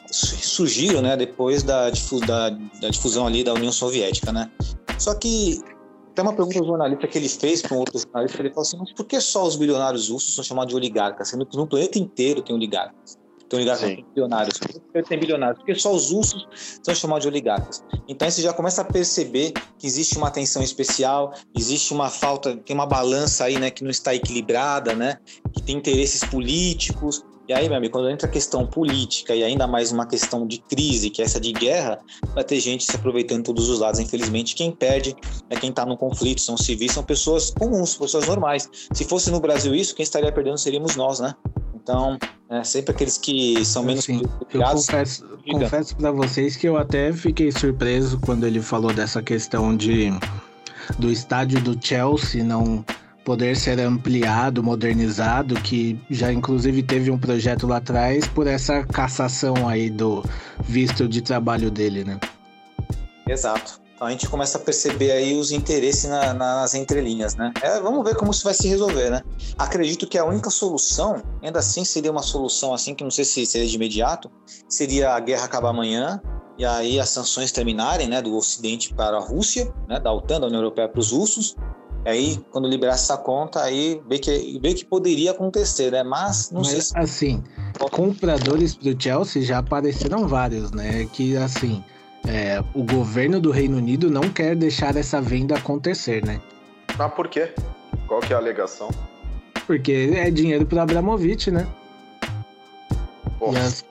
[0.09, 4.31] surgiram né, depois da, da, da difusão ali da União Soviética.
[4.31, 4.49] Né?
[4.97, 5.61] Só que
[6.15, 8.77] tem uma pergunta do jornalista que ele fez para um outro jornalista, ele falou assim,
[8.77, 11.99] mas por que só os bilionários russos são chamados de oligarcas, sendo que no planeta
[11.99, 13.19] inteiro tem oligarcas?
[13.49, 14.05] Tem oligarcas Sim.
[14.13, 14.57] bilionários.
[14.57, 15.59] Por que tem bilionários?
[15.59, 16.47] Porque só os russos
[16.83, 17.83] são chamados de oligarcas.
[18.07, 22.75] Então você já começa a perceber que existe uma atenção especial, existe uma falta, tem
[22.75, 25.17] uma balança aí, né, que não está equilibrada, né,
[25.53, 27.23] que tem interesses políticos.
[27.47, 30.57] E aí, meu amigo, quando entra a questão política e ainda mais uma questão de
[30.57, 31.97] crise, que é essa de guerra,
[32.33, 34.01] vai ter gente se aproveitando de todos os lados.
[34.01, 35.15] Infelizmente, quem perde
[35.49, 38.69] é quem está no conflito, são civis, são pessoas comuns, pessoas normais.
[38.91, 41.33] Se fosse no Brasil isso, quem estaria perdendo seríamos nós, né?
[41.87, 42.19] Então,
[42.49, 44.21] é, sempre aqueles que são menos assim,
[44.53, 49.75] Eu confesso, confesso para vocês que eu até fiquei surpreso quando ele falou dessa questão
[49.75, 50.11] de
[50.99, 52.83] do estádio do Chelsea não
[53.23, 59.67] poder ser ampliado, modernizado, que já inclusive teve um projeto lá atrás por essa cassação
[59.67, 60.21] aí do
[60.65, 62.19] visto de trabalho dele, né?
[63.25, 63.79] Exato.
[63.97, 67.51] Então a gente começa a perceber aí os interesses na, nas entrelinhas, né?
[67.63, 69.23] É, vamos ver como isso vai se resolver, né?
[69.57, 73.43] Acredito que a única solução, ainda assim seria uma solução assim, que não sei se
[73.47, 74.29] seria de imediato,
[74.69, 76.21] seria a guerra acabar amanhã
[76.59, 80.45] e aí as sanções terminarem, né, do Ocidente para a Rússia, né, da OTAN, da
[80.45, 81.55] União Europeia para os russos,
[82.05, 86.61] aí quando liberasse essa conta, aí bem que, bem que poderia acontecer, né, mas não
[86.61, 86.97] Mas, sei se...
[86.99, 87.43] assim,
[87.91, 91.83] compradores para o Chelsea já apareceram vários, né, que assim,
[92.25, 96.39] é, o governo do Reino Unido não quer deixar essa venda acontecer, né,
[96.97, 97.51] Mas por quê?
[98.07, 98.89] Qual que é a alegação?
[99.65, 101.67] porque é dinheiro para Abramovich, né,
[103.51, 103.85] E, as-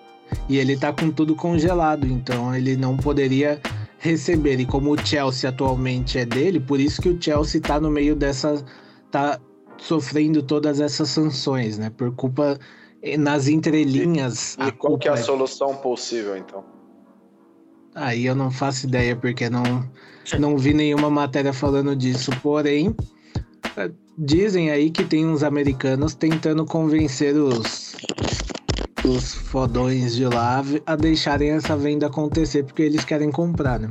[0.49, 3.61] e ele tá com tudo congelado, então ele não poderia
[3.99, 4.59] receber.
[4.61, 8.15] E como o Chelsea atualmente é dele, por isso que o Chelsea tá no meio
[8.17, 8.65] dessa.
[9.11, 9.39] tá
[9.79, 11.91] sofrendo todas essas sanções, né?
[11.97, 12.59] Por culpa.
[13.03, 14.55] eh, Nas entrelinhas.
[14.67, 16.65] e qual que é a culpa solução possível, então?
[17.97, 19.89] Aí eu não faço ideia, porque não,
[20.39, 22.31] não vi nenhuma matéria falando disso.
[22.43, 22.95] Porém,
[24.19, 27.97] dizem aí que tem uns americanos tentando convencer os,
[29.03, 33.91] os fodões de lá a deixarem essa venda acontecer, porque eles querem comprar, né?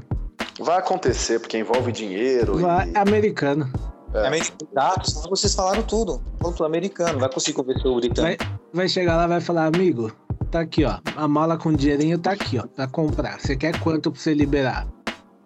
[0.60, 2.98] Vai acontecer, porque envolve dinheiro Vai, e...
[2.98, 3.68] americano.
[4.14, 6.22] É americano, senão vocês falaram tudo.
[6.40, 8.46] Tudo americano, vai conseguir convencer o britânico.
[8.72, 10.12] Vai chegar lá e vai falar, amigo,
[10.46, 11.00] tá aqui, ó.
[11.16, 13.40] A mala com dinheirinho tá aqui, ó, pra comprar.
[13.40, 14.88] Você quer quanto pra você liberar?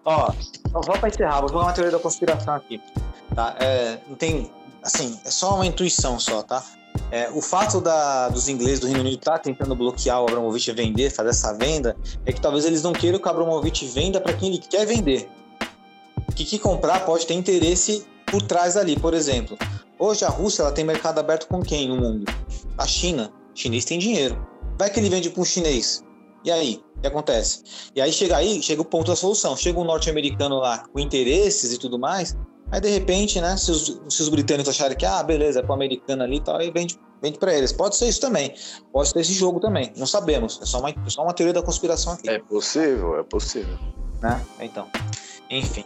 [0.05, 0.31] Ó,
[0.83, 2.81] só pra encerrar, vou jogar uma teoria da conspiração aqui.
[3.35, 3.55] Tá?
[3.59, 4.51] É, não tem.
[4.83, 6.63] Assim, é só uma intuição só, tá?
[7.11, 11.09] É, o fato da, dos ingleses do Reino Unido estar tentando bloquear o Abramovich vender,
[11.09, 11.95] fazer essa venda,
[12.25, 15.29] é que talvez eles não queiram que o Abramovich venda para quem ele quer vender.
[16.35, 19.57] Que que comprar pode ter interesse por trás ali, por exemplo.
[19.97, 22.31] Hoje a Rússia ela tem mercado aberto com quem no mundo?
[22.77, 23.31] A China.
[23.53, 24.48] O chinês tem dinheiro.
[24.79, 26.05] Vai que ele vende para um chinês.
[26.45, 26.81] E aí?
[26.95, 27.61] O que acontece?
[27.93, 29.57] E aí chega aí, chega o ponto da solução.
[29.57, 32.35] Chega um norte-americano lá com interesses e tudo mais.
[32.71, 35.73] Aí de repente, né, se os, se os britânicos acharem que, ah, beleza, é pro
[35.73, 37.73] americano ali e tal, aí vende, vende para eles.
[37.73, 38.53] Pode ser isso também.
[38.93, 39.91] Pode ser esse jogo também.
[39.97, 40.59] Não sabemos.
[40.61, 43.77] É só uma, é só uma teoria da conspiração aqui É possível, é possível.
[44.21, 44.41] né?
[44.61, 44.87] Então,
[45.49, 45.83] enfim.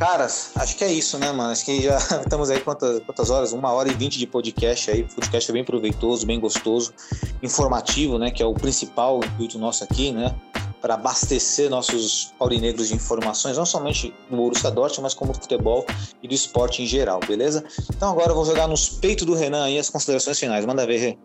[0.00, 1.52] Caras, acho que é isso, né, mano?
[1.52, 3.52] Acho que já estamos aí quantas, quantas horas?
[3.52, 5.02] Uma hora e vinte de podcast aí.
[5.02, 6.94] O podcast é bem proveitoso, bem gostoso,
[7.42, 8.30] informativo, né?
[8.30, 10.34] Que é o principal intuito nosso aqui, né?
[10.80, 15.84] Para abastecer nossos aurinegros de informações, não somente no Borussia Dortmund, mas como do futebol
[16.22, 17.62] e do esporte em geral, beleza?
[17.94, 20.64] Então agora eu vou jogar nos peitos do Renan aí as considerações finais.
[20.64, 21.18] Manda ver, Rê.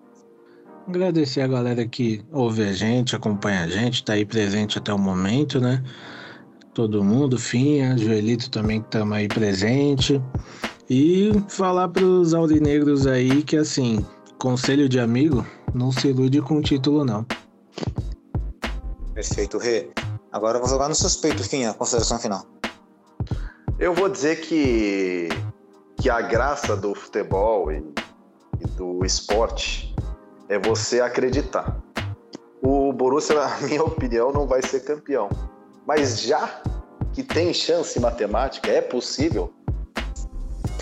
[0.86, 5.00] Agradecer a galera que ouve a gente, acompanha a gente, tá aí presente até o
[5.00, 5.82] momento, né?
[6.76, 10.22] Todo mundo, Finha, Joelito também que estamos aí presente.
[10.90, 14.06] E falar pros aurinegros aí que, assim,
[14.38, 17.26] conselho de amigo, não se ilude com o título, não.
[19.14, 19.90] Perfeito, Rê.
[20.34, 22.46] Agora eu vou jogar no seus peitos, Finha, consideração final.
[23.80, 25.30] Eu vou dizer que,
[25.96, 27.82] que a graça do futebol e,
[28.60, 29.96] e do esporte
[30.50, 31.82] é você acreditar.
[32.62, 35.30] O Borussia, na minha opinião, não vai ser campeão.
[35.86, 36.62] Mas já
[37.14, 39.54] que tem chance matemática, é possível,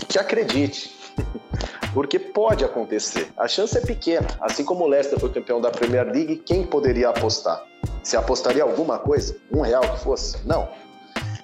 [0.08, 0.94] que acredite.
[1.92, 3.32] Porque pode acontecer.
[3.36, 4.26] A chance é pequena.
[4.40, 7.64] Assim como o Leicester foi campeão da Premier League, quem poderia apostar?
[8.02, 9.36] Se apostaria alguma coisa?
[9.52, 10.44] Um real que fosse?
[10.44, 10.68] Não.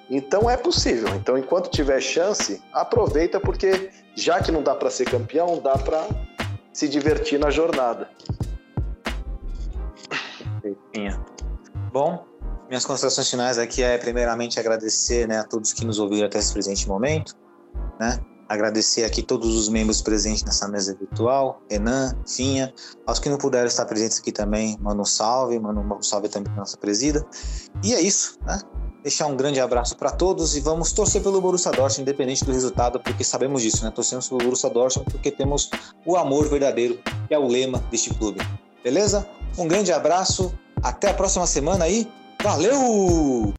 [0.09, 1.07] Então é possível.
[1.15, 6.05] Então, enquanto tiver chance, aproveita, porque já que não dá para ser campeão, dá para
[6.73, 8.09] se divertir na jornada.
[11.93, 12.25] Bom,
[12.71, 16.53] minhas considerações finais aqui é primeiramente agradecer né, a todos que nos ouviram até esse
[16.53, 17.35] presente momento,
[17.99, 18.17] né?
[18.47, 22.73] Agradecer aqui todos os membros presentes nessa mesa virtual, Renan, Finha,
[23.05, 26.51] aos que não puderam estar presentes aqui também, mano um salve, mano um salve também
[26.51, 27.25] para nossa presida.
[27.83, 28.61] E é isso, né?
[29.03, 33.01] Deixar um grande abraço para todos e vamos torcer pelo Borussia Dortmund, independente do resultado,
[33.01, 33.91] porque sabemos disso, né?
[33.91, 35.69] Torcemos pelo Borussia Dortmund porque temos
[36.05, 38.39] o amor verdadeiro, que é o lema deste clube.
[38.81, 39.27] Beleza?
[39.57, 42.09] Um grande abraço, até a próxima semana aí.
[42.43, 43.53] Valeu!